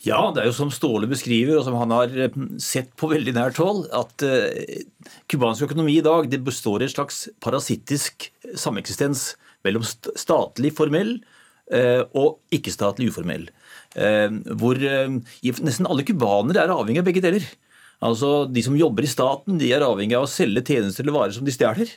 Ja, 0.00 0.30
det 0.32 0.40
er 0.40 0.48
jo 0.48 0.56
som 0.56 0.70
Ståle 0.72 1.10
beskriver, 1.10 1.58
og 1.58 1.66
som 1.66 1.76
han 1.76 1.92
har 1.92 2.14
eh, 2.14 2.38
sett 2.62 2.94
på 3.00 3.10
veldig 3.10 3.34
nært 3.36 3.58
hold, 3.60 3.88
at 3.92 4.24
cubansk 5.28 5.66
uh, 5.66 5.66
økonomi 5.66 5.98
i 5.98 6.06
dag 6.06 6.30
det 6.30 6.44
består 6.46 6.80
i 6.80 6.88
en 6.88 6.94
slags 6.94 7.26
parasittisk 7.42 8.30
sameksistens 8.54 9.32
mellom 9.66 9.84
statlig 9.84 10.72
formell 10.78 11.18
og 11.70 12.40
ikke-statlig 12.50 13.12
uformell. 13.12 13.44
Eh, 13.98 14.28
hvor 14.60 14.78
eh, 14.78 15.16
nesten 15.42 15.88
alle 15.90 16.06
cubanere 16.06 16.62
er 16.62 16.74
avhengig 16.74 17.02
av 17.02 17.08
begge 17.08 17.24
deler. 17.24 17.46
Altså, 18.00 18.46
De 18.48 18.62
som 18.64 18.76
jobber 18.78 19.04
i 19.04 19.10
staten, 19.10 19.58
de 19.60 19.72
er 19.74 19.84
avhengig 19.84 20.16
av 20.16 20.28
å 20.28 20.30
selge 20.30 20.62
tjenester 20.64 21.04
eller 21.04 21.18
varer 21.18 21.36
som 21.36 21.44
de 21.44 21.54
stjeler 21.54 21.90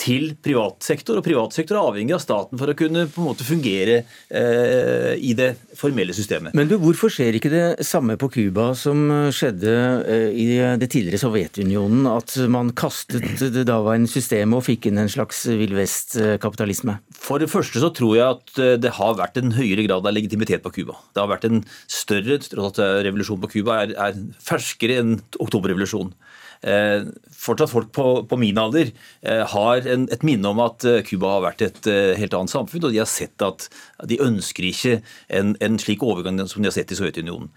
til 0.00 0.32
privatsektor, 0.42 1.20
og 1.20 1.24
privatsektor 1.24 1.78
er 1.78 1.88
avhengig 1.88 2.14
av 2.16 2.22
staten 2.22 2.58
for 2.58 2.70
å 2.70 2.76
kunne 2.76 3.06
på 3.10 3.22
en 3.22 3.28
måte 3.28 3.46
fungere 3.46 4.00
eh, 4.26 5.14
i 5.22 5.34
det 5.38 5.52
formelle 5.78 6.14
systemet. 6.16 6.54
Men 6.58 6.68
du, 6.70 6.76
Hvorfor 6.82 7.12
skjer 7.14 7.38
ikke 7.38 7.52
det 7.52 7.86
samme 7.86 8.16
på 8.20 8.28
Cuba 8.34 8.72
som 8.78 9.06
skjedde 9.34 9.74
eh, 10.10 10.26
i 10.34 10.46
det 10.80 10.90
tidligere 10.90 11.22
Sovjetunionen? 11.22 12.08
At 12.10 12.34
man 12.50 12.74
kastet 12.76 13.38
det 13.54 13.66
daværende 13.70 14.10
systemet 14.10 14.58
og 14.58 14.66
fikk 14.66 14.90
inn 14.90 15.00
en 15.04 15.12
slags 15.12 15.44
Vill 15.48 15.76
Vest-kapitalisme? 15.78 16.98
For 17.14 17.42
det 17.42 17.52
første 17.52 17.82
så 17.82 17.92
tror 17.94 18.18
jeg 18.18 18.26
at 18.26 18.62
eh, 18.62 18.76
det 18.82 18.96
har 18.98 19.18
vært 19.20 19.38
en 19.40 19.54
høyere 19.54 19.86
grad 19.86 20.02
av 20.02 20.16
legitimitet 20.16 20.66
på 20.66 20.74
Cuba. 20.80 20.98
Det 21.14 21.22
har 21.22 21.30
vært 21.30 21.46
en 21.48 21.62
større 21.86 22.40
at 22.42 22.78
revolusjon 23.06 23.42
på 23.44 23.58
Cuba 23.58 23.84
er, 23.84 23.94
er 24.10 24.18
ferskere 24.42 24.98
enn 25.04 25.20
oktoberrevolusjonen. 25.38 26.16
Eh, 26.64 27.06
fortsatt 27.28 27.72
folk 27.72 27.90
på, 27.92 28.06
på 28.24 28.36
min 28.40 28.58
alder 28.60 28.88
eh, 28.88 29.42
har 29.52 29.88
en, 29.90 30.06
et 30.14 30.22
minne 30.24 30.48
om 30.48 30.62
at 30.64 30.86
eh, 30.88 31.02
Cuba 31.04 31.34
har 31.34 31.42
vært 31.50 31.64
et 31.66 31.88
helt 32.16 32.36
annet 32.36 32.52
samfunn, 32.54 32.86
og 32.86 32.94
de 32.94 33.02
har 33.02 33.10
sett 33.10 33.44
at 33.44 33.66
de 34.08 34.20
ønsker 34.24 34.70
ikke 34.70 34.94
en, 35.28 35.52
en 35.60 35.80
slik 35.80 36.04
overgang 36.06 36.40
som 36.48 36.62
de 36.62 36.70
har 36.70 36.76
sett 36.76 36.94
i 36.94 36.98
Sovjetunionen. 36.98 37.52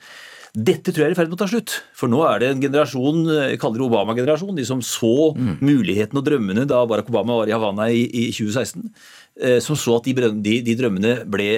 Dette 0.57 0.89
tror 0.89 1.03
jeg 1.03 1.11
er 1.11 1.13
i 1.13 1.17
ferd 1.17 1.29
med 1.29 1.37
å 1.37 1.41
ta 1.43 1.47
slutt. 1.51 1.73
For 1.95 2.09
nå 2.09 2.23
er 2.25 2.41
det 2.41 2.47
en 2.49 2.61
generasjon, 2.63 3.27
jeg 3.29 3.59
kaller 3.61 3.81
det 3.81 3.85
Obama-generasjon, 3.85 4.55
de 4.57 4.65
som 4.65 4.81
så 4.81 5.31
mm. 5.37 5.59
mulighetene 5.61 6.21
og 6.21 6.25
drømmene 6.25 6.65
da 6.69 6.81
Barack 6.89 7.11
Obama 7.11 7.37
var 7.43 7.51
i 7.51 7.53
Havana 7.53 7.89
i, 7.93 8.07
i 8.09 8.23
2016. 8.33 8.87
Eh, 9.37 9.59
som 9.61 9.77
så 9.77 9.99
at 9.99 10.07
de, 10.07 10.31
de, 10.41 10.55
de 10.65 10.75
drømmene 10.79 11.19
ble, 11.29 11.51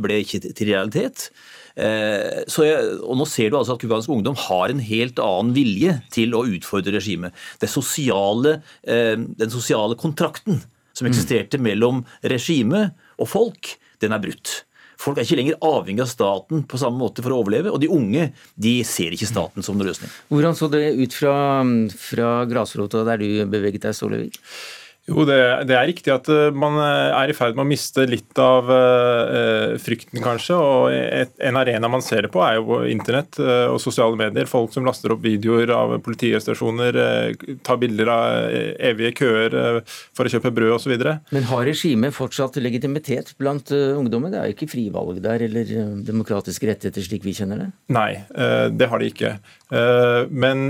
ble, 0.00 0.22
ikke 0.24 0.40
til 0.46 0.70
realitet. 0.70 1.28
Eh, 1.76 2.44
jeg, 2.64 2.92
og 3.04 3.18
Nå 3.20 3.26
ser 3.28 3.52
du 3.52 3.58
altså 3.58 3.76
at 3.76 3.82
cubansk 3.82 4.12
ungdom 4.12 4.36
har 4.46 4.72
en 4.72 4.80
helt 4.80 5.20
annen 5.22 5.52
vilje 5.56 5.98
til 6.14 6.36
å 6.36 6.46
utfordre 6.48 6.94
regimet. 6.96 7.36
Sosiale, 7.68 8.60
eh, 8.82 9.16
den 9.16 9.52
sosiale 9.52 9.98
kontrakten 10.00 10.62
som 10.96 11.04
mm. 11.04 11.10
eksisterte 11.12 11.60
mellom 11.60 12.04
regime 12.24 12.88
og 13.20 13.28
folk, 13.28 13.76
den 14.00 14.16
er 14.16 14.24
brutt. 14.24 14.62
Folk 14.96 15.18
er 15.20 15.26
ikke 15.26 15.36
lenger 15.36 15.58
avhengig 15.64 16.00
av 16.06 16.08
staten 16.08 16.62
på 16.68 16.80
samme 16.80 16.96
måte 17.02 17.20
for 17.24 17.34
å 17.34 17.42
overleve, 17.42 17.68
og 17.68 17.82
de 17.82 17.90
unge 17.92 18.30
de 18.56 18.78
ser 18.88 19.12
ikke 19.12 19.28
staten 19.28 19.64
som 19.64 19.76
noen 19.76 19.90
løsning. 19.90 20.12
Hvordan 20.32 20.56
så 20.56 20.70
det 20.72 20.86
ut 20.96 21.16
fra, 21.16 21.36
fra 22.00 22.30
grasrota 22.48 23.04
der 23.04 23.20
du 23.20 23.28
beveget 23.52 23.84
deg, 23.84 23.96
Stålevik? 23.96 24.40
Jo, 25.06 25.22
det, 25.22 25.38
det, 25.68 25.74
er 25.78 25.86
riktig 25.86 26.10
at 26.10 26.26
eh, 26.32 26.48
man 26.56 26.80
eh, 26.82 27.14
er 27.14 27.30
i 27.30 27.34
ferd 27.36 27.54
med 27.54 27.62
å 27.62 27.68
miste 27.70 28.02
litt 28.10 28.38
av 28.42 28.66
uh, 28.66 29.76
frykten, 29.78 30.18
kanskje. 30.22 30.56
og 30.58 30.90
et, 30.90 31.30
En 31.46 31.58
arena 31.60 31.86
man 31.90 32.02
ser 32.02 32.26
det 32.26 32.32
på, 32.34 32.42
er 32.42 32.58
jo 32.58 32.80
internett 32.90 33.38
uh, 33.38 33.70
og 33.70 33.78
sosiale 33.82 34.18
medier. 34.18 34.50
Folk 34.50 34.74
som 34.74 34.86
laster 34.86 35.14
opp 35.14 35.22
videoer 35.22 35.70
av 35.74 35.94
politiarrestasjoner, 36.02 36.98
uh, 36.98 37.54
tar 37.66 37.78
bilder 37.82 38.10
av 38.10 38.56
evige 38.90 39.12
køer 39.22 39.54
for 39.86 40.26
å 40.26 40.32
kjøpe 40.32 40.50
brød 40.56 40.74
osv. 40.74 40.96
Men 41.34 41.46
har 41.52 41.62
regimet 41.68 42.16
fortsatt 42.16 42.58
legitimitet 42.58 43.36
blant 43.38 43.70
ungdommen? 43.70 44.32
Det 44.34 44.40
er 44.40 44.50
jo 44.50 44.56
ikke 44.56 44.70
frivalg 44.74 45.20
der, 45.22 45.46
eller 45.46 45.70
demokratiske 46.06 46.66
rettigheter 46.72 47.06
slik 47.06 47.26
vi 47.26 47.36
kjenner 47.36 47.62
det? 47.62 47.68
Nei, 47.94 48.10
det 48.74 48.90
har 48.90 49.02
de 49.02 49.10
ikke. 49.12 49.36
Men 50.30 50.68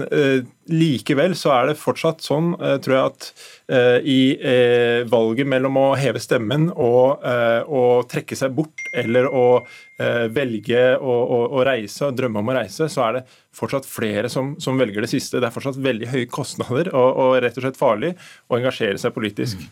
likevel 0.73 1.37
så 1.39 1.53
er 1.55 1.71
det 1.71 1.81
fortsatt 1.81 2.25
sånn, 2.25 2.55
tror 2.83 2.97
jeg, 2.97 3.12
at 3.12 3.31
Eh, 3.67 3.99
i 4.07 4.21
eh, 4.39 5.03
valget 5.11 5.49
mellom 5.51 5.75
å 5.81 5.87
heve 5.99 6.21
stemmen 6.23 6.69
og 6.71 7.25
eh, 7.27 7.64
å 7.67 8.05
trekke 8.07 8.39
seg 8.39 8.53
bort 8.55 8.85
eller 8.95 9.27
å 9.27 9.49
velge 9.97 10.81
å, 11.01 11.09
å, 11.09 11.37
å 11.57 11.62
reise 11.64 12.05
og 12.05 12.19
drømme 12.19 12.43
om 12.43 12.51
å 12.53 12.55
reise, 12.59 12.85
så 12.93 13.01
er 13.07 13.14
det 13.14 13.23
fortsatt 13.57 13.87
flere 13.89 14.29
som, 14.29 14.51
som, 14.61 14.77
velger 14.77 15.01
det 15.01 15.09
siste. 15.09 15.41
Det 15.41 15.49
er 15.49 15.55
fortsatt 15.55 15.79
veldig 15.81 16.11
høye 16.11 16.27
kostnader 16.29 16.91
og, 16.91 17.07
og 17.23 17.37
rett 17.41 17.57
og 17.57 17.64
slett 17.64 17.79
farlig 17.81 18.11
å 18.53 18.59
engasjere 18.59 19.01
seg 19.01 19.14
politisk. 19.17 19.62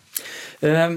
Uh, 0.65 0.97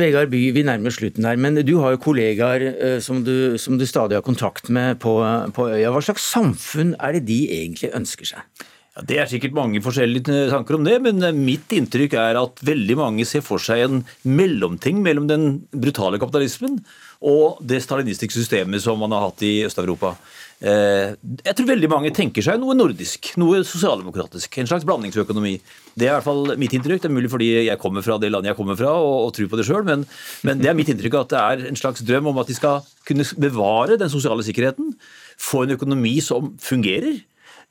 Vegard 0.00 0.32
By, 0.32 0.40
vi 0.56 0.64
nærmer 0.64 0.96
slutten 0.96 1.28
her, 1.28 1.36
men 1.36 1.60
du 1.60 1.74
har 1.82 1.92
jo 1.92 2.00
kollegaer 2.06 2.64
uh, 2.70 2.96
som, 3.04 3.20
du, 3.26 3.60
som, 3.60 3.76
du, 3.76 3.84
stadig 3.84 4.16
har 4.16 4.24
kontakt 4.24 4.72
med 4.72 4.96
på, 5.04 5.18
på 5.52 5.68
øya. 5.68 5.92
Hva 5.92 6.00
slags 6.08 6.24
samfunn 6.32 6.96
er 6.96 7.18
det 7.18 7.26
de 7.28 7.42
egentlig 7.60 7.92
ønsker 8.00 8.32
seg? 8.32 8.64
Det 9.06 9.18
er 9.20 9.28
sikkert 9.30 9.54
mange 9.54 9.78
forskjellige 9.84 10.48
tanker 10.50 10.78
om 10.78 10.86
det, 10.86 10.96
men 11.04 11.22
eh, 11.22 11.36
mitt 11.36 11.70
inntrykk 11.74 12.16
er 12.18 12.38
at 12.40 12.62
veldig 12.66 12.96
mange 12.98 13.26
ser 13.28 13.44
for 13.46 13.62
seg 13.62 13.84
en 13.84 14.00
mellomting 14.26 15.04
mellom 15.04 15.28
den 15.30 15.44
brutale 15.70 16.18
kapitalismen 16.18 16.80
og 17.18 17.60
det 17.66 17.80
stalinistiske 17.82 18.34
systemet 18.34 18.82
som 18.82 18.98
man 18.98 19.14
har 19.14 19.28
hatt 19.28 19.42
i 19.46 19.60
Øst-Europa. 19.66 20.16
Eh, 20.58 21.14
jeg 21.46 21.54
tror 21.54 21.68
veldig 21.68 21.90
mange 21.90 22.10
tenker 22.14 22.42
seg 22.42 22.58
noe 22.58 22.74
nordisk, 22.74 23.30
noe 23.38 23.60
sosialdemokratisk. 23.66 24.58
En 24.58 24.70
slags 24.70 24.86
blandingsøkonomi. 24.88 25.54
Det 25.94 26.08
er 26.08 26.12
i 26.12 26.16
hvert 26.16 26.26
fall 26.26 26.54
mitt 26.58 26.74
inntrykk. 26.74 27.04
Det 27.04 27.10
er 27.10 27.14
mulig 27.14 27.30
fordi 27.30 27.52
jeg 27.68 27.82
kommer 27.82 28.06
fra 28.06 28.18
det 28.18 28.32
landet 28.34 28.50
jeg 28.50 28.58
kommer 28.58 28.78
fra 28.78 28.96
og, 28.98 29.28
og 29.28 29.32
tror 29.36 29.50
på 29.52 29.62
det 29.62 29.68
sjøl, 29.68 29.86
men, 29.86 30.06
men, 30.46 30.58
det 30.62 30.70
er 30.72 30.78
mitt 30.78 30.90
inntrykk 30.90 31.20
at 31.22 31.34
det 31.34 31.44
er 31.44 31.66
en 31.70 31.78
slags 31.78 32.02
drøm 32.06 32.32
om 32.32 32.42
at 32.42 32.50
de 32.50 32.58
skal 32.58 32.82
kunne 33.06 33.26
bevare 33.38 33.98
den 34.00 34.10
sosiale 34.10 34.46
sikkerheten, 34.46 34.94
få 35.38 35.64
en 35.64 35.78
økonomi 35.78 36.18
som 36.24 36.56
fungerer 36.58 37.22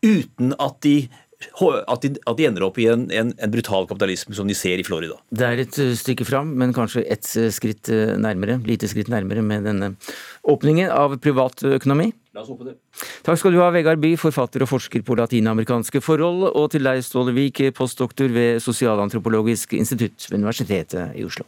uten 0.05 0.53
at 0.61 0.81
de 0.85 0.97
at 1.37 2.01
de, 2.01 2.15
at 2.25 2.37
de, 2.37 2.45
ender 2.47 2.63
opp 2.65 2.79
i 2.81 2.87
en, 2.89 3.03
en, 3.13 3.29
en, 3.29 3.51
brutal 3.53 3.85
kapitalisme 3.89 4.33
som 4.33 4.47
de 4.49 4.55
ser 4.57 4.81
i 4.81 4.85
Florida. 4.85 5.19
Det 5.29 5.45
er 5.45 5.61
et 5.61 5.79
eh, 5.83 5.91
stykke 5.97 6.25
fram, 6.25 6.49
men 6.57 6.73
kanskje 6.73 7.03
et 7.05 7.29
eh, 7.37 7.51
skritt 7.53 7.91
eh, 7.93 8.15
nærmere, 8.17 8.57
lite 8.65 8.89
skritt 8.89 9.11
nærmere 9.13 9.43
med 9.45 9.67
denne 9.69 9.91
åpningen 10.49 10.89
av 10.89 11.13
privatøkonomi. 11.21 12.09
La 12.33 12.41
oss 12.41 12.49
håpe 12.49 12.71
det. 12.71 12.75
Takk 13.25 13.37
skal 13.41 13.53
du 13.53 13.61
ha, 13.61 13.69
Vegard 13.73 14.01
By, 14.01 14.15
forfatter 14.17 14.65
og 14.65 14.71
forsker 14.71 15.05
på 15.05 15.17
latinamerikanske 15.19 16.01
forhold, 16.01 16.49
og 16.49 16.71
til 16.73 16.89
deg, 16.89 17.03
Ståle 17.05 17.35
Vik, 17.37 17.67
postdoktor 17.77 18.33
ved 18.33 18.63
Sosialantropologisk 18.65 19.77
institutt 19.77 20.29
ved 20.31 20.39
Universitetet 20.41 21.13
i 21.17 21.25
Oslo. 21.27 21.45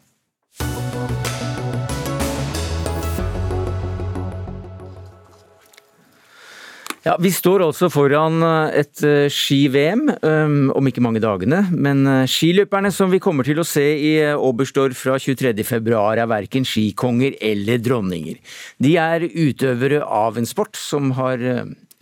Ja, 7.05 7.15
Vi 7.19 7.29
står 7.31 7.63
altså 7.63 7.87
foran 7.91 8.41
eh, 8.43 8.79
et 8.81 9.01
eh, 9.07 9.31
ski-VM 9.31 10.01
um, 10.19 10.55
om 10.75 10.87
ikke 10.89 11.03
mange 11.03 11.21
dagene. 11.23 11.61
Men 11.71 12.03
eh, 12.03 12.25
skiløperne 12.27 12.91
som 12.91 13.11
vi 13.13 13.21
kommer 13.23 13.47
til 13.47 13.61
å 13.61 13.67
se 13.67 13.85
i 13.95 14.13
Oberstdorf 14.35 15.05
fra 15.05 15.15
23.2 15.15 15.93
er 15.95 16.25
verken 16.27 16.67
skikonger 16.67 17.37
eller 17.39 17.79
dronninger. 17.83 18.41
De 18.83 18.97
er 18.99 19.29
utøvere 19.29 20.01
av 20.03 20.39
en 20.39 20.49
sport 20.49 20.75
som 20.79 21.13
har 21.15 21.39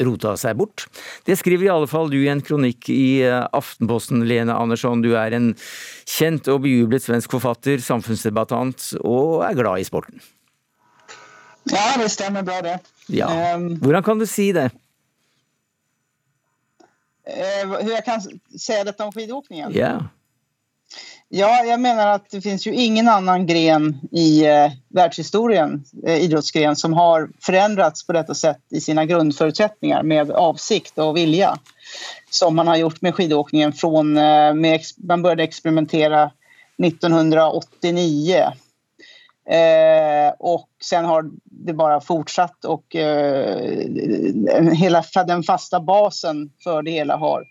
rota 0.02 0.34
seg 0.38 0.58
bort. 0.58 0.88
Det 1.30 1.38
skriver 1.38 1.68
i 1.68 1.72
alle 1.74 1.90
fall 1.90 2.10
du 2.10 2.18
i 2.20 2.32
en 2.34 2.42
kronikk 2.46 2.90
i 2.94 3.22
Aftenposten, 3.26 4.26
Lene 4.30 4.54
Andersson. 4.54 5.02
Du 5.06 5.12
er 5.18 5.34
en 5.38 5.52
kjent 6.10 6.50
og 6.54 6.64
bejublet 6.66 7.06
svensk 7.06 7.38
forfatter, 7.38 7.82
samfunnsdebattant 7.86 8.92
og 9.04 9.46
er 9.46 9.58
glad 9.58 9.82
i 9.82 9.88
sporten. 9.90 10.22
Ja, 11.70 11.98
det 12.00 12.10
stemmer 12.14 12.46
bra, 12.48 12.62
det. 12.66 12.78
Ja. 13.12 13.30
Hvordan 13.58 14.06
kan 14.06 14.22
du 14.22 14.30
si 14.30 14.52
det? 14.56 14.70
Eh, 17.28 17.84
hur 17.84 17.92
jag 17.92 18.06
kan 18.06 18.22
säga 18.60 18.84
detta 18.84 19.06
om 19.06 19.12
skidåkningen? 19.12 19.76
Yeah. 19.76 20.02
Ja, 21.30 21.64
jag 21.64 21.80
menar 21.80 22.08
att 22.08 22.30
det 22.30 22.42
finns 22.42 22.68
ju 22.68 22.74
ingen 22.74 23.08
annan 23.08 23.46
gren 23.46 24.00
i 24.12 24.46
eh, 24.46 24.72
världshistorien, 24.90 25.84
eh, 26.06 26.18
idrottsgren, 26.18 26.76
som 26.76 26.94
har 26.94 27.30
förändrats 27.42 28.08
på 28.08 28.14
detta 28.14 28.36
sätt 28.36 28.62
i 28.70 28.82
sina 28.82 29.06
grundförutsättningar 29.06 30.04
med 30.04 30.32
avsikt 30.32 30.98
och 30.98 31.18
vilja. 31.18 31.58
Som 32.30 32.56
man 32.56 32.68
har 32.68 32.76
gjort 32.76 33.02
med 33.02 33.16
skidåkningen 33.16 33.74
från, 33.74 34.18
eh, 34.18 34.54
med, 34.54 34.82
man 34.98 35.22
började 35.22 35.44
experimentera 35.44 36.32
1989 36.84 38.52
Eh, 39.50 40.34
och 40.40 40.70
sen 40.84 41.06
har 41.06 41.30
det 41.44 41.74
bara 41.74 42.02
fortsatt 42.02 42.66
och 42.66 42.96
eh, 42.96 44.72
hela 44.74 45.04
den 45.28 45.44
fasta 45.44 45.80
basen 45.80 46.52
för 46.64 46.82
det 46.82 46.92
hela 46.92 47.18
har, 47.18 47.44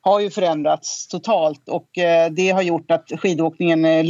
har 0.00 0.20
ju 0.20 0.30
förändrats 0.30 1.08
totalt 1.08 1.68
och 1.68 1.98
eh, 1.98 2.30
det 2.30 2.50
har 2.50 2.62
gjort 2.62 2.90
att 2.90 3.10
skidåkningen, 3.18 3.84
eh, 3.84 4.04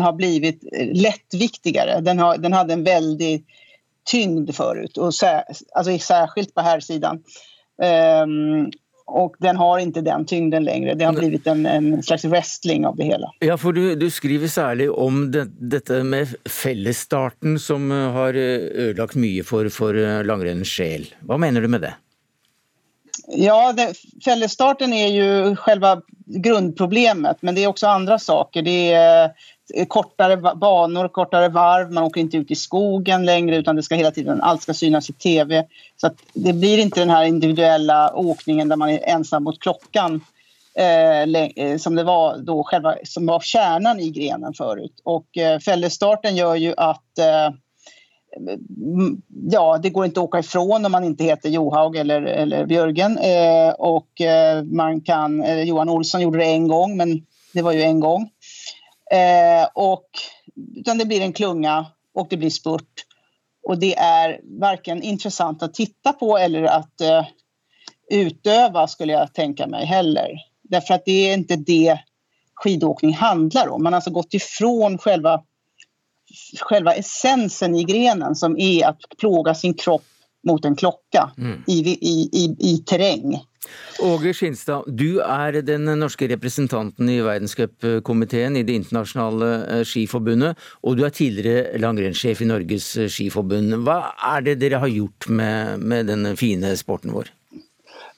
har 0.00 0.12
blivit 0.12 0.64
lättviktigare. 0.92 2.00
Den, 2.00 2.18
har, 2.18 2.36
den 2.36 2.52
hade 2.52 2.72
en 2.72 2.84
väldig 2.84 3.44
tyngd 4.04 4.54
förut, 4.54 4.96
och 4.96 5.14
sä, 5.14 5.44
alltså 5.74 5.98
särskilt 5.98 6.54
på 6.54 6.60
här 6.60 6.80
sidan. 6.80 7.22
Um, 8.22 8.70
og 9.06 9.34
den 9.44 9.56
har 9.56 9.80
ikke 9.82 10.02
den 10.04 10.24
tyngden 10.26 10.64
lenger. 10.64 10.94
Det 10.96 11.04
har 11.04 11.16
blitt 11.16 11.46
en, 11.50 11.66
en, 11.68 12.02
slags 12.02 12.24
wrestling 12.24 12.86
av 12.88 12.96
det 12.96 13.10
hele. 13.12 13.28
Ja, 13.44 13.56
for 13.60 13.76
du, 13.76 13.94
du 14.00 14.06
skriver 14.10 14.48
særlig 14.48 14.88
om 14.90 15.26
det, 15.34 15.44
dette 15.60 16.00
med 16.08 16.32
fellesstarten, 16.48 17.58
som 17.60 17.92
eh, 17.92 18.08
har 18.16 18.38
eh, 18.38 18.64
ødelagt 18.88 19.18
mye 19.20 19.44
for, 19.44 19.68
for 19.72 19.98
eh, 19.98 20.22
langrennens 20.24 20.72
sjel. 20.72 21.06
Hva 21.28 21.38
mener 21.40 21.64
du 21.64 21.68
med 21.68 21.84
det? 21.84 21.92
Ja, 23.28 23.72
det, 23.76 23.92
fellesstarten 24.24 24.92
er 24.96 25.12
jo 25.12 25.28
selve 25.64 25.98
grunnproblemet, 26.44 27.44
men 27.44 27.54
det 27.54 27.64
er 27.64 27.70
også 27.70 27.92
andre 27.92 28.18
saker. 28.20 28.64
Det 28.64 28.78
er 28.96 29.50
kortare 29.88 30.36
banor, 30.36 31.08
kortare 31.08 31.48
varv, 31.48 31.92
man 31.92 32.04
åker 32.04 32.20
inte 32.20 32.36
ut 32.36 32.50
i 32.50 32.54
skogen 32.54 33.24
längre 33.24 33.56
utan 33.56 33.76
det 33.76 33.82
ska 33.82 33.94
hela 33.94 34.10
tiden, 34.10 34.40
allt 34.42 34.62
ska 34.62 34.74
synas 34.74 35.10
i 35.10 35.12
tv. 35.12 35.66
Så 35.96 36.10
det 36.34 36.52
blir 36.52 36.78
inte 36.78 37.00
den 37.00 37.10
här 37.10 37.24
individuella 37.24 38.14
åkningen 38.14 38.68
där 38.68 38.76
man 38.76 38.90
är 38.90 39.08
ensam 39.08 39.44
mot 39.44 39.60
klockan 39.60 40.20
eh, 40.74 41.22
eh, 41.22 41.78
som 41.78 41.94
det 41.94 42.04
var 42.04 42.38
då 42.38 42.64
själva, 42.64 42.94
som 43.04 43.26
var 43.26 43.40
kärnan 43.40 44.00
i 44.00 44.10
grenen 44.10 44.54
förut. 44.54 45.00
Och 45.04 45.38
eh, 45.38 45.58
fällestarten 45.58 46.36
gör 46.36 46.54
ju 46.54 46.74
att 46.76 47.18
eh, 47.18 47.54
ja, 49.50 49.78
det 49.82 49.90
går 49.90 50.04
inte 50.04 50.20
att 50.20 50.24
åka 50.24 50.38
ifrån 50.38 50.84
om 50.84 50.92
man 50.92 51.04
inte 51.04 51.24
heter 51.24 51.48
Johaug 51.48 51.96
eller, 51.96 52.22
eller 52.22 52.66
Björgen. 52.66 53.18
Eh, 53.18 53.70
och 53.78 54.20
eh, 54.20 54.62
man 54.62 55.00
kan, 55.00 55.42
eh, 55.42 55.62
Johan 55.62 55.88
Olsson 55.88 56.20
gjorde 56.20 56.38
det 56.38 56.44
en 56.44 56.68
gång, 56.68 56.96
men 56.96 57.26
det 57.54 57.62
var 57.62 57.72
ju 57.72 57.82
en 57.82 58.00
gång. 58.00 58.30
Eh, 59.14 59.68
och, 59.74 60.08
utan 60.76 60.98
det 60.98 61.04
blir 61.04 61.20
en 61.20 61.32
klunga 61.32 61.86
och 62.14 62.26
det 62.30 62.36
blir 62.36 62.50
spurt. 62.50 63.04
Och 63.68 63.78
det 63.78 63.96
är 63.96 64.40
varken 64.60 65.02
intressant 65.02 65.62
att 65.62 65.74
titta 65.74 66.12
på 66.12 66.38
eller 66.38 66.62
att 66.62 67.00
eh, 67.00 67.24
utöva 68.10 68.86
skulle 68.86 69.12
jag 69.12 69.34
tänka 69.34 69.66
mig 69.66 69.86
heller. 69.86 70.28
Därför 70.62 70.94
att 70.94 71.04
det 71.04 71.30
är 71.30 71.34
inte 71.34 71.56
det 71.56 71.98
skidåkning 72.54 73.14
handlar 73.14 73.68
om. 73.68 73.82
Man 73.82 73.92
har 73.92 73.98
alltså 73.98 74.10
gått 74.10 74.34
ifrån 74.34 74.98
själva, 74.98 75.42
själva 76.60 76.94
essensen 76.94 77.74
i 77.74 77.84
grenen 77.84 78.34
som 78.34 78.58
är 78.58 78.86
att 78.86 78.98
plåga 79.18 79.54
sin 79.54 79.74
kropp 79.74 80.04
mot 80.46 80.64
en 80.64 80.76
klokka 80.76 81.30
Mm. 81.38 81.62
i, 81.66 81.78
i, 81.94 82.14
i, 82.32 82.44
i 82.70 82.78
terreng. 82.86 83.36
Åge 84.02 84.34
Skinstad, 84.34 84.84
du 84.86 85.20
er 85.22 85.60
den 85.64 85.86
norske 85.98 86.26
representanten 86.28 87.08
i 87.08 87.20
verdenscupkomiteen 87.24 88.58
i 88.58 88.64
Det 88.66 88.74
internasjonale 88.76 89.50
eh, 89.70 89.84
skiforbundet, 89.88 90.58
og 90.82 90.98
du 90.98 91.04
er 91.06 91.14
tidligere 91.14 91.78
langrennssjef 91.80 92.42
i 92.42 92.48
Norges 92.50 92.90
eh, 92.98 93.08
skiforbund. 93.08 93.78
Hva 93.86 94.12
er 94.34 94.44
det 94.44 94.58
dere 94.60 94.82
har 94.82 94.92
gjort 94.92 95.28
med, 95.30 95.80
med 95.80 96.10
denne 96.12 96.34
fine 96.36 96.74
sporten 96.76 97.14
vår? 97.14 97.30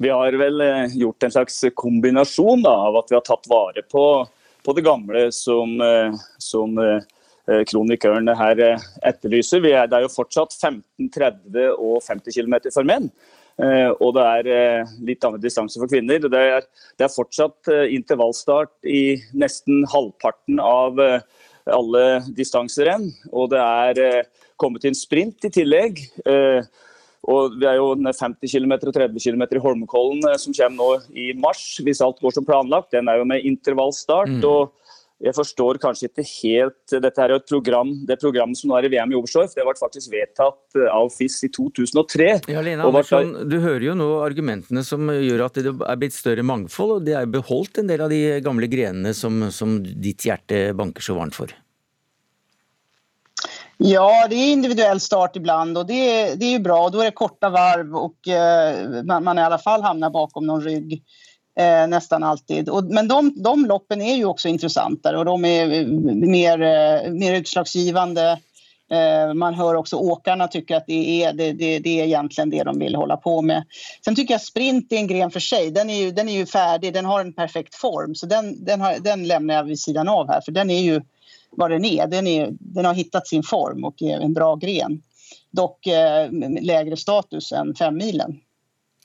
Vi 0.03 0.11
har 0.13 0.35
vel 0.41 0.65
eh, 0.65 0.97
gjort 0.99 1.29
en 1.29 1.37
slags 1.37 1.61
kombinasjon 1.75 2.65
da, 2.67 2.75
av 2.89 2.99
at 3.03 3.13
vi 3.13 3.19
har 3.21 3.27
tatt 3.29 3.47
vare 3.53 3.85
på, 3.87 4.07
på 4.67 4.77
det 4.77 4.85
gamle 4.89 5.29
som, 5.33 5.79
som 6.43 6.75
eh, 7.51 7.63
kronikøren 7.69 8.31
her 8.39 8.63
eh, 8.63 8.85
etterlyser. 9.07 9.63
Vi 9.65 9.73
er, 9.75 9.89
det 9.91 9.99
er 9.99 10.07
jo 10.07 10.13
fortsatt 10.13 10.55
15, 10.57 11.11
30 11.15 11.73
og 11.75 11.99
50 12.05 12.37
km 12.37 12.59
for 12.75 12.89
menn. 12.89 13.11
Eh, 13.57 13.89
og 14.03 14.17
det 14.17 14.25
er 14.27 14.89
litt 15.09 15.25
annen 15.25 15.43
distanse 15.43 15.81
for 15.81 15.91
kvinner. 15.91 16.21
Det 16.23 16.43
er, 16.57 16.67
det 16.99 17.07
er 17.07 17.15
fortsatt 17.15 17.73
intervallstart 17.93 18.75
i 18.89 19.19
nesten 19.35 19.87
halvparten 19.93 20.61
av 20.63 21.01
alle 21.67 22.07
distanserenn. 22.37 23.09
Og 23.33 23.51
det 23.55 23.63
er 23.63 24.27
kommet 24.61 24.85
inn 24.87 24.97
sprint 24.97 25.49
i 25.49 25.53
tillegg. 25.53 26.05
Og 27.27 27.57
vi 27.59 27.67
er 27.67 27.81
jo 27.81 27.89
50 27.99 28.47
km 28.47 28.77
og 28.77 28.93
30 28.95 29.19
km 29.19 29.43
i 29.49 29.63
Holmenkollen 29.65 30.37
som 30.39 30.55
kommer 30.55 30.77
nå 30.77 31.17
i 31.19 31.33
mars, 31.35 31.65
hvis 31.83 32.03
alt 32.05 32.21
går 32.23 32.37
som 32.37 32.47
planlagt. 32.47 32.93
Den 32.95 33.11
er 33.11 33.19
jo 33.19 33.27
med 33.27 33.49
intervallstart. 33.49 34.31
Mm. 34.37 34.45
og 34.47 34.86
jeg 35.17 35.33
forstår 35.33 35.79
kanskje 35.81 36.11
ikke 36.11 36.25
helt 36.29 36.95
Dette 37.01 37.23
er 37.25 37.33
jo 37.33 37.39
et 37.41 37.49
program, 37.49 37.93
det 38.09 38.19
programmet 38.21 38.59
som 38.59 38.69
nå 38.69 38.77
er 38.77 38.89
i 38.89 38.91
VM 38.93 39.15
i 39.15 39.17
Oberstdorf, 39.17 39.55
det 39.57 39.65
ble 39.65 39.75
faktisk 39.79 40.13
vedtatt 40.13 40.77
eh, 40.77 40.89
av 40.93 41.09
FIS 41.15 41.39
i 41.49 41.51
2003. 41.57 42.29
Ja, 42.53 42.65
Lene 42.65 42.85
Andersson, 42.85 43.33
du 43.49 43.57
hører 43.63 43.89
jo 43.89 43.97
nå 43.97 44.11
argumentene 44.27 44.85
som 44.85 45.09
gjør 45.09 45.47
at 45.49 45.61
det 45.65 45.73
er 45.73 46.01
blitt 46.01 46.17
større 46.17 46.45
mangfold, 46.47 46.99
og 46.99 47.07
det 47.09 47.17
er 47.17 47.31
beholdt 47.33 47.81
en 47.81 47.89
del 47.89 48.05
av 48.05 48.13
de 48.13 48.21
gamle 48.45 48.69
grenene 48.69 49.15
som, 49.17 49.47
som 49.55 49.79
ditt 49.81 50.29
hjerte 50.29 50.69
banker 50.77 51.05
så 51.05 51.17
varmt 51.17 51.39
for. 51.39 51.55
Ja, 53.81 54.25
det 54.29 54.37
er 54.37 54.53
individuell 54.55 55.01
start 55.05 55.37
iblant, 55.41 55.77
og 55.77 55.89
det, 55.89 56.37
det 56.41 56.49
er 56.49 56.59
jo 56.59 56.65
bra. 56.65 56.79
Da 56.93 57.03
er 57.03 57.11
det 57.11 57.17
korta 57.17 57.51
varv 57.53 57.97
og 58.01 58.31
eh, 58.33 59.01
man, 59.05 59.25
man 59.25 59.41
i 59.41 59.45
alle 59.45 59.61
fall 59.61 59.85
havner 59.85 60.13
bakom 60.13 60.45
noen 60.49 60.65
rygg 60.65 60.99
eh, 61.59 61.87
nästan 61.89 62.23
alltid. 62.23 62.69
Och, 62.69 62.85
men 62.85 63.09
de, 63.09 63.33
de 63.43 63.67
loppen 63.67 64.03
är 64.03 64.15
ju 64.15 64.25
också 64.25 64.49
intressantare 64.49 65.19
och 65.19 65.25
de 65.25 65.45
är 65.45 65.81
eh, 65.81 65.87
mer, 66.15 66.63
eh, 66.63 67.13
mer 67.13 67.35
utslagsgivande. 67.35 68.39
Eh, 68.91 69.35
man 69.35 69.55
hör 69.55 69.75
också 69.75 69.97
åkarna 69.97 70.49
tycker 70.49 70.77
att 70.77 70.87
det 70.87 71.25
är, 71.25 71.33
det, 71.33 71.53
det, 71.53 71.79
det 71.79 72.01
är 72.01 72.05
egentligen 72.05 72.51
det 72.51 72.63
de 72.63 72.79
vill 72.79 72.95
hålla 72.95 73.17
på 73.17 73.43
med. 73.43 73.65
Sen 74.05 74.15
tycker 74.15 74.35
jag 74.35 74.41
sprint 74.41 74.93
är 74.93 74.97
en 74.97 75.07
gren 75.07 75.31
för 75.31 75.41
sig. 75.41 75.71
Den 75.71 75.91
är 75.91 76.05
ju, 76.05 76.11
den 76.11 76.29
är 76.29 76.33
ju 76.33 76.47
färdig, 76.47 76.95
den 76.95 77.05
har 77.05 77.21
en 77.21 77.33
perfekt 77.33 77.75
form. 77.75 78.15
Så 78.15 78.27
den, 78.27 78.65
den, 78.65 78.81
har, 78.81 78.97
den 79.01 79.27
lämnar 79.27 79.55
jag 79.55 79.65
vid 79.65 79.81
sidan 79.81 80.09
av 80.09 80.29
här. 80.29 80.41
För 80.41 80.53
den 80.53 80.71
är 80.71 80.81
ju 80.81 81.01
vad 81.51 81.71
den 81.71 81.85
är. 81.85 82.07
Den, 82.07 82.27
är, 82.27 82.49
den 82.61 82.85
har 82.85 82.95
hittat 82.95 83.27
sin 83.27 83.43
form 83.43 83.85
och 83.85 84.03
är 84.03 84.21
en 84.21 84.35
bra 84.35 84.57
gren. 84.57 85.03
Dock 85.51 85.87
eh, 85.87 86.31
lägre 86.61 86.97
status 86.97 87.53
än 87.53 87.75
femmilen. 87.75 88.41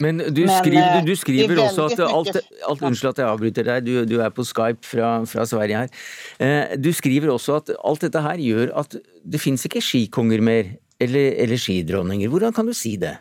Men 0.01 0.17
du 0.17 0.43
Men, 0.45 0.53
skriver, 0.57 0.81
eh, 0.81 0.99
du, 1.05 1.11
du 1.11 1.19
skriver 1.19 1.55
er 1.55 1.63
også 1.67 1.87
at 1.91 2.03
alt, 2.07 2.41
alt 2.67 2.85
Unnskyld 2.89 3.13
at 3.13 3.21
jeg 3.21 3.29
avbryter 3.29 3.67
deg, 3.67 3.85
du, 3.85 4.05
du 4.09 4.17
er 4.23 4.33
på 4.33 4.45
Skype 4.47 4.87
fra, 4.87 5.13
fra 5.29 5.45
Sverige 5.49 5.83
her. 5.83 5.97
Eh, 6.41 6.77
Du 6.81 6.91
skriver 6.95 7.33
også 7.33 7.59
at 7.61 7.73
alt 7.77 8.07
dette 8.07 8.21
her 8.25 8.41
gjør 8.41 8.71
at 8.81 8.95
det 9.21 9.41
fins 9.41 9.67
ikke 9.69 9.83
skikonger 9.85 10.41
mer, 10.41 10.71
eller, 11.01 11.35
eller 11.43 11.59
skidronninger. 11.61 12.31
Hvordan 12.31 12.55
kan 12.55 12.69
du 12.69 12.73
si 12.77 12.95
det? 13.01 13.19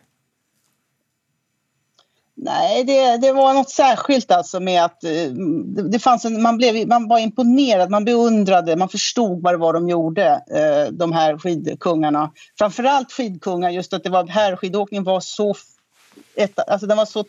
Nei, 2.40 2.84
det, 2.88 2.96
det 3.20 3.34
var 3.36 3.52
noe 3.52 3.68
särskilt 3.68 4.30
alltså 4.32 4.62
med 4.64 4.78
att 4.84 5.04
eh, 5.04 5.28
det, 5.76 5.90
det 5.92 5.98
fanns 6.00 6.24
en, 6.24 6.38
man, 6.42 6.56
blev, 6.56 6.86
man 6.88 7.08
var 7.08 7.18
imponerad, 7.20 7.90
man 7.92 8.04
beundrade, 8.04 8.76
man 8.76 8.88
förstod 8.88 9.42
vad 9.42 9.54
det 9.54 9.58
var 9.60 9.76
de 9.76 9.88
gjorde, 9.88 10.28
de 10.48 10.90
de 10.96 11.12
här 11.12 11.38
skidkungarna. 11.38 12.30
Framförallt 12.58 13.12
skidkungar, 13.12 13.70
just 13.70 13.92
att 13.92 14.04
det 14.04 14.10
var 14.10 14.26
herrskidåkning 14.26 15.04
var 15.04 15.20
så, 15.20 15.54
ett, 16.34 16.58
alltså 16.58 16.86
den 16.86 16.96
var 16.96 17.06
så, 17.06 17.24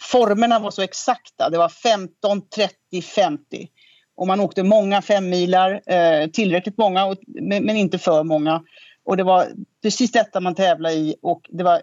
formerna 0.00 0.58
var 0.58 0.70
så 0.70 0.82
exakta. 0.82 1.50
Det 1.50 1.58
var 1.58 1.68
15, 1.68 2.48
30, 2.48 3.02
50. 3.02 3.68
Och 4.16 4.26
man 4.26 4.40
åkte 4.40 4.62
många 4.62 5.02
femmilar, 5.02 5.80
eh, 5.86 6.30
tillräckligt 6.30 6.78
många, 6.78 7.16
men, 7.26 7.70
inte 7.70 7.98
för 7.98 8.22
många. 8.22 8.62
Och 9.04 9.16
det 9.16 9.22
var 9.22 9.48
precis 9.82 10.12
detta 10.12 10.40
man 10.40 10.54
tävlade 10.54 10.94
i 10.94 11.16
och 11.22 11.40
det 11.48 11.64
var 11.64 11.80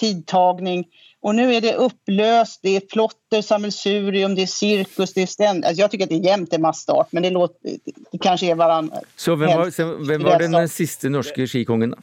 tidtagning. 0.00 0.84
Och 1.20 1.34
nu 1.34 1.54
är 1.54 1.60
det 1.60 1.74
upplöst, 1.74 2.60
det 2.62 2.76
är 2.76 2.80
plotter, 2.80 3.42
sammelsurium, 3.42 4.34
det 4.34 4.42
är 4.42 4.46
cirkus, 4.46 5.14
det 5.14 5.22
är 5.22 5.26
ständigt. 5.26 5.64
Alltså 5.64 5.80
jag 5.80 5.90
tycker 5.90 6.04
att 6.04 6.10
det 6.10 6.16
är 6.16 6.24
jämnt 6.24 6.52
en 6.52 6.62
massstart, 6.62 7.08
men 7.10 7.22
det, 7.22 7.30
låter, 7.30 7.70
det 8.12 8.18
kanske 8.18 8.46
är 8.46 8.54
varann. 8.54 8.92
Så 9.16 9.34
vem 9.34 9.58
var, 9.58 9.70
så 9.70 9.94
hvem 9.94 10.22
var 10.22 10.38
den 10.38 10.68
siste 10.68 11.08
norske 11.08 11.46
skikongen, 11.46 11.90
da? 11.90 11.96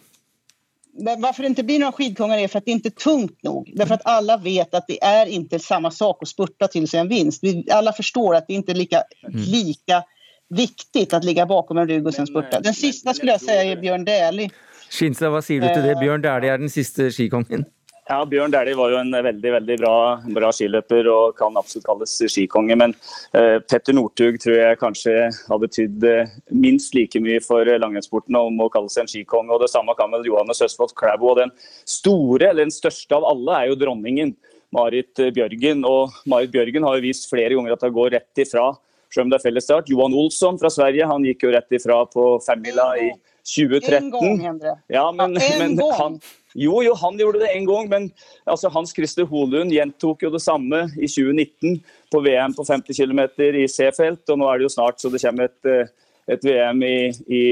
Men 1.00 1.22
varför 1.22 1.44
det 1.44 1.48
inte 1.48 1.64
blir 1.64 1.80
några 1.80 1.92
skidkungar 1.92 2.38
är 2.38 2.48
för 2.48 2.58
att 2.58 2.66
det 2.66 2.72
inte 2.72 2.90
är 2.90 2.98
tungt 3.04 3.44
nog. 3.44 3.72
Därför 3.76 3.94
att 3.96 4.06
alla 4.06 4.38
vet 4.38 4.74
att 4.74 4.88
det 4.88 5.04
är 5.04 5.26
inte 5.26 5.60
samma 5.60 5.92
sak 5.92 6.18
att 6.22 6.28
spurta 6.28 6.68
till 6.68 6.88
sig 6.88 7.00
en 7.00 7.08
vinst. 7.08 7.44
Vi, 7.44 7.68
alla 7.72 7.94
förstår 7.94 8.36
att 8.36 8.48
det 8.48 8.54
inte 8.54 8.72
är 8.72 8.76
lika, 8.76 9.04
lika 9.32 10.04
viktigt 10.50 11.14
att 11.14 11.24
ligga 11.24 11.46
bakom 11.46 11.78
en 11.78 11.88
rygg 11.88 12.08
och 12.08 12.14
sen 12.14 12.28
spurta. 12.28 12.60
Den 12.60 12.74
sista 12.74 13.14
skulle 13.14 13.32
jag 13.32 13.42
säga 13.42 13.64
är 13.64 13.76
Bjørn 13.82 14.06
Dæhlie. 14.06 14.50
Skinstad, 14.90 15.30
hva 15.30 15.42
sier 15.46 15.62
du 15.62 15.68
til 15.70 15.84
det? 15.86 16.00
Bjørn 16.00 16.24
Dæhlie 16.24 16.50
er 16.50 16.58
den 16.58 16.72
siste 16.74 17.12
skikongen. 17.14 17.66
Ja, 18.10 18.24
Bjørn 18.26 18.50
Dæhlie 18.50 18.74
var 18.74 18.90
jo 18.90 18.98
en 18.98 19.14
veldig 19.14 19.52
veldig 19.54 19.76
bra, 19.84 19.96
bra 20.34 20.48
skiløper 20.56 21.06
og 21.12 21.36
kan 21.38 21.54
absolutt 21.60 21.86
kalles 21.86 22.16
skikonge. 22.34 22.74
Men 22.82 22.96
eh, 23.38 23.60
Petter 23.70 23.94
Northug 23.94 24.40
tror 24.42 24.56
jeg 24.58 24.80
kanskje 24.82 25.14
har 25.30 25.60
betydd 25.62 26.08
eh, 26.10 26.32
minst 26.50 26.98
like 26.98 27.22
mye 27.22 27.38
for 27.46 27.70
eh, 27.70 27.78
langrennssporten 27.78 28.34
om 28.40 28.58
å 28.66 28.70
kalle 28.74 28.90
seg 28.90 29.04
en 29.06 29.12
skikonge. 29.14 29.54
og 29.54 29.62
Det 29.62 29.70
samme 29.70 29.94
kan 30.00 30.10
vel 30.16 30.26
Johannes 30.26 30.64
Østfold 30.66 30.96
Klæbo. 30.98 31.36
Og 31.36 31.44
den 31.44 31.54
store, 31.86 32.50
eller 32.50 32.64
den 32.66 32.74
største 32.74 33.14
av 33.14 33.30
alle, 33.30 33.60
er 33.60 33.70
jo 33.70 33.78
dronningen. 33.86 34.34
Marit 34.74 35.22
Bjørgen. 35.38 35.86
Og 35.86 36.18
Marit 36.34 36.50
Bjørgen 36.58 36.90
har 36.90 36.98
jo 36.98 37.06
vist 37.06 37.30
flere 37.30 37.54
ganger 37.54 37.78
at 37.78 37.86
hun 37.86 37.94
går 37.94 38.16
rett 38.18 38.42
ifra, 38.42 38.72
selv 39.14 39.28
om 39.28 39.30
det 39.36 39.38
er 39.38 39.46
fellesstart. 39.46 39.94
Johan 39.94 40.18
Olsson 40.18 40.58
fra 40.62 40.74
Sverige 40.74 41.06
han 41.14 41.30
gikk 41.30 41.46
jo 41.46 41.54
rett 41.54 41.78
ifra 41.78 42.02
på 42.10 42.32
femmila 42.42 42.90
i 43.06 43.12
2013. 43.46 44.02
En 44.02 44.12
gang, 44.18 44.46
Endre. 44.56 44.76
Ja, 44.90 45.12
men, 45.14 45.38
Ja, 45.38 45.54
en 45.54 45.60
men 45.62 45.78
gang. 45.78 45.98
han, 46.02 46.20
jo, 46.58 46.80
jo, 46.82 46.96
han 46.98 47.18
gjorde 47.20 47.44
det 47.44 47.52
en 47.54 47.66
gang, 47.68 47.90
men 47.92 48.06
altså, 48.50 48.72
Hans 48.74 48.94
Christer 48.96 49.28
Holund 49.30 49.74
gjentok 49.74 50.24
jo 50.26 50.32
det 50.34 50.42
samme 50.42 50.88
i 50.98 51.06
2019 51.06 51.78
på 52.10 52.22
VM 52.26 52.56
på 52.58 52.66
50 52.66 52.98
km 52.98 53.22
i 53.62 53.68
C-felt. 53.70 54.24
og 54.30 54.40
Nå 54.40 54.48
er 54.50 54.58
det 54.58 54.66
jo 54.66 54.74
snart 54.74 55.02
så 55.02 55.12
det 55.14 55.22
kommer 55.22 55.50
et, 55.50 55.70
eh, 55.70 55.92
et 56.34 56.46
VM 56.46 56.82
i, 56.88 56.98
i, 57.30 57.44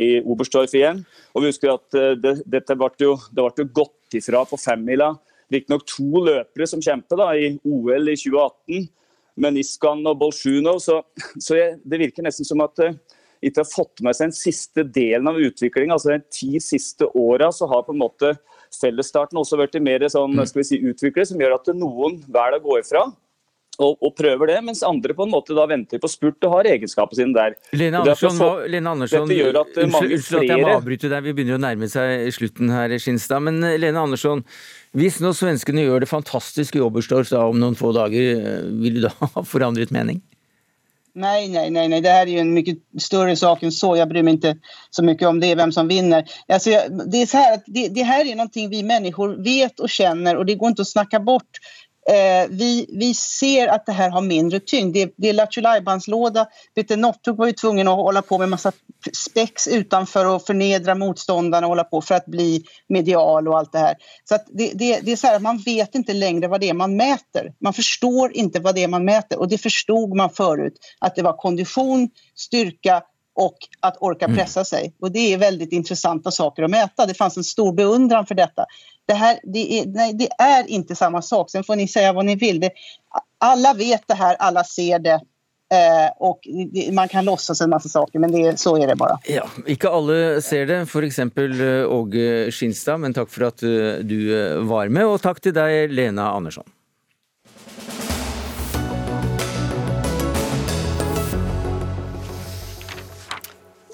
i 0.00 0.08
Oberstdorf 0.24 0.72
igjen. 0.72 1.04
Og 1.34 1.44
vi 1.44 1.52
husker 1.52 1.74
at 1.74 1.98
eh, 1.98 2.14
det, 2.16 2.38
dette 2.48 2.76
ble 2.78 2.88
jo, 3.04 3.18
det 3.28 3.44
ble 3.44 3.66
jo 3.66 3.72
gått 3.82 4.16
ifra 4.16 4.46
på 4.48 4.60
femmila. 4.60 5.12
Riktignok 5.52 5.84
to 5.88 6.24
løpere 6.24 6.68
som 6.68 6.80
kjemper 6.84 7.20
da, 7.20 7.28
i 7.36 7.52
OL 7.68 8.12
i 8.12 8.16
2018, 8.16 8.88
med 9.44 9.58
Niskan 9.58 10.00
og 10.08 10.16
Bolsjunov. 10.24 10.80
Så, 10.80 11.02
så 11.36 11.60
jeg, 11.60 11.76
det 11.84 12.00
virker 12.00 12.24
nesten 12.24 12.48
som 12.48 12.64
at 12.64 12.80
eh, 12.80 12.96
ikke 13.42 13.62
har 13.62 13.70
fått 13.70 14.02
med 14.04 14.16
seg 14.16 14.30
den 14.30 14.36
siste 14.38 14.84
delen 14.84 15.28
av 15.30 15.38
utviklingen. 15.38 15.94
Altså 15.94 16.14
de 16.16 16.20
ti 16.34 16.58
siste 16.62 17.06
åra 17.14 17.52
så 17.54 17.68
har 17.70 17.84
på 17.86 17.94
en 17.94 18.02
måte 18.02 18.34
fellesstarten 18.80 19.38
også 19.40 19.56
blitt 19.60 19.78
mer 19.82 20.04
sånn, 20.12 20.34
skal 20.46 20.62
vi 20.64 20.68
si, 20.72 20.82
utviklet, 20.82 21.30
som 21.30 21.40
gjør 21.40 21.56
at 21.60 21.72
noen 21.78 22.20
velger 22.26 22.58
å 22.58 22.64
gå 22.66 22.78
ifra. 22.82 23.06
Og, 23.78 23.92
og 24.02 24.10
prøver 24.18 24.50
det, 24.50 24.56
mens 24.66 24.80
andre 24.82 25.14
på 25.14 25.22
en 25.22 25.30
måte 25.30 25.54
da 25.54 25.62
venter 25.70 26.00
på 26.02 26.08
spurt 26.10 26.42
og 26.48 26.56
har 26.56 26.66
egenskapene 26.66 27.14
sine 27.20 27.36
der. 27.36 27.54
Lene 27.78 28.00
Andersson, 28.00 28.34
får- 28.34 28.64
Lene 28.74 28.90
Andersson 28.90 29.28
Dette 29.30 29.36
gjør 29.38 29.58
at 29.60 29.78
eh, 29.78 29.86
mange 29.92 30.08
at 30.08 30.10
jeg 30.10 30.18
må 30.18 30.40
flere 30.58 30.72
avbryte 30.80 31.10
deg, 31.12 31.22
vi 31.28 31.34
begynner 31.36 31.60
å 31.60 31.62
nærme 31.62 31.86
seg 31.92 32.24
slutten 32.34 32.72
her, 32.74 32.96
Skinstad. 32.98 33.44
Men 33.46 33.62
eh, 33.62 33.76
Lene 33.78 34.02
Andersson, 34.02 34.42
hvis 34.98 35.20
nå 35.22 35.30
svenskene 35.30 35.84
gjør 35.86 36.02
det 36.02 36.10
fantastisk 36.10 36.74
i 36.74 36.82
Oberstdorf 36.82 37.30
om 37.38 37.62
noen 37.62 37.78
få 37.78 37.92
dager, 37.94 38.42
eh, 38.42 38.66
vil 38.82 38.98
du 38.98 39.04
da 39.06 39.14
ha 39.36 39.46
forandret 39.46 39.94
mening? 39.94 40.18
Nej, 41.14 41.48
nej, 41.48 41.70
nej, 41.70 41.88
nej, 41.88 42.00
det 42.00 42.10
här 42.10 42.26
är 42.26 42.30
ju 42.30 42.38
en 42.38 42.54
mycket 42.54 42.78
större 42.98 43.36
sak 43.36 43.62
än 43.62 43.72
så. 43.72 43.96
Jag 43.96 44.08
bryr 44.08 44.22
mig 44.22 44.34
inte 44.34 44.56
så 44.90 45.04
mycket 45.04 45.28
om 45.28 45.40
det, 45.40 45.54
vem 45.54 45.72
som 45.72 45.88
vinner. 45.88 46.24
Alltså, 46.48 46.70
det, 47.10 47.22
är 47.22 47.26
så 47.26 47.36
här 47.36 47.60
det, 47.66 47.88
det 47.88 48.02
här 48.02 48.24
är 48.24 48.34
någonting 48.34 48.70
vi 48.70 48.82
människor 48.82 49.44
vet 49.44 49.80
och 49.80 49.90
känner 49.90 50.36
och 50.36 50.46
det 50.46 50.54
går 50.54 50.68
inte 50.68 50.82
att 50.82 50.88
snacka 50.88 51.20
bort. 51.20 51.50
Eh, 52.08 52.48
vi, 52.50 52.86
vi 52.88 53.14
ser 53.14 53.68
att 53.68 53.86
det 53.86 53.92
här 53.92 54.10
har 54.10 54.20
mindre 54.20 54.60
tyngd. 54.60 54.94
Det, 54.94 55.12
det 55.16 55.28
är 55.28 55.32
Lattjo 55.32 55.62
låda 56.06 56.46
Peter 56.74 57.32
var 57.32 57.46
ju 57.46 57.52
tvungen 57.52 57.88
att 57.88 57.96
hålla 57.96 58.22
på 58.22 58.38
med 58.38 58.48
massa 58.48 58.72
spex 59.12 59.68
utanför 59.68 60.26
och 60.26 60.46
förnedra 60.46 60.94
motståndarna 60.94 61.66
och 61.66 61.70
hålla 61.70 61.84
på 61.84 62.00
för 62.02 62.14
att 62.14 62.26
bli 62.26 62.64
medial 62.88 63.48
och 63.48 63.58
allt 63.58 63.72
det 63.72 63.78
här. 63.78 63.94
Så 64.24 64.38
det, 64.46 64.72
det, 64.74 65.00
det 65.00 65.12
är 65.12 65.16
så 65.16 65.38
man 65.40 65.58
vet 65.58 65.94
inte 65.94 66.12
längre 66.12 66.48
vad 66.48 66.60
det 66.60 66.68
är 66.68 66.74
man 66.74 66.96
mäter. 66.96 67.52
Man 67.60 67.72
förstår 67.72 68.36
inte 68.36 68.60
vad 68.60 68.74
det 68.74 68.84
är 68.84 68.88
man 68.88 69.04
mäter 69.04 69.38
och 69.38 69.48
det 69.48 69.58
förstod 69.58 70.16
man 70.16 70.30
förut. 70.30 70.74
Att 70.98 71.14
det 71.14 71.22
var 71.22 71.32
kondition, 71.32 72.08
styrka 72.34 73.02
och 73.38 73.56
att 73.80 73.96
orka 74.00 74.24
Mm. 74.24 74.36
pressa 74.36 74.64
sig. 74.64 74.94
Och 75.00 75.12
det 75.12 75.32
är 75.32 75.38
väldigt 75.38 75.72
intressanta 75.72 76.30
saker 76.30 76.62
att 76.62 76.70
mäta. 76.70 77.06
Det 77.06 77.14
fanns 77.14 77.36
en 77.36 77.44
stor 77.44 77.72
beundran 77.72 78.26
för 78.26 78.34
detta. 78.34 78.64
Det, 79.06 79.14
här, 79.14 79.38
det, 79.42 79.78
är, 79.80 79.86
nej, 79.86 80.12
det 80.14 80.28
är 80.38 80.70
inte 80.70 80.94
samma 80.94 81.22
sak. 81.22 81.50
Sen 81.50 81.64
får 81.64 81.76
ni 81.76 81.88
säga 81.88 82.12
vad 82.12 82.24
ni 82.24 82.34
vill. 82.36 82.60
Det, 82.60 82.70
alla 83.38 83.74
vet 83.74 84.02
det 84.06 84.14
här, 84.14 84.36
alla 84.38 84.64
ser 84.64 84.98
det. 84.98 85.20
Eh, 85.70 86.10
och 86.16 86.40
det, 86.72 86.92
man 86.92 87.08
kan 87.08 87.24
låtsas 87.24 87.60
en 87.60 87.70
massa 87.70 87.88
saker, 87.88 88.18
men 88.18 88.32
det, 88.32 88.60
så 88.60 88.76
är 88.76 88.86
det 88.86 88.96
bara. 88.96 89.18
Ja, 89.28 89.44
Ikke 89.66 89.88
alle 89.88 90.42
ser 90.42 90.66
det, 90.66 90.80
f.eks. 90.82 91.18
Åge 91.88 92.50
Skinstad, 92.52 93.00
men 93.00 93.14
takk 93.14 93.30
for 93.30 93.44
at 93.50 93.62
eh, 93.62 94.00
du 94.02 94.18
eh, 94.32 94.58
var 94.64 94.88
med. 94.88 95.04
Og 95.06 95.20
takk 95.22 95.40
til 95.44 95.52
deg, 95.56 95.92
Lena 95.92 96.30
Andersson. 96.32 96.64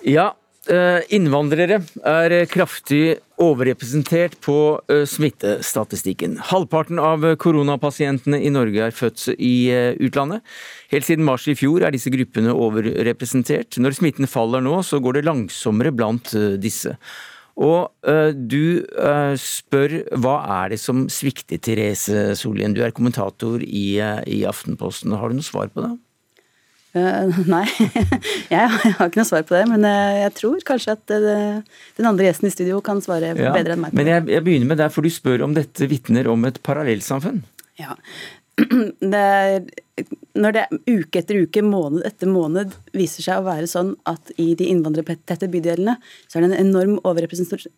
Ja, 0.05 0.35
eh, 0.69 1.01
innvandrere 1.17 1.79
er 2.05 2.33
kraftig 2.53 3.17
overrepresentert 3.41 4.35
på 4.45 4.77
eh, 4.93 5.07
smittestatistikken. 5.09 6.37
Halvparten 6.51 7.01
av 7.01 7.25
koronapasientene 7.41 8.37
i 8.45 8.51
Norge 8.53 8.85
er 8.85 8.93
født 8.93 9.31
i 9.39 9.55
eh, 9.73 9.97
utlandet. 10.05 10.45
Helt 10.93 11.09
siden 11.09 11.25
mars 11.25 11.49
i 11.49 11.57
fjor 11.57 11.87
er 11.87 11.97
disse 11.97 12.13
gruppene 12.13 12.53
overrepresentert. 12.53 13.81
Når 13.81 13.97
smitten 13.97 14.29
faller 14.29 14.61
nå, 14.67 14.83
så 14.85 15.01
går 15.01 15.23
det 15.23 15.27
langsommere 15.31 15.95
blant 15.97 16.35
disse. 16.61 16.99
Og 17.55 17.87
du 18.35 18.83
spør 19.39 19.93
hva 20.19 20.33
er 20.57 20.73
det 20.73 20.81
som 20.83 21.05
svikter, 21.07 21.61
Therese 21.63 22.35
Sollien. 22.35 22.75
Du 22.75 22.83
er 22.83 22.93
kommentator 22.93 23.63
i, 23.63 23.95
i 24.27 24.41
Aftenposten. 24.51 25.15
Har 25.15 25.31
du 25.31 25.39
noe 25.39 25.47
svar 25.47 25.71
på 25.71 25.87
det? 25.87 25.93
Eh, 26.95 27.39
nei, 27.51 27.65
jeg 28.55 28.69
har 28.71 29.09
ikke 29.09 29.19
noe 29.21 29.29
svar 29.29 29.43
på 29.47 29.57
det. 29.57 29.65
Men 29.73 29.87
eh, 29.89 30.21
jeg 30.23 30.37
tror 30.39 30.63
kanskje 30.69 30.95
at 30.95 31.17
eh, 31.17 31.59
den 31.99 32.11
andre 32.11 32.29
gjesten 32.29 32.51
i 32.51 32.55
studio 32.55 32.79
kan 32.85 33.03
svare 33.05 33.35
Ja, 33.35 33.51
bedre 33.57 33.77
enn 33.77 33.85
meg. 33.87 33.97
Men 33.97 34.11
jeg, 34.13 34.29
jeg 34.37 34.47
begynner 34.47 34.73
med 34.75 34.83
deg, 34.83 34.95
for 34.95 35.07
du 35.07 35.13
spør 35.13 35.47
om 35.49 35.57
dette 35.57 35.91
vitner 35.91 36.31
om 36.31 36.47
et 36.49 36.63
parallellsamfunn. 36.67 37.43
Ja. 37.81 37.99
Det 39.15 39.19
er, 39.19 39.65
når 40.39 40.55
det 40.55 40.63
uke 40.87 41.19
etter 41.19 41.41
uke, 41.43 41.63
måned 41.67 42.05
etter 42.07 42.31
måned 42.31 42.71
viser 42.95 43.27
seg 43.27 43.41
å 43.41 43.47
være 43.49 43.67
sånn 43.71 43.93
at 44.07 44.31
i 44.39 44.53
de 44.59 44.69
innvandrertette 44.71 45.49
bydelene 45.51 45.97
så 46.29 46.39
er 46.39 46.45
det 46.45 46.53
en 46.53 46.69
enorm 46.69 47.01
overrepresentasjon, 47.03 47.75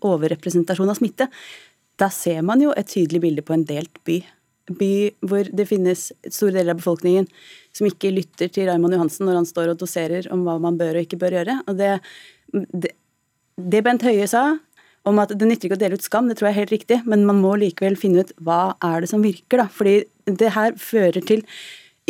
overrepresentasjon 0.10 0.92
av 0.92 0.96
smitte, 0.96 1.28
da 2.00 2.08
ser 2.12 2.40
man 2.48 2.64
jo 2.64 2.72
et 2.72 2.88
tydelig 2.88 3.20
bilde 3.26 3.44
på 3.44 3.52
en 3.52 3.66
delt 3.68 4.00
by. 4.08 4.22
By 4.72 4.92
hvor 5.20 5.48
det 5.52 5.68
finnes 5.68 6.06
store 6.30 6.54
deler 6.56 6.72
av 6.72 6.80
befolkningen 6.80 7.28
som 7.76 7.88
ikke 7.88 8.12
lytter 8.14 8.50
til 8.52 8.68
Raymond 8.68 8.96
Johansen 8.96 9.28
når 9.28 9.40
han 9.40 9.48
står 9.48 9.72
og 9.72 9.82
doserer 9.82 10.26
om 10.34 10.42
hva 10.46 10.56
man 10.62 10.78
bør 10.80 10.98
og 10.98 11.06
ikke 11.06 11.20
bør 11.20 11.38
gjøre. 11.38 11.60
Og 11.70 11.78
det, 11.78 11.92
det, 12.72 12.94
det 13.60 13.84
Bent 13.86 14.04
Høie 14.06 14.26
sa, 14.30 14.44
om 15.08 15.20
at 15.22 15.32
det 15.32 15.48
nytter 15.48 15.68
ikke 15.68 15.78
å 15.78 15.80
dele 15.80 15.96
ut 15.96 16.04
skam, 16.04 16.28
det 16.28 16.36
tror 16.38 16.50
jeg 16.50 16.56
er 16.56 16.62
helt 16.64 16.74
riktig, 16.74 16.98
men 17.08 17.22
man 17.28 17.40
må 17.40 17.54
likevel 17.60 17.96
finne 17.98 18.24
ut 18.24 18.34
hva 18.44 18.74
er 18.84 19.04
det 19.04 19.12
som 19.12 19.22
virker, 19.24 19.62
da. 19.62 19.68
Fordi 19.72 20.02
det 20.40 20.50
her 20.56 20.74
fører 20.80 21.24
til 21.24 21.44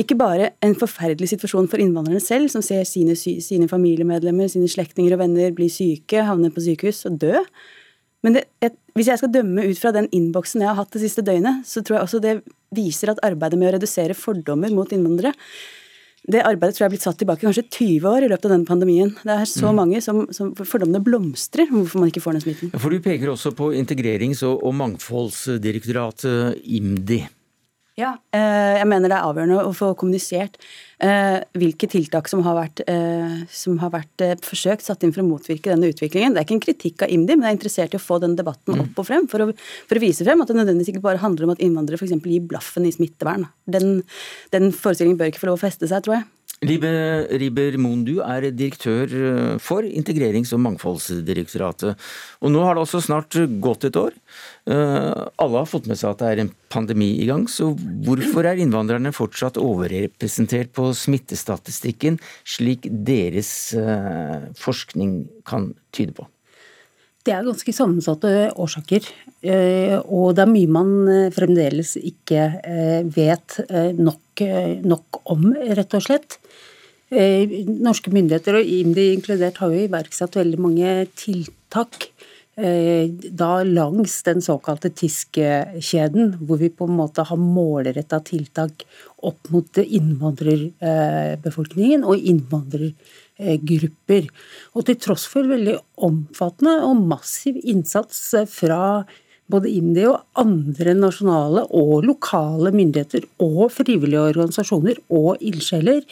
ikke 0.00 0.16
bare 0.16 0.52
en 0.64 0.74
forferdelig 0.78 1.28
situasjon 1.34 1.68
for 1.70 1.82
innvandrerne 1.82 2.22
selv, 2.24 2.48
som 2.52 2.64
ser 2.64 2.86
sine, 2.88 3.16
sine 3.18 3.68
familiemedlemmer, 3.70 4.48
sine 4.48 4.70
slektninger 4.70 5.14
og 5.14 5.22
venner 5.22 5.52
bli 5.54 5.68
syke, 5.72 6.24
havne 6.24 6.50
på 6.54 6.64
sykehus 6.64 7.04
og 7.10 7.20
dø. 7.20 7.42
Men 8.24 8.36
det, 8.36 8.44
et, 8.60 8.76
hvis 8.98 9.08
jeg 9.08 9.20
skal 9.22 9.32
dømme 9.32 9.64
ut 9.64 9.80
fra 9.80 9.94
den 9.96 10.08
innboksen 10.12 10.64
jeg 10.64 10.68
har 10.68 10.78
hatt 10.78 10.92
det 10.92 11.02
siste 11.04 11.24
døgnet, 11.24 11.64
så 11.68 11.80
tror 11.80 11.98
jeg 11.98 12.08
også 12.08 12.22
det 12.24 12.34
viser 12.76 13.14
at 13.14 13.22
arbeidet 13.26 13.58
med 13.58 13.70
å 13.70 13.76
redusere 13.78 14.16
fordommer 14.18 14.72
mot 14.74 14.92
innvandrere 14.92 15.32
det 16.28 16.42
arbeidet 16.44 16.76
tror 16.76 16.84
jeg 16.84 16.90
er 16.90 16.92
blitt 16.94 17.04
satt 17.06 17.18
tilbake 17.20 17.46
kanskje 17.46 17.64
20 17.64 18.08
år 18.10 18.26
i 18.26 18.28
løpet 18.30 18.46
av 18.46 18.52
denne 18.54 18.68
pandemien. 18.68 19.12
Det 19.24 19.34
er 19.34 19.48
så 19.48 19.72
mange 19.76 20.02
som, 20.04 20.26
som 20.36 20.52
fordommene 20.58 21.00
blomstrer 21.04 21.70
om 21.70 21.80
hvorfor 21.80 22.02
man 22.02 22.10
ikke 22.12 22.22
får 22.24 22.36
den 22.36 22.44
smitten. 22.44 22.72
For 22.76 22.92
du 22.92 23.00
peker 23.04 23.32
også 23.32 23.54
på 23.56 23.70
Integrerings- 23.78 24.44
og, 24.46 24.60
og 24.66 24.76
mangfoldsdirektoratet, 24.82 26.60
IMDi. 26.76 27.22
Ja, 28.00 28.14
eh, 28.32 28.78
jeg 28.78 28.88
mener 28.88 29.10
det 29.10 29.16
er 29.18 29.26
avgjørende 29.26 29.64
å 29.66 29.72
få 29.76 29.90
kommunisert 29.98 30.56
eh, 31.04 31.42
hvilke 31.58 31.88
tiltak 31.90 32.30
som 32.30 32.42
har 32.46 32.56
vært, 32.56 32.82
eh, 32.88 33.42
som 33.52 33.76
har 33.82 33.92
vært 33.92 34.24
forsøkt 34.46 34.86
satt 34.86 35.04
inn 35.04 35.12
for 35.12 35.24
å 35.24 35.28
motvirke 35.28 35.72
denne 35.72 35.90
utviklingen. 35.92 36.32
Det 36.32 36.40
er 36.40 36.48
ikke 36.48 36.56
en 36.56 36.64
kritikk 36.64 37.04
av 37.04 37.12
IMDi, 37.12 37.36
men 37.36 37.48
jeg 37.48 37.52
er 37.52 37.58
interessert 37.58 37.96
i 37.96 38.00
å 38.00 38.04
få 38.04 38.20
den 38.22 38.38
debatten 38.38 38.80
opp 38.86 39.02
og 39.02 39.08
frem, 39.10 39.28
for 39.30 39.44
å, 39.44 39.50
for 39.90 40.00
å 40.00 40.04
vise 40.04 40.26
frem 40.26 40.40
at 40.40 40.50
det 40.52 40.56
nødvendigvis 40.60 40.94
ikke 40.94 41.04
bare 41.10 41.22
handler 41.22 41.48
om 41.48 41.54
at 41.56 41.64
innvandrere 41.66 42.00
f.eks. 42.00 42.16
gir 42.24 42.48
blaffen 42.52 42.88
i 42.88 42.94
smittevern. 42.94 43.48
Den, 43.70 44.00
den 44.54 44.70
forestillingen 44.76 45.20
bør 45.20 45.32
ikke 45.32 45.44
få 45.44 45.52
lov 45.52 45.60
å 45.60 45.64
feste 45.66 45.90
seg, 45.90 46.06
tror 46.06 46.20
jeg. 46.20 46.28
Libe 46.60 46.90
Riber 47.40 47.78
Moen, 47.80 48.02
du 48.04 48.18
er 48.20 48.44
direktør 48.52 49.08
eh, 49.08 49.52
for 49.64 49.86
Integrerings- 49.86 50.52
og 50.52 50.60
mangfoldsdirektoratet. 50.66 51.96
Og 52.44 52.52
nå 52.52 52.64
har 52.66 52.76
det 52.76 52.82
også 52.84 53.00
snart 53.06 53.38
gått 53.64 53.86
et 53.88 53.96
år. 53.96 54.12
Eh, 54.68 55.22
Alle 55.40 55.62
har 55.62 55.70
fått 55.70 55.88
med 55.88 55.96
seg 55.96 56.12
at 56.12 56.20
det 56.20 56.28
er 56.28 56.42
en 56.44 56.52
pandemi 56.68 57.14
i 57.22 57.28
gang, 57.30 57.46
så 57.48 57.70
hvorfor 58.04 58.44
er 58.50 58.60
innvandrerne 58.60 59.14
fortsatt 59.16 59.56
overrepresentert 59.60 60.74
på 60.76 60.90
smittestatistikken, 60.92 62.20
slik 62.44 62.90
deres 63.08 63.72
eh, 63.72 64.50
forskning 64.60 65.22
kan 65.48 65.72
tyde 65.96 66.12
på? 66.20 66.28
Det 67.30 67.36
er 67.38 67.44
ganske 67.46 67.70
sammensatte 67.70 68.50
årsaker, 68.58 69.04
eh, 69.46 69.94
og 70.02 70.34
det 70.34 70.42
er 70.42 70.50
mye 70.50 70.66
man 70.74 71.06
eh, 71.06 71.30
fremdeles 71.30 71.94
ikke 71.94 72.58
eh, 72.58 73.06
vet 73.06 73.62
nok, 73.94 74.42
nok 74.82 75.22
om, 75.30 75.54
rett 75.78 75.94
og 75.94 76.02
slett. 76.08 76.42
Norske 77.10 78.10
myndigheter, 78.14 78.54
og 78.58 78.66
IMDi 78.66 79.14
inkludert, 79.14 79.58
har 79.62 79.68
jo 79.70 79.78
iverksatt 79.84 80.36
veldig 80.40 80.58
mange 80.62 81.06
tiltak 81.18 82.10
da 82.60 83.62
langs 83.64 84.22
den 84.26 84.40
såkalte 84.44 84.90
TISK-kjeden, 84.92 86.44
hvor 86.44 86.58
vi 86.60 86.68
på 86.68 86.84
en 86.90 86.98
måte 86.98 87.24
har 87.24 87.38
målretta 87.40 88.20
tiltak 88.26 88.84
opp 89.24 89.48
mot 89.54 89.78
innvandrerbefolkningen 89.80 92.04
og 92.04 92.20
innvandrergrupper. 93.40 94.28
Og 94.74 94.86
til 94.86 95.00
tross 95.00 95.26
for 95.30 95.48
veldig 95.48 95.78
omfattende 95.96 96.80
og 96.86 97.02
massiv 97.10 97.58
innsats 97.62 98.34
fra 98.50 99.04
både 99.50 99.66
IMDi 99.66 100.04
og 100.06 100.20
andre 100.38 100.92
nasjonale 100.94 101.64
og 101.74 102.04
lokale 102.06 102.70
myndigheter 102.70 103.24
og 103.42 103.72
frivillige 103.74 104.20
organisasjoner 104.30 105.00
og 105.10 105.42
ildsjeler, 105.42 106.04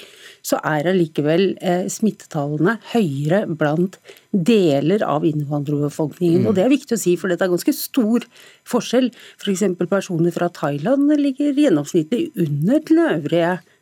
så 0.42 0.58
er 0.66 0.88
allikevel 0.90 1.52
eh, 1.62 1.86
smittetallene 1.86 2.80
høyere 2.90 3.44
blant 3.46 4.00
deler 4.32 5.04
av 5.06 5.22
innvandrerbefolkningen. 5.28 6.48
Og 6.48 6.56
det 6.56 6.64
er 6.64 6.74
viktig 6.74 6.96
å 6.96 7.00
si, 7.00 7.14
for 7.14 7.30
dette 7.30 7.46
er 7.46 7.54
ganske 7.54 7.76
stor 7.78 8.26
forskjell. 8.66 9.12
F.eks. 9.38 9.64
personer 9.86 10.34
fra 10.34 10.50
Thailand 10.50 11.14
ligger 11.22 11.54
gjennomsnittlig 11.54 12.32
under 12.34 12.82
den 12.90 13.04
øvrige 13.06 13.58
befolkningen 13.60 13.77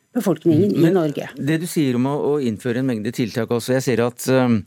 i 0.87 0.93
Norge. 0.93 1.27
Det 1.35 1.59
du 1.61 1.67
sier 1.69 1.97
om 1.97 2.07
å, 2.09 2.15
å 2.31 2.37
innføre 2.43 2.81
en 2.81 2.87
mengde 2.87 3.13
tiltak 3.15 3.51
også, 3.53 3.75
jeg 3.77 3.85
ser 3.85 4.01
at 4.05 4.25
um, 4.31 4.61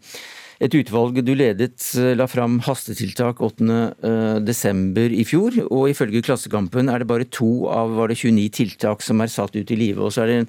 et 0.60 0.74
utvalg 0.76 1.22
du 1.24 1.32
ledet 1.32 1.80
eh, 1.96 2.12
la 2.18 2.26
fram 2.28 2.58
hastetiltak 2.66 3.40
8.12. 3.40 5.16
i 5.16 5.24
fjor, 5.24 5.56
og 5.72 5.88
ifølge 5.88 6.20
Klassekampen 6.26 6.92
er 6.92 7.00
det 7.00 7.08
bare 7.08 7.28
to 7.32 7.64
av 7.72 7.96
var 7.96 8.12
det 8.12 8.18
29 8.20 8.52
tiltak 8.58 9.04
som 9.04 9.24
er 9.24 9.32
satt 9.32 9.56
ut 9.56 9.72
i 9.72 9.78
live. 9.80 10.04
Og 10.04 10.12
så 10.12 10.26
er 10.26 10.32
det, 10.34 10.40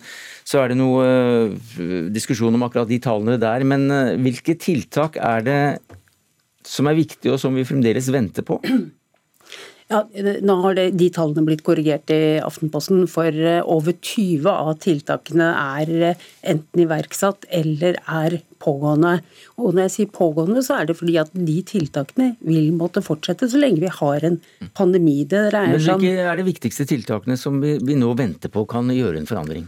så 0.43 0.59
er 0.61 0.73
det 0.73 0.81
noe 0.81 1.07
uh, 1.07 2.09
diskusjon 2.11 2.59
om 2.59 2.67
akkurat 2.67 2.91
de 2.91 2.99
tallene 3.01 3.39
der. 3.41 3.63
Men 3.63 3.87
uh, 3.87 4.15
hvilke 4.19 4.57
tiltak 4.59 5.15
er 5.15 5.47
det 5.47 5.61
som 6.67 6.91
er 6.91 6.99
viktige, 6.99 7.31
og 7.33 7.39
som 7.41 7.55
vi 7.55 7.65
fremdeles 7.65 8.11
venter 8.13 8.45
på? 8.45 8.59
Ja, 9.91 10.05
nå 10.41 10.55
har 10.63 10.75
det, 10.77 10.85
De 10.95 11.09
tallene 11.11 11.43
blitt 11.47 11.63
korrigert 11.67 12.11
i 12.13 12.39
Aftenposten, 12.43 13.03
for 13.11 13.27
eh, 13.27 13.59
over 13.67 13.95
20 13.97 14.47
av 14.51 14.77
tiltakene 14.83 15.49
er 15.51 15.91
eh, 16.11 16.23
enten 16.53 16.85
iverksatt 16.85 17.47
eller 17.59 17.99
er 17.99 18.37
pågående. 18.61 19.17
Og 19.59 19.73
Når 19.73 19.87
jeg 19.87 19.93
sier 19.95 20.11
pågående, 20.15 20.63
så 20.63 20.79
er 20.79 20.89
det 20.89 20.97
fordi 20.99 21.17
at 21.19 21.33
de 21.35 21.57
tiltakene 21.67 22.31
vil 22.47 22.71
måtte 22.77 23.03
fortsette 23.03 23.49
så 23.51 23.59
lenge 23.59 23.83
vi 23.83 23.91
har 23.91 24.27
en 24.27 24.39
pandemi. 24.77 25.21
Det 25.27 25.49
Men 25.51 25.75
hvilke 25.75 26.27
er 26.29 26.39
de 26.39 26.47
viktigste 26.47 26.87
tiltakene 26.89 27.39
som 27.39 27.59
vi, 27.63 27.75
vi 27.83 27.99
nå 27.99 28.13
venter 28.17 28.53
på 28.53 28.63
kan 28.69 28.91
gjøre 28.95 29.19
en 29.19 29.29
forandring? 29.29 29.67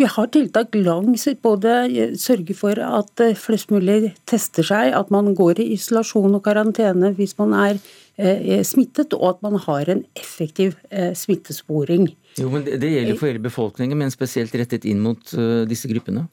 Vi 0.00 0.06
har 0.08 0.30
tiltak 0.32 0.72
langs 0.80 1.26
både 1.44 1.72
sørge 2.16 2.54
for 2.56 2.78
at 2.80 3.20
eh, 3.20 3.36
flest 3.36 3.68
mulig 3.68 4.14
tester 4.30 4.64
seg, 4.64 4.94
at 4.96 5.10
man 5.12 5.34
går 5.36 5.60
i 5.60 5.74
isolasjon 5.74 6.38
og 6.38 6.44
karantene 6.46 7.10
hvis 7.18 7.36
man 7.36 7.52
er 7.52 7.74
eh, 8.16 8.62
smittet, 8.64 9.12
og 9.12 9.26
at 9.34 9.42
man 9.44 9.58
har 9.60 9.90
en 9.92 10.00
effektiv 10.16 10.78
eh, 10.88 11.12
smittesporing. 11.12 12.08
Jo, 12.38 12.48
men 12.48 12.64
Det, 12.64 12.80
gjelder 12.80 13.18
for 13.18 13.28
hele 13.28 13.42
befolkningen, 13.44 13.98
men 13.98 14.12
spesielt 14.14 14.54
rettet 14.56 14.86
inn 14.88 15.02
mot 15.04 15.34
eh, 15.36 15.66
disse 15.68 15.90
gruppene? 15.90 16.28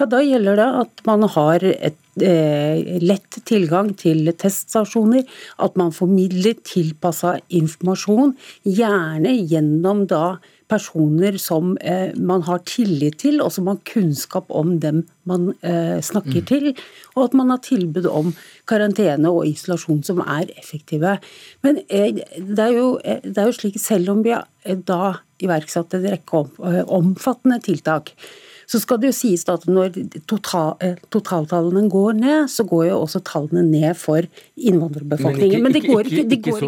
Ja, 0.00 0.06
Da 0.08 0.22
gjelder 0.24 0.56
det 0.56 0.68
at 0.84 1.02
man 1.04 1.26
har 1.34 1.66
et, 1.68 1.98
eh, 2.24 2.80
lett 3.04 3.42
tilgang 3.44 3.92
til 4.00 4.32
teststasjoner, 4.32 5.26
at 5.58 5.76
man 5.76 5.92
formidler 5.92 6.56
tilpassa 6.64 7.36
informasjon, 7.50 8.32
gjerne 8.64 9.36
gjennom 9.44 10.06
da 10.08 10.38
personer 10.70 11.36
som 11.42 11.74
eh, 11.82 12.14
man 12.16 12.44
har 12.46 12.62
tillit 12.68 13.18
til, 13.24 13.40
og 13.42 13.52
som 13.54 13.68
har 13.70 13.80
kunnskap 13.88 14.50
om 14.54 14.76
dem 14.82 15.02
man 15.28 15.50
eh, 15.66 15.98
snakker 16.04 16.40
mm. 16.42 16.48
til. 16.48 16.70
Og 17.16 17.24
at 17.26 17.36
man 17.38 17.50
har 17.52 17.62
tilbud 17.66 18.06
om 18.10 18.32
karantene 18.70 19.32
og 19.32 19.48
isolasjon 19.50 20.04
som 20.06 20.22
er 20.24 20.52
effektive. 20.56 21.16
Men 21.66 21.82
eh, 21.88 22.22
det 22.36 22.66
er, 22.66 22.76
jo, 22.76 22.92
eh, 23.04 23.22
det 23.24 23.38
er 23.38 23.50
jo 23.50 23.58
slik, 23.58 23.80
selv 23.82 24.14
om 24.14 24.22
vi 24.26 24.36
da 24.86 25.02
iverksatte 25.40 25.98
en 25.98 26.10
rekke 26.12 26.44
omfattende 26.92 27.60
tiltak, 27.64 28.14
så 28.70 28.78
skal 28.82 29.00
det 29.02 29.10
jo 29.10 29.16
sies 29.16 29.42
at 29.50 29.66
når 29.66 29.96
total, 30.30 30.76
eh, 30.84 30.98
totaltallene 31.10 31.88
går 31.90 32.18
ned, 32.20 32.50
så 32.52 32.64
går 32.68 32.86
jo 32.90 33.00
også 33.02 33.22
tallene 33.26 33.64
ned 33.66 33.98
for 33.98 34.26
innvandrerbefolkningen. 34.56 35.58
Men, 35.58 35.58
ikke, 35.58 35.62
Men 35.64 35.74
det 35.74 35.82
går 35.88 36.10
ikke, 36.10 36.26
de 36.30 36.38
går 36.44 36.66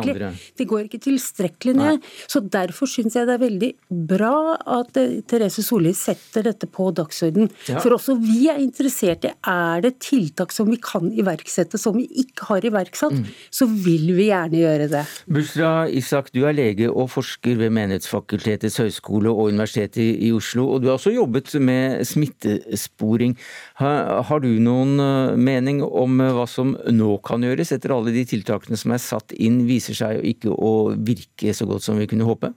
ikke, 0.00 0.30
de 0.56 0.68
går 0.70 0.86
ikke 0.88 1.02
tilstrekkelig 1.04 1.74
ned. 1.76 2.00
Nei. 2.00 2.26
Så 2.30 2.40
derfor 2.40 2.88
syns 2.88 3.18
jeg 3.18 3.28
det 3.28 3.36
er 3.36 3.42
veldig 3.44 3.70
bra 4.10 4.56
at 4.80 4.96
eh, 5.00 5.20
Therese 5.28 5.64
Solli 5.66 5.92
setter 5.96 6.46
dette 6.48 6.68
på 6.70 6.88
dagsorden. 6.96 7.50
Ja. 7.68 7.82
For 7.82 7.98
også 7.98 8.16
vi 8.20 8.48
er 8.52 8.62
interessert 8.62 9.28
i 9.28 9.34
er 9.50 9.84
det 9.84 9.98
tiltak 10.04 10.54
som 10.54 10.70
vi 10.70 10.78
kan 10.80 11.10
iverksette 11.12 11.78
som 11.80 11.98
vi 11.98 12.06
ikke 12.22 12.48
har 12.48 12.64
iverksatt, 12.66 13.16
mm. 13.16 13.28
så 13.52 13.68
vil 13.68 14.08
vi 14.16 14.30
gjerne 14.30 14.60
gjøre 14.60 14.88
det. 14.92 15.04
Bushra 15.30 15.72
Isak, 15.88 16.32
du 16.34 16.44
er 16.48 16.56
lege 16.56 16.88
og 16.90 17.10
forsker 17.12 17.58
ved 17.60 17.74
Menighetsfakultetets 17.76 18.80
høgskole 18.80 19.32
og 19.32 19.52
Universitetet 19.52 20.00
i 20.00 20.32
Oslo. 20.34 20.68
og 20.70 20.82
du 20.82 20.88
er 20.88 20.96
også 20.96 21.09
også 21.10 21.18
jobbet 21.18 21.54
med 21.60 22.06
smittesporing. 22.06 23.36
Har, 23.80 24.40
du 24.40 24.48
noen 24.62 25.00
eh, 25.00 25.36
mening 25.36 25.82
om 25.82 26.20
eh, 26.20 26.32
hva 26.34 26.46
som 26.48 26.76
nå 26.90 27.18
kan 27.26 27.42
gjøres, 27.42 27.72
etter 27.74 27.94
alle 27.94 28.14
de 28.14 28.24
tiltakene 28.24 28.78
som 28.78 28.94
er 28.94 29.02
satt 29.02 29.34
inn, 29.36 29.64
viser 29.68 29.96
seg 29.96 30.24
ikke 30.24 30.54
å 30.54 30.94
virke 30.96 31.54
så 31.54 31.66
godt 31.68 31.86
som 31.86 31.98
vi 32.00 32.08
kunne 32.10 32.28
håpe? 32.28 32.54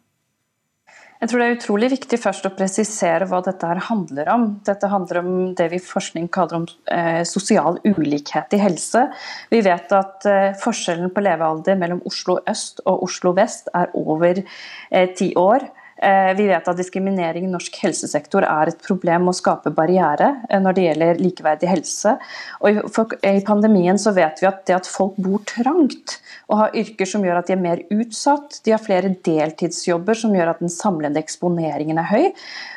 Jeg 1.24 1.30
tror 1.32 1.39
det 1.39 1.45
er 1.45 1.54
utrolig 1.56 1.88
viktig 1.93 2.18
først 2.20 2.47
å 2.49 2.51
presisere 2.51 3.26
hva 3.32 3.38
dette 3.45 3.68
her 3.70 3.80
handler 3.86 4.28
om. 4.34 4.41
Dette 4.68 4.89
handler 4.91 5.22
om 5.22 5.30
det 5.56 5.70
vi 5.72 5.78
i 5.80 5.84
forskning 5.84 6.28
kaller 6.36 6.58
om 6.58 6.66
eh, 6.91 7.22
sosial 7.24 7.78
ulikhet 7.86 8.51
i 8.51 8.60
helse. 8.60 9.06
Vi 9.47 9.62
vet 9.64 9.95
at 9.95 10.28
eh, 10.28 10.49
forskjellen 10.60 11.14
på 11.16 11.24
levealder 11.24 11.80
mellom 11.80 12.04
Oslo 12.10 12.41
øst 12.43 12.84
og 12.84 13.06
Oslo 13.08 13.32
vest 13.38 13.72
er 13.72 13.88
over 13.95 14.43
eh, 14.43 15.08
ti 15.16 15.32
år. 15.39 15.64
Eh, 16.04 16.34
vi 16.36 16.47
vet 16.47 16.68
at 16.68 16.78
diskriminering 16.78 17.45
i 17.47 17.51
norsk 17.51 17.78
helsesektor 17.86 18.43
er 18.43 18.72
et 18.74 18.82
problem 18.84 19.30
og 19.32 19.38
skaper 19.38 19.72
barriere 19.76 20.34
eh, 20.49 20.60
når 20.60 20.76
det 20.76 20.88
gjelder 20.88 21.22
likeverdig 21.24 21.70
helse. 21.70 22.18
Og 22.60 22.82
I 23.24 23.38
pandemien 23.47 23.99
så 24.01 24.12
vet 24.16 24.43
vi 24.43 24.49
at 24.49 24.66
det 24.68 24.76
at 24.82 24.89
folk 24.89 25.16
bor 25.24 25.39
trangt 25.47 26.18
og 26.52 26.60
har 26.60 26.76
yrker 26.78 27.08
som 27.08 27.24
gjør 27.24 27.39
at 27.39 27.50
de 27.50 27.56
er 27.56 27.62
mer 27.62 27.82
utsatt, 27.94 28.60
de 28.66 28.74
har 28.74 28.82
flere 28.84 29.14
deltidsjobber 29.26 30.18
som 30.18 30.34
gjør 30.36 30.54
at 30.54 30.64
den 30.64 30.72
samlede 30.72 31.22
eksponeringen 31.22 32.02
er 32.02 32.10
høy. 32.10 32.26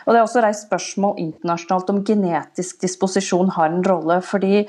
Og 0.07 0.12
Det 0.14 0.21
er 0.21 0.23
også 0.23 0.43
reist 0.45 0.67
spørsmål 0.69 1.19
internasjonalt 1.19 1.91
om 1.91 2.03
genetisk 2.07 2.81
disposisjon 2.85 3.51
har 3.57 3.73
en 3.73 3.83
rolle. 3.85 4.21
fordi 4.23 4.62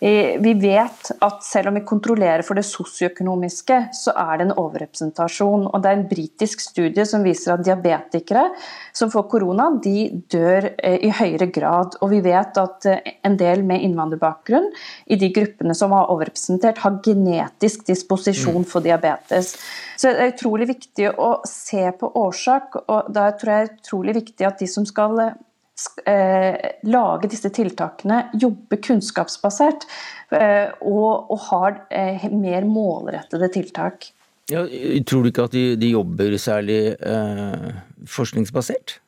eh, 0.00 0.38
vi 0.40 0.52
vet 0.54 1.10
at 1.20 1.42
selv 1.42 1.68
om 1.68 1.74
vi 1.74 1.84
kontrollerer 1.86 2.42
for 2.46 2.54
det 2.54 2.64
sosioøkonomiske, 2.64 3.78
så 3.92 4.14
er 4.14 4.38
det 4.38 4.46
en 4.46 4.56
overrepresentasjon. 4.56 5.66
Og 5.66 5.82
Det 5.82 5.90
er 5.90 5.98
en 5.98 6.08
britisk 6.08 6.60
studie 6.60 7.04
som 7.04 7.24
viser 7.24 7.54
at 7.54 7.64
diabetikere 7.64 8.46
som 8.92 9.10
får 9.10 9.28
korona, 9.28 9.70
de 9.82 10.22
dør 10.30 10.70
eh, 10.78 11.00
i 11.02 11.10
høyere 11.10 11.50
grad. 11.50 11.98
Og 12.00 12.14
vi 12.14 12.22
vet 12.22 12.56
at 12.56 12.86
eh, 12.86 13.18
en 13.26 13.36
del 13.36 13.64
med 13.66 13.82
innvandrerbakgrunn 13.82 14.70
i 15.10 15.18
de 15.18 15.32
gruppene 15.34 15.74
som 15.74 15.92
er 15.92 16.06
overrepresentert, 16.06 16.78
har 16.78 17.00
genetisk 17.02 17.86
disposisjon 17.88 18.43
mm. 18.52 18.68
for 18.68 18.84
diabetes. 18.84 19.54
Så 19.96 20.12
det 20.12 20.20
er 20.20 20.34
utrolig 20.34 20.68
viktig 20.74 21.10
å 21.16 21.30
se 21.48 21.86
på 21.98 22.10
årsak, 22.20 22.80
og 22.84 23.10
da 23.14 23.30
tror 23.38 23.52
jeg 23.52 23.64
det 23.64 23.72
er 23.72 23.82
utrolig 23.82 24.16
viktig 24.20 24.48
at 24.48 24.60
de 24.60 24.68
som 24.70 24.86
skal 24.88 25.20
eh, 25.24 26.72
lage 26.90 27.30
disse 27.32 27.50
tiltakene, 27.54 28.24
jobber 28.40 28.80
kunnskapsbasert 28.84 29.86
eh, 30.34 30.74
og, 30.80 31.30
og, 31.30 31.38
har 31.50 31.80
eh, 31.90 32.28
mer 32.32 32.66
målrettede 32.68 33.50
tiltak. 33.54 34.10
Ja, 34.50 34.66
tror 35.08 35.24
du 35.24 35.30
ikke 35.30 35.48
at 35.48 35.56
de, 35.56 35.64
de 35.80 35.94
jobber 35.94 36.36
særlig 36.36 36.80
eh, 37.00 37.70
forskningsbasert? 38.10 38.98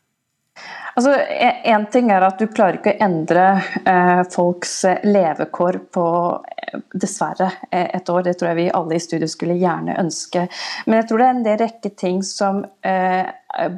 Altså, 0.96 1.12
en 1.68 1.84
ting 1.92 2.08
er 2.08 2.24
at 2.24 2.38
du 2.40 2.46
klarer 2.48 2.78
ikke 2.78 2.94
å 2.94 3.04
endre 3.04 3.44
eh, 3.84 4.22
folks 4.32 4.78
levekår 5.04 5.78
på 5.92 6.04
eh, 6.40 6.78
dessverre 6.96 7.50
et 7.68 8.08
år. 8.08 8.22
Det 8.24 8.36
tror 8.38 8.50
jeg 8.52 8.58
vi 8.62 8.70
alle 8.78 8.96
i 8.96 9.02
studio 9.04 9.28
skulle 9.28 9.58
gjerne 9.60 9.98
ønske. 10.00 10.46
Men 10.86 11.02
jeg 11.02 11.08
tror 11.10 11.20
det 11.20 11.26
er 11.26 11.34
en 11.34 11.44
del 11.44 11.60
rekke 11.60 11.92
ting 12.00 12.22
som 12.24 12.62
eh, 12.80 13.28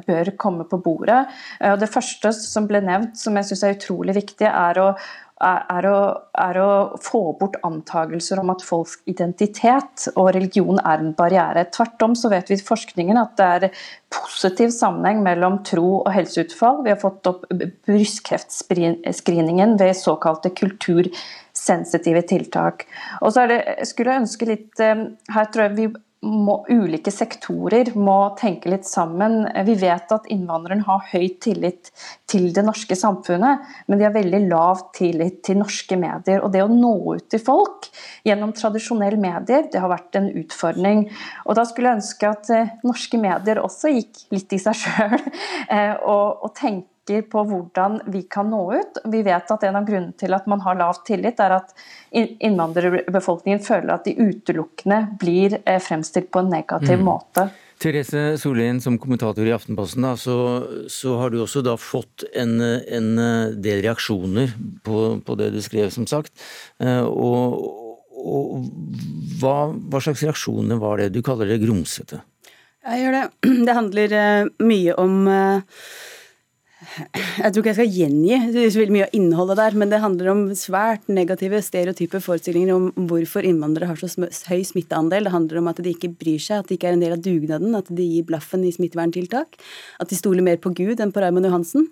bør 0.07 0.31
komme 0.39 0.67
på 0.71 0.79
bordet. 0.83 1.21
Og 1.67 1.77
det 1.79 1.91
første 1.91 2.31
som 2.35 2.65
ble 2.67 2.81
nevnt, 2.83 3.19
som 3.19 3.35
jeg 3.35 3.51
syns 3.51 3.65
er 3.67 3.75
utrolig 3.75 4.15
viktig, 4.15 4.47
er 4.47 4.79
å 4.79 4.89
er 5.39 5.85
å, 5.87 5.99
er 6.35 6.57
å, 6.59 6.97
få 6.99 7.21
bort 7.39 7.55
antagelser 7.63 8.39
om 8.41 8.49
at 8.51 8.63
folks 8.65 8.97
identitet 9.09 10.07
og 10.15 10.33
religion 10.35 10.79
er 10.83 10.99
en 10.99 11.13
barriere. 11.15 11.65
Tvert 11.71 12.01
om 12.03 12.15
så 12.17 12.29
vet 12.33 12.49
vi 12.51 12.55
i 12.59 12.63
forskningen 12.63 13.17
at 13.21 13.37
det 13.39 13.47
er 13.55 13.69
positiv 14.11 14.69
sammenheng 14.75 15.23
mellom 15.23 15.63
tro 15.67 16.01
og 16.01 16.11
helseutfall. 16.15 16.83
Vi 16.83 16.91
har 16.91 16.99
fått 16.99 17.27
opp 17.31 17.41
brystkreftsscreeningen 17.87 19.77
ved 19.79 19.95
såkalte 19.97 20.49
kultursensitive 20.59 22.21
tiltak. 22.27 22.87
Og 23.23 23.33
så 23.35 23.47
det, 23.49 23.61
skulle 23.87 24.11
jeg 24.11 24.23
ønske 24.25 24.45
litt 24.49 24.79
eh, 24.83 25.07
Her 25.31 25.45
tror 25.53 25.63
jeg 25.69 25.77
vi 25.77 25.87
må, 26.25 26.55
ulike 26.67 27.11
sektorer 27.13 27.93
må 27.95 28.17
tenke 28.39 28.71
litt 28.71 28.87
sammen. 28.87 29.45
Vi 29.65 29.75
vet 29.79 30.11
at 30.11 30.27
innvandreren 30.31 30.83
har 30.87 31.05
høy 31.13 31.29
tillit 31.39 31.91
til 32.29 32.49
det 32.55 32.65
norske 32.67 32.97
samfunnet, 32.99 33.63
men 33.87 33.99
de 33.99 34.07
har 34.07 34.15
veldig 34.15 34.41
lav 34.49 34.83
tillit 34.97 35.39
til 35.47 35.61
norske 35.61 35.95
medier. 35.99 36.43
Og 36.43 36.51
det 36.53 36.65
å 36.65 36.71
nå 36.71 36.93
ut 37.15 37.29
til 37.31 37.43
folk 37.43 37.87
gjennom 38.27 38.51
tradisjonelle 38.57 39.19
medier, 39.21 39.69
det 39.71 39.79
har 39.79 39.91
vært 39.91 40.19
en 40.19 40.29
utfordring. 40.43 41.07
Og 41.47 41.59
da 41.59 41.65
skulle 41.67 41.93
jeg 41.93 42.01
ønske 42.01 42.33
at 42.35 42.53
eh, 42.53 42.77
norske 42.83 43.21
medier 43.21 43.63
også 43.63 43.95
gikk 43.95 44.25
litt 44.35 44.55
i 44.55 44.61
seg 44.61 44.79
sjøl 44.83 45.19
eh, 45.19 45.95
og, 46.03 46.43
og 46.43 46.55
tenkte 46.57 46.98
tenker 47.09 47.29
på 47.29 47.43
hvordan 47.43 48.01
vi 48.07 48.21
kan 48.29 48.49
nå 48.49 48.73
ut. 48.73 48.99
Vi 49.05 49.23
vet 49.23 49.51
at 49.51 49.63
en 49.63 49.75
av 49.75 49.85
grunnene 49.87 50.13
til 50.17 50.33
at 50.33 50.47
man 50.47 50.61
har 50.61 50.77
lav 50.77 51.01
tillit, 51.05 51.39
er 51.39 51.57
at 51.57 51.73
innvandrerbefolkningen 52.11 53.61
føler 53.63 53.93
at 53.93 54.05
de 54.05 54.15
utelukkende 54.17 55.17
blir 55.19 55.59
eh, 55.65 55.79
fremstilt 55.79 56.31
på 56.31 56.43
en 56.43 56.49
negativ 56.49 56.99
mm. 56.99 57.05
måte. 57.05 57.49
Therese 57.79 58.37
Sollien, 58.41 58.81
som 58.81 58.97
kommentator 58.99 59.47
i 59.47 59.53
Aftenposten, 59.55 60.03
da, 60.03 60.17
så, 60.19 60.65
så, 60.91 61.15
har 61.15 61.31
du 61.31 61.39
også 61.41 61.61
da 61.63 61.77
fått 61.79 62.25
en, 62.35 62.59
en 62.59 63.13
del 63.55 63.83
reaksjoner 63.85 64.51
på, 64.83 65.21
på, 65.23 65.37
det 65.39 65.53
du 65.53 65.61
skrev, 65.63 65.87
som 65.95 66.07
sagt. 66.09 66.33
Eh, 66.83 67.05
og, 67.07 67.55
og 68.19 68.67
hva, 69.39 69.71
hva, 69.71 70.03
slags 70.03 70.25
reaksjoner 70.27 70.81
var 70.81 70.99
det? 70.99 71.13
Du 71.15 71.23
kaller 71.23 71.47
det 71.47 71.61
grumsete. 71.63 72.19
Jeg 72.83 73.05
gjør 73.05 73.15
det. 73.15 73.25
Det 73.67 73.75
handler 73.75 74.15
eh, 74.19 74.53
mye 74.65 74.99
om 74.99 75.17
jeg 76.97 77.51
tror 77.53 77.61
ikke 77.61 77.71
jeg 77.71 77.77
skal 77.77 77.97
gjengi 77.99 78.69
så 78.73 78.85
mye 78.91 79.05
av 79.07 79.15
innholdet 79.17 79.59
der, 79.59 79.77
men 79.79 79.91
det 79.91 80.01
handler 80.03 80.31
om 80.33 80.41
svært 80.57 81.05
negative, 81.11 81.61
stereotype 81.63 82.21
forestillinger 82.23 82.73
om 82.75 82.89
hvorfor 83.09 83.45
innvandrere 83.45 83.91
har 83.91 84.01
så 84.01 84.09
høy 84.49 84.63
smitteandel. 84.67 85.27
Det 85.27 85.35
handler 85.35 85.61
om 85.61 85.69
at 85.71 85.81
de 85.83 85.93
ikke 85.93 86.11
bryr 86.15 86.41
seg, 86.41 86.63
at 86.63 86.71
de 86.71 86.79
ikke 86.79 86.89
er 86.91 86.97
en 86.97 87.05
del 87.05 87.15
av 87.15 87.23
dugnaden, 87.25 87.77
at 87.77 87.91
de 87.93 88.07
gir 88.07 88.27
blaffen 88.27 88.65
i 88.67 88.73
smitteverntiltak. 88.75 89.59
At 90.01 90.11
de 90.11 90.19
stoler 90.19 90.45
mer 90.45 90.59
på 90.61 90.73
Gud 90.75 90.99
enn 90.99 91.13
på 91.15 91.23
Raymond 91.23 91.49
Johansen. 91.49 91.87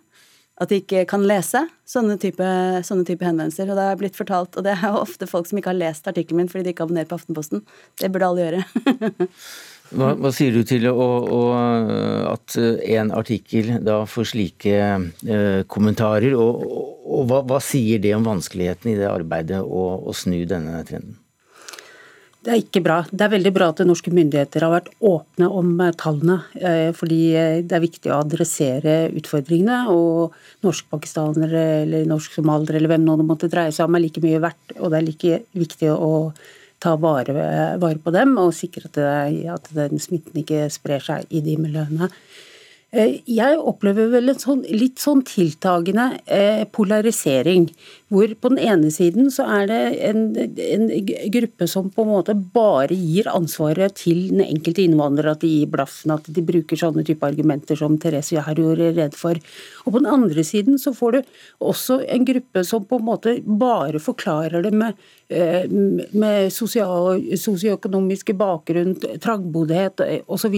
At 0.58 0.72
de 0.72 0.80
ikke 0.82 1.04
kan 1.06 1.22
lese 1.30 1.62
sånne 1.86 2.16
type, 2.22 2.46
sånne 2.88 3.06
type 3.06 3.26
henvendelser. 3.26 3.70
Og 3.70 3.78
det 3.78 3.86
er 3.86 4.00
blitt 4.00 4.18
fortalt, 4.18 4.58
og 4.58 4.66
det 4.66 4.74
er 4.74 4.98
ofte 4.98 5.30
folk 5.30 5.46
som 5.50 5.60
ikke 5.62 5.70
har 5.70 5.78
lest 5.78 6.10
artikkelen 6.10 6.42
min 6.42 6.50
fordi 6.50 6.66
de 6.66 6.74
ikke 6.74 6.88
abonnerer 6.88 7.10
på 7.12 7.20
Aftenposten. 7.20 7.62
Det 8.02 8.10
burde 8.14 8.32
alle 8.32 8.48
gjøre. 8.48 9.28
Hva, 9.88 10.12
hva, 10.20 10.32
sier 10.36 10.52
du 10.52 10.66
til 10.68 10.88
å, 10.92 10.96
å, 11.32 11.42
at 12.28 12.58
en 12.60 13.14
artikkel 13.16 13.78
da 13.86 14.02
får 14.10 14.34
slike 14.34 14.74
eh, 14.76 15.62
kommentarer, 15.72 16.36
og, 16.36 16.66
og 17.08 17.30
hva, 17.30 17.40
hva, 17.48 17.62
sier 17.64 18.02
det 18.04 18.12
om 18.18 18.28
vanskeligheten 18.28 18.92
i 18.92 18.98
det 19.00 19.08
arbeidet 19.08 19.62
å, 19.64 19.86
å, 20.04 20.16
snu 20.16 20.42
denne 20.50 20.82
trenden? 20.88 21.16
Det 22.48 22.54
er 22.54 22.62
ikke 22.62 22.84
bra. 22.84 22.98
Det 23.12 23.24
er 23.26 23.32
veldig 23.34 23.52
bra 23.52 23.66
at 23.74 23.82
norske 23.84 24.12
myndigheter 24.14 24.64
har 24.64 24.72
vært 24.72 24.92
åpne 25.04 25.50
om 25.52 25.72
eh, 25.84 25.96
tallene. 26.00 26.38
Eh, 26.56 26.92
fordi 26.96 27.22
eh, 27.36 27.56
det 27.64 27.76
er 27.76 27.84
viktig 27.84 28.12
å 28.12 28.22
adressere 28.22 28.98
utfordringene. 29.20 29.82
Og 29.92 30.36
norskpakistanere 30.68 31.66
eller 31.82 32.08
norsk-somaliere 32.08 32.80
eller 32.80 32.94
hvem 32.94 33.04
nå 33.08 33.18
det 33.20 33.28
måtte 33.28 33.52
dreie 33.52 33.74
seg 33.76 33.88
om, 33.88 34.00
er 34.00 34.06
like 34.06 34.24
mye 34.24 34.40
verdt. 34.44 34.78
Og 34.78 34.94
det 34.94 35.00
er 35.00 35.08
like 35.10 35.42
viktig 35.60 35.92
å 35.96 36.14
ta 36.84 36.96
vare, 37.02 37.34
vare, 37.82 37.98
på 38.04 38.14
dem 38.14 38.36
og 38.42 38.54
sikre 38.56 38.86
at, 38.90 38.98
det, 38.98 39.48
at, 39.54 39.72
den 39.76 40.02
smitten 40.02 40.38
ikke 40.44 40.68
sprer 40.74 41.04
seg 41.04 41.30
i 41.34 41.42
de 41.46 41.58
miljøene. 41.62 42.10
Eh, 42.96 43.18
jeg 43.28 43.58
opplever 43.60 44.08
vel 44.14 44.32
en 44.32 44.38
sånn, 44.40 44.62
litt 44.72 45.02
sånn 45.04 45.20
tiltagende 45.28 46.22
eh, 46.24 46.62
polarisering. 46.72 47.66
Hvor 48.08 48.32
på 48.40 48.52
den 48.54 48.62
ene 48.64 48.92
siden 48.96 49.28
så 49.34 49.44
er 49.58 49.66
det 49.68 49.80
en, 50.08 50.22
en, 50.40 50.86
gruppe 51.34 51.68
som 51.68 51.90
på 51.92 52.06
en 52.06 52.14
måte 52.14 52.36
bare 52.56 52.96
gir 52.96 53.28
ansvaret 53.28 53.98
til 54.00 54.30
den 54.30 54.46
enkelte 54.46 54.86
innvandrer, 54.86 55.34
at 55.34 55.44
de 55.44 55.50
gir 55.52 55.74
blaffen, 55.74 56.14
at 56.16 56.30
de 56.32 56.46
bruker 56.48 56.80
sånne 56.80 57.04
type 57.04 57.28
argumenter 57.28 57.76
som 57.76 57.98
Therese 58.00 58.40
her 58.48 58.64
gjorde 58.64 58.94
rede 58.94 59.20
for. 59.20 59.36
Og 59.84 59.92
på 59.92 60.00
den 60.00 60.08
andre 60.08 60.48
siden 60.48 60.80
så 60.80 60.96
får 60.96 61.18
du 61.18 61.22
også 61.68 62.00
en 62.08 62.30
gruppe 62.32 62.64
som 62.72 62.88
på 62.88 63.02
en 63.02 63.08
måte 63.10 63.36
bare 63.44 64.00
forklarer 64.00 64.64
det 64.64 64.72
med, 64.72 64.96
eh, 65.28 65.68
med 65.68 66.56
sosioøkonomiske 66.56 68.40
bakgrunn, 68.40 68.96
trangboddhet 69.20 70.08
osv. 70.32 70.56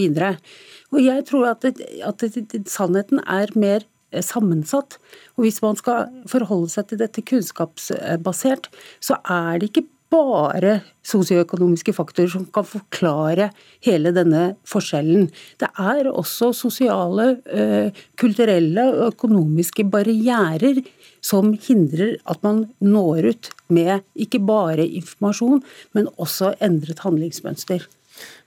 Og 0.90 1.02
jeg 1.04 1.24
tror 1.28 1.52
at, 1.52 1.64
at 1.66 2.26
sannheten 2.70 3.22
er 3.26 3.52
mer 3.58 3.86
eh, 4.12 4.24
sammensatt. 4.24 4.98
Og 5.36 5.46
hvis 5.46 5.60
man 5.62 5.78
skal 5.78 6.10
forholde 6.30 6.72
seg 6.72 6.90
til 6.90 7.02
dette 7.02 7.24
kunnskapsbasert, 7.26 8.70
så 9.02 9.20
er 9.22 9.60
det 9.60 9.70
ikke 9.70 9.86
bare 10.10 10.80
sosioøkonomiske 11.06 11.92
faktorer 11.94 12.30
som 12.32 12.46
kan 12.50 12.66
forklare 12.66 13.50
hele 13.86 14.12
denne 14.14 14.56
forskjellen. 14.68 15.28
Det 15.62 15.68
er 15.78 16.10
også 16.10 16.50
sosiale, 16.56 17.28
eh, 17.46 17.94
kulturelle 18.18 18.88
og 18.90 19.14
økonomiske 19.14 19.86
barrierer 19.92 20.82
som 21.22 21.52
hindrer 21.54 22.16
at 22.26 22.42
man 22.42 22.64
når 22.80 23.30
ut 23.30 23.50
med 23.68 24.02
ikke 24.16 24.40
bare 24.42 24.86
informasjon, 24.86 25.62
men 25.94 26.10
også 26.18 26.54
endret 26.60 27.04
handlingsmønster. 27.06 27.86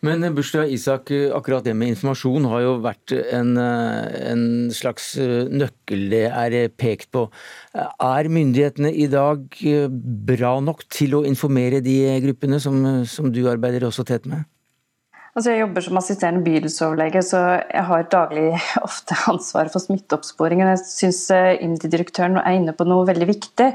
Men 0.04 0.24
eh, 0.24 0.32
Bursdag 0.36 0.72
Isak, 0.74 1.12
eh, 1.12 1.32
akkurat 1.36 1.64
det 1.66 1.76
med 1.78 1.94
informasjon 1.94 2.48
har 2.52 2.64
jo 2.66 2.74
vært 2.84 3.14
en, 3.22 3.56
eh, 3.58 4.32
en, 4.32 4.46
slags 4.74 5.14
nøkkel 5.20 6.08
det 6.12 6.26
er 6.30 6.56
pekt 6.70 7.12
på. 7.16 7.28
Er 7.74 8.30
myndighetene 8.32 8.92
i 8.94 9.08
dag 9.12 9.46
bra 10.28 10.56
nok 10.64 10.84
til 10.92 11.18
å 11.20 11.24
informere 11.28 11.84
de 11.86 11.98
gruppene 12.26 12.60
som, 12.64 12.82
som 13.10 13.32
du 13.34 13.44
arbeider 13.52 13.88
også 13.88 14.06
tett 14.08 14.28
med? 14.30 14.46
Altså 15.34 15.50
jeg 15.50 15.64
jobber 15.64 15.82
som 15.82 15.98
assisterende 15.98 16.44
bydelsoverlege, 16.46 17.22
så 17.26 17.40
jeg 17.58 17.84
har 17.88 18.04
daglig 18.12 18.52
ofte 18.88 19.16
ansvar 19.32 19.72
for 19.74 19.82
smitteoppsporing. 19.82 20.62
og 20.62 20.70
Jeg 20.70 20.82
syns 20.86 21.22
eh, 21.34 21.56
IMDi-direktøren 21.66 22.38
er 22.38 22.60
inne 22.60 22.76
på 22.78 22.86
noe 22.86 23.08
veldig 23.10 23.28
viktig. 23.32 23.72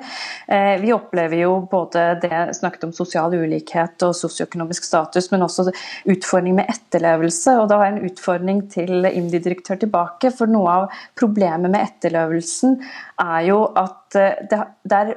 Eh, 0.55 0.77
vi 0.79 0.95
opplever 0.95 1.43
jo 1.43 1.57
både 1.71 2.05
det 2.23 2.45
snakket 2.61 2.87
om 2.87 2.95
sosial 2.95 3.35
ulikhet 3.35 4.07
og 4.07 4.15
sosioøkonomisk 4.15 4.87
status, 4.87 5.33
men 5.33 5.43
også 5.49 5.67
utfordring 6.15 6.61
med 6.61 6.71
etterlevelse. 6.71 7.57
Og 7.59 7.67
da 7.73 7.81
har 7.81 7.91
jeg 7.91 7.97
en 7.97 8.13
utfordring 8.13 8.63
til 8.71 9.11
IMDi-direktør 9.11 9.83
tilbake. 9.83 10.31
For 10.31 10.47
noe 10.47 10.77
av 10.77 11.03
problemet 11.19 11.75
med 11.75 11.83
etterlevelsen 11.83 12.79
er 13.19 13.49
jo 13.51 13.65
at 13.75 14.08
eh, 14.17 14.39
det, 14.49 14.59
er 14.95 15.11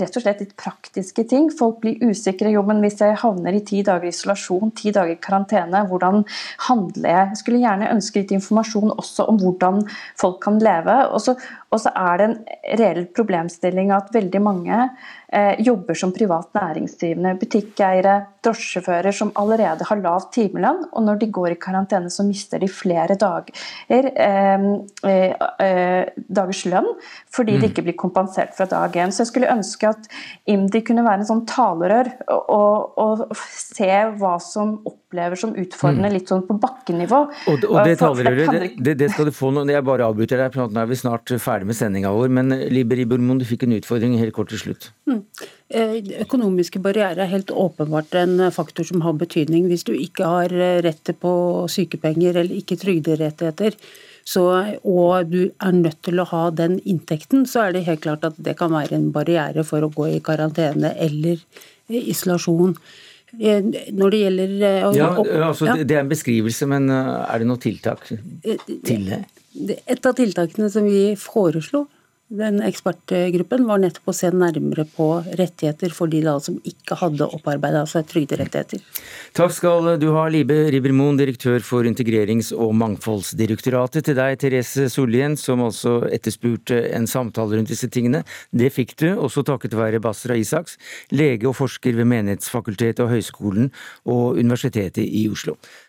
rett 0.00 0.16
og 0.16 0.22
slett 0.24 0.40
litt 0.42 0.54
praktiske 0.58 1.24
ting. 1.28 1.50
Folk 1.52 1.82
blir 1.82 2.00
usikre. 2.08 2.52
Jo, 2.54 2.62
men 2.66 2.80
hvis 2.84 3.00
jeg 3.02 3.18
havner 3.22 3.56
i 3.56 3.62
ti 3.66 3.82
dager 3.86 4.08
isolasjon, 4.08 4.72
ti 4.78 4.92
dager 4.94 5.18
karantene, 5.22 5.84
hvordan 5.90 6.24
handler 6.68 7.10
jeg? 7.10 7.28
Jeg 7.34 7.42
skulle 7.42 7.62
gjerne 7.64 7.92
ønske 7.92 8.22
litt 8.22 8.34
informasjon 8.38 8.94
også 8.96 9.28
om 9.28 9.40
hvordan 9.42 9.84
folk 10.20 10.40
kan 10.44 10.60
leve. 10.62 10.96
Og 11.12 11.22
så, 11.24 11.36
og 11.68 11.82
så 11.82 11.92
er 11.92 12.20
det 12.20 12.28
en 12.28 12.38
reell 12.80 13.04
problemstilling 13.16 13.92
at 13.94 14.12
veldig 14.14 14.42
mange 14.44 14.80
eh, 15.32 15.60
jobber 15.64 15.98
som 15.98 16.14
privat 16.16 16.54
næringsdrivende. 16.56 17.36
Butikkeiere, 17.40 18.16
drosjesjåfører 18.44 19.14
som 19.14 19.32
allerede 19.38 19.86
har 19.88 20.02
lav 20.02 20.30
timelønn. 20.34 20.86
Og 20.92 21.04
når 21.04 21.20
de 21.22 21.30
går 21.34 21.54
i 21.54 21.60
karantene, 21.60 22.10
så 22.12 22.24
mister 22.26 22.62
de 22.62 22.70
flere 22.72 23.18
dager, 23.20 23.52
eh, 23.88 24.68
eh, 25.08 26.04
dagers 26.28 26.64
lønn 26.68 26.88
fordi 27.32 27.56
mm. 27.56 27.60
de 27.60 27.68
ikke 27.70 27.84
blir 27.86 27.96
kompensert 27.98 28.37
fra 28.56 28.66
dag 28.70 28.96
én. 28.96 29.12
Så 29.14 29.24
jeg 29.24 29.30
skulle 29.32 29.50
ønske 29.52 29.90
at 29.90 30.08
IMDi 30.48 30.82
kunne 30.86 31.04
være 31.06 31.22
en 31.22 31.28
sånn 31.28 31.44
talerør 31.48 32.10
og, 32.34 32.98
og, 33.00 33.24
se 33.38 33.90
hva 34.20 34.36
som 34.42 34.76
opplever 34.88 35.38
som 35.40 35.54
utfordrende, 35.58 36.10
mm. 36.10 36.16
litt 36.16 36.30
sånn 36.30 36.44
på 36.46 36.56
bakkenivå. 36.62 37.20
Og, 37.50 37.68
og 37.68 37.78
det 37.88 37.98
talerøret, 38.00 38.78
det, 38.78 38.96
det, 39.00 39.10
skal 39.14 39.28
du 39.28 39.34
få 39.34 39.52
nå. 39.54 39.66
Jeg 39.70 39.86
bare 39.86 40.08
avbryter 40.08 40.42
deg, 40.42 40.54
for 40.54 40.72
nå 40.72 40.82
er 40.82 40.90
vi 40.90 40.98
snart 41.00 41.34
ferdig 41.42 41.70
med 41.70 41.78
sendinga 41.78 42.12
vår. 42.14 42.32
Men 42.40 42.56
Liber 42.72 43.00
Ibermoen, 43.04 43.40
du 43.42 43.46
fikk 43.48 43.66
en 43.66 43.76
utfordring 43.78 44.18
helt 44.20 44.36
kort 44.36 44.52
til 44.52 44.62
slutt. 44.62 44.90
Mm. 45.08 45.22
Eh, 45.68 45.96
økonomiske 46.24 46.80
barrierer 46.80 47.24
er 47.24 47.32
helt 47.32 47.52
åpenbart 47.52 48.14
en 48.20 48.48
faktor 48.54 48.88
som 48.88 49.02
har 49.04 49.16
betydning. 49.20 49.68
Hvis 49.68 49.84
du 49.88 49.94
ikke 49.96 50.28
har 50.28 50.52
eh, 50.54 50.78
rett 50.84 51.12
på 51.20 51.32
sykepenger 51.72 52.40
eller 52.42 52.60
ikke 52.62 52.78
trygderettigheter, 52.80 53.76
så, 54.28 54.44
og 54.84 55.30
du 55.32 55.40
er 55.48 55.74
nødt 55.76 56.02
til 56.04 56.20
å 56.20 56.26
ha 56.28 56.44
den 56.52 56.78
inntekten, 56.84 57.46
så 57.48 57.66
er 57.66 57.76
det 57.76 57.86
helt 57.86 58.02
klart 58.04 58.26
at 58.28 58.36
det 58.44 58.58
kan 58.58 58.74
være 58.74 58.98
en 58.98 59.10
barriere 59.14 59.64
for 59.64 59.86
å 59.86 59.92
gå 59.94 60.10
i 60.12 60.22
karantene 60.24 60.92
eller 61.00 61.38
eh, 61.38 62.10
isolasjon. 62.12 62.76
Når 63.28 64.12
det 64.12 64.18
gjelder 64.22 64.52
Ja, 64.96 65.10
altså, 65.44 65.66
ja. 65.68 65.74
Det 65.84 65.96
er 65.96 66.00
en 66.00 66.08
beskrivelse, 66.08 66.64
men 66.70 66.88
er 66.88 67.42
det 67.42 67.48
noe 67.48 67.60
tiltak 67.60 68.06
til 68.08 69.02
det? 69.04 69.18
Et 69.84 70.06
av 70.08 70.14
tiltakene 70.16 70.70
som 70.72 70.86
vi 70.88 71.10
foreslo, 71.20 71.84
den 72.28 72.60
ekspertgruppen 72.60 73.64
var 73.68 73.80
nettopp 73.80 74.10
å 74.12 74.14
se 74.16 74.28
nærmere 74.34 74.84
på 74.92 75.06
rettigheter 75.38 75.92
for 75.96 76.12
de 76.12 76.20
som 76.44 76.58
ikke 76.68 76.98
hadde 77.00 77.24
opparbeida 77.24 77.86
seg 77.88 78.04
trygderettigheter. 78.10 78.82
Takk 79.36 79.54
skal 79.56 79.94
du 80.00 80.10
ha, 80.12 80.26
Libe 80.28 80.56
Ribbermoen, 80.72 81.16
direktør 81.16 81.62
for 81.64 81.88
Integrerings- 81.88 82.52
og 82.52 82.74
mangfoldsdirektoratet. 82.76 84.04
Til 84.04 84.18
deg, 84.18 84.36
Therese 84.42 84.88
Sollien, 84.92 85.38
som 85.40 85.64
også 85.64 86.02
etterspurte 86.12 86.82
en 86.92 87.08
samtale 87.08 87.56
rundt 87.56 87.72
disse 87.72 87.88
tingene. 87.88 88.24
Det 88.52 88.70
fikk 88.76 88.96
du, 89.00 89.08
også 89.16 89.46
takket 89.48 89.76
være 89.78 90.02
Basra 90.04 90.36
Isaks, 90.36 90.76
lege 91.10 91.48
og 91.48 91.56
forsker 91.56 91.96
ved 91.96 92.10
Menighetsfakultetet 92.12 93.04
og 93.06 93.12
Høgskolen 93.14 93.72
og 94.04 94.36
Universitetet 94.36 95.06
i 95.06 95.24
Oslo. 95.32 95.56